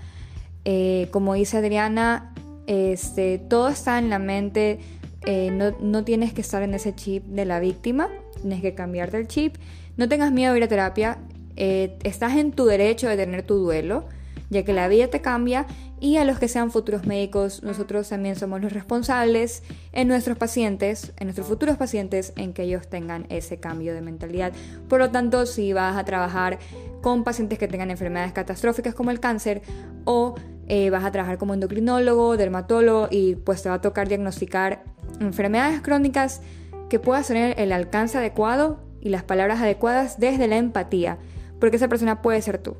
eh, 0.65 1.07
como 1.11 1.33
dice 1.33 1.57
Adriana, 1.57 2.33
este, 2.67 3.37
todo 3.37 3.69
está 3.69 3.97
en 3.97 4.09
la 4.09 4.19
mente. 4.19 4.79
Eh, 5.25 5.51
no, 5.51 5.71
no 5.79 6.03
tienes 6.03 6.33
que 6.33 6.41
estar 6.41 6.61
en 6.61 6.73
ese 6.73 6.93
chip 6.93 7.23
de 7.23 7.45
la 7.45 7.61
víctima, 7.61 8.09
tienes 8.41 8.61
que 8.61 8.75
cambiarte 8.75 9.15
el 9.15 9.29
chip. 9.29 9.55
No 9.95 10.09
tengas 10.09 10.33
miedo 10.33 10.51
a 10.51 10.57
ir 10.57 10.63
a 10.63 10.67
terapia. 10.67 11.19
estás 11.55 12.35
en 12.35 12.51
tu 12.51 12.65
derecho 12.65 13.07
de 13.07 13.15
tener 13.15 13.43
tu 13.43 13.55
duelo 13.55 14.03
ya 14.49 14.63
que 14.63 14.73
la 14.73 14.87
vida 14.87 15.07
te 15.07 15.21
cambia 15.21 15.65
y 15.99 16.17
a 16.17 16.25
los 16.25 16.39
que 16.39 16.47
sean 16.47 16.71
futuros 16.71 17.05
médicos, 17.05 17.61
nosotros 17.63 18.09
también 18.09 18.35
somos 18.35 18.61
los 18.61 18.73
responsables 18.73 19.63
en 19.91 20.07
nuestros 20.07 20.37
pacientes, 20.37 21.13
en 21.17 21.27
nuestros 21.27 21.47
futuros 21.47 21.77
pacientes, 21.77 22.33
en 22.35 22.53
que 22.53 22.63
ellos 22.63 22.87
tengan 22.87 23.25
ese 23.29 23.59
cambio 23.59 23.93
de 23.93 24.01
mentalidad. 24.01 24.53
Por 24.87 24.99
lo 24.99 25.11
tanto, 25.11 25.45
si 25.45 25.73
vas 25.73 25.97
a 25.97 26.05
trabajar 26.05 26.59
con 27.01 27.23
pacientes 27.23 27.59
que 27.59 27.67
tengan 27.67 27.91
enfermedades 27.91 28.33
catastróficas 28.33 28.95
como 28.95 29.11
el 29.11 29.19
cáncer 29.19 29.61
o 30.05 30.35
eh, 30.67 30.89
vas 30.89 31.03
a 31.03 31.11
trabajar 31.11 31.37
como 31.37 31.53
endocrinólogo, 31.53 32.37
dermatólogo 32.37 33.07
y 33.09 33.35
pues 33.35 33.63
te 33.63 33.69
va 33.69 33.75
a 33.75 33.81
tocar 33.81 34.07
diagnosticar 34.07 34.83
enfermedades 35.19 35.81
crónicas 35.81 36.41
que 36.89 36.99
puedas 36.99 37.27
tener 37.27 37.59
el 37.59 37.71
alcance 37.71 38.17
adecuado 38.17 38.79
y 39.01 39.09
las 39.09 39.23
palabras 39.23 39.61
adecuadas 39.61 40.19
desde 40.19 40.47
la 40.47 40.57
empatía, 40.57 41.17
porque 41.59 41.77
esa 41.77 41.87
persona 41.87 42.21
puede 42.21 42.41
ser 42.41 42.57
tú. 42.57 42.77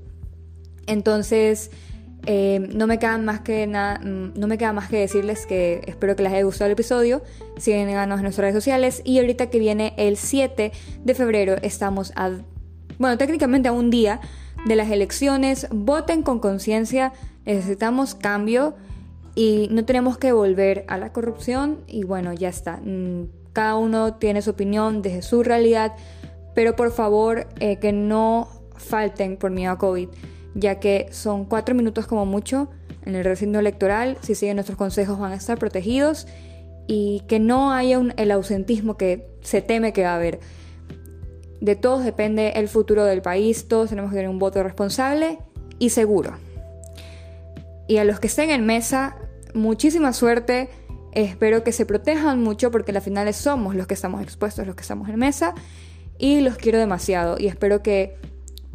Entonces, 0.90 1.70
eh, 2.26 2.68
no, 2.74 2.88
me 2.88 3.00
queda 3.00 3.18
más 3.20 3.42
que 3.42 3.66
mm, 3.68 4.40
no 4.40 4.48
me 4.48 4.58
queda 4.58 4.74
más 4.74 4.90
que 4.90 4.98
decirles 4.98 5.46
que 5.46 5.82
espero 5.86 6.16
que 6.16 6.24
les 6.24 6.34
haya 6.34 6.44
gustado 6.44 6.66
el 6.66 6.74
episodio. 6.74 7.22
Síganos 7.58 8.04
en 8.04 8.10
nuestras 8.10 8.38
redes 8.38 8.56
sociales. 8.56 9.02
Y 9.06 9.20
ahorita 9.20 9.52
que 9.52 9.60
viene 9.60 9.94
el 9.98 10.18
7 10.18 10.72
de 11.04 11.14
febrero, 11.14 11.56
estamos 11.62 12.12
a. 12.16 12.32
Bueno, 12.98 13.18
técnicamente 13.18 13.70
a 13.70 13.72
un 13.72 13.92
día 13.92 14.20
de 14.66 14.76
las 14.76 14.90
elecciones. 14.90 15.68
Voten 15.72 16.24
con 16.24 16.40
conciencia. 16.40 17.14
Necesitamos 17.46 18.16
cambio. 18.16 18.76
Y 19.36 19.68
no 19.72 19.86
tenemos 19.86 20.18
que 20.18 20.32
volver 20.32 20.86
a 20.88 20.98
la 20.98 21.14
corrupción. 21.14 21.82
Y 21.86 22.04
bueno, 22.04 22.34
ya 22.34 22.50
está. 22.50 22.78
Mm, 22.78 23.28
cada 23.54 23.76
uno 23.76 24.16
tiene 24.16 24.42
su 24.42 24.50
opinión 24.50 25.04
desde 25.04 25.22
su 25.22 25.44
realidad. 25.44 25.94
Pero 26.56 26.76
por 26.76 26.92
favor, 26.92 27.48
eh, 27.60 27.78
que 27.78 27.94
no 27.94 28.50
falten 28.76 29.38
por 29.38 29.52
miedo 29.52 29.74
a 29.74 29.78
COVID 29.78 30.10
ya 30.56 30.80
que 30.80 31.08
son 31.12 31.46
cuatro 31.46 31.76
minutos 31.76 32.08
como 32.08 32.26
mucho 32.26 32.70
en 33.06 33.16
el 33.16 33.24
recinto 33.24 33.60
electoral, 33.60 34.18
si 34.22 34.36
siguen 34.36 34.58
nuestros 34.58 34.78
consejos 34.78 35.20
van 35.20 35.32
a 35.32 35.36
estar 35.36 35.58
protegidos 35.58 36.28
y 36.88 37.24
que 37.28 37.40
no 37.40 37.72
haya 37.72 38.02
el 38.18 38.32
ausentismo 38.32 38.98
que 38.98 39.30
se 39.42 39.62
teme 39.62 39.94
que 39.94 40.04
va 40.04 40.14
a 40.14 40.16
haber. 40.16 40.40
De 41.62 41.76
todos 41.76 42.04
depende 42.04 42.54
el 42.56 42.68
futuro 42.68 43.06
del 43.06 43.22
país, 43.22 43.68
todos 43.68 43.90
tenemos 43.90 44.12
que 44.12 44.16
tener 44.16 44.30
un 44.30 44.40
voto 44.40 44.64
responsable 44.64 45.40
y 45.78 45.90
seguro. 45.90 46.38
Y 47.88 47.98
a 47.98 48.04
los 48.04 48.20
que 48.20 48.28
estén 48.28 48.50
en 48.50 48.66
mesa, 48.66 49.18
muchísima 49.54 50.14
suerte. 50.14 50.70
Espero 51.12 51.64
que 51.64 51.72
se 51.72 51.86
protejan 51.86 52.42
mucho 52.42 52.70
porque 52.70 52.92
al 52.92 53.02
final 53.02 53.34
somos 53.34 53.76
los 53.76 53.88
que 53.88 53.96
estamos 53.96 54.22
expuestos, 54.22 54.68
los 54.68 54.76
que 54.76 54.84
estamos 54.84 55.10
en 55.10 55.18
mesa. 55.18 55.56
Y 56.18 56.42
los 56.42 56.58
quiero 56.58 56.78
demasiado 56.78 57.38
y 57.40 57.48
espero 57.48 57.82
que 57.82 58.18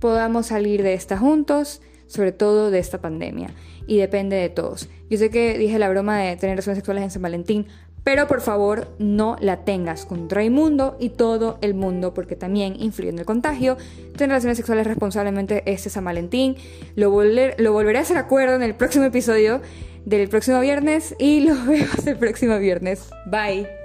podamos 0.05 0.49
salir 0.49 0.83
de 0.83 0.93
esta 0.93 1.17
juntos, 1.17 1.81
sobre 2.09 2.31
todo 2.31 2.71
de 2.71 2.79
esta 2.79 3.01
pandemia. 3.01 3.55
Y 3.87 3.97
depende 3.97 4.37
de 4.37 4.51
todos. 4.51 4.91
Yo 5.09 5.17
sé 5.17 5.31
que 5.31 5.57
dije 5.57 5.79
la 5.79 5.89
broma 5.89 6.19
de 6.19 6.37
tener 6.37 6.57
relaciones 6.57 6.77
sexuales 6.77 7.05
en 7.05 7.11
San 7.11 7.23
Valentín, 7.23 7.69
pero 8.05 8.29
por 8.29 8.43
favor 8.43 8.89
no 8.99 9.39
la 9.41 9.65
tengas 9.65 10.05
con 10.05 10.29
Raimundo 10.29 10.99
y 11.01 11.09
todo 11.09 11.57
el 11.63 11.73
mundo, 11.73 12.13
porque 12.13 12.37
también 12.37 12.77
influye 12.79 13.09
en 13.09 13.19
el 13.19 13.25
contagio. 13.25 13.79
Tener 14.15 14.29
relaciones 14.29 14.59
sexuales 14.59 14.87
responsablemente 14.87 15.63
este 15.65 15.89
San 15.89 16.05
Valentín. 16.05 16.57
Lo, 16.97 17.23
lo 17.25 17.73
volveré 17.73 17.97
a 17.97 18.03
hacer 18.03 18.19
acuerdo 18.19 18.57
en 18.57 18.63
el 18.63 18.75
próximo 18.75 19.07
episodio 19.07 19.63
del 20.05 20.29
próximo 20.29 20.61
viernes 20.61 21.17
y 21.19 21.41
lo 21.49 21.55
vemos 21.67 22.07
el 22.07 22.19
próximo 22.19 22.59
viernes. 22.59 23.09
Bye. 23.25 23.84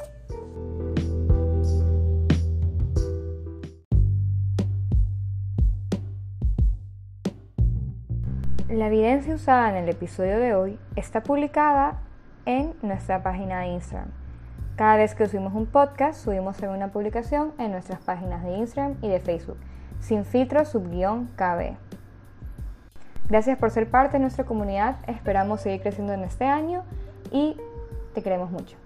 La 8.69 8.85
evidencia 8.85 9.33
usada 9.33 9.67
en 9.71 9.77
el 9.77 9.89
episodio 9.89 10.37
de 10.37 10.53
hoy 10.53 10.77
está 10.95 11.23
publicada 11.23 12.01
en 12.45 12.75
nuestra 12.83 13.23
página 13.23 13.61
de 13.61 13.69
Instagram. 13.69 14.09
Cada 14.75 14.95
vez 14.95 15.15
que 15.15 15.25
subimos 15.25 15.55
un 15.55 15.65
podcast, 15.65 16.23
subimos 16.23 16.59
una 16.59 16.89
publicación 16.89 17.51
en 17.57 17.71
nuestras 17.71 17.99
páginas 17.99 18.43
de 18.43 18.57
Instagram 18.57 18.97
y 19.01 19.09
de 19.09 19.19
Facebook, 19.21 19.57
sin 19.99 20.23
filtro 20.23 20.63
subguión 20.65 21.31
KB. 21.35 21.77
Gracias 23.27 23.57
por 23.57 23.71
ser 23.71 23.89
parte 23.89 24.17
de 24.17 24.21
nuestra 24.21 24.45
comunidad, 24.45 24.97
esperamos 25.07 25.61
seguir 25.61 25.81
creciendo 25.81 26.13
en 26.13 26.23
este 26.23 26.45
año 26.45 26.83
y 27.31 27.57
te 28.13 28.21
queremos 28.21 28.51
mucho. 28.51 28.77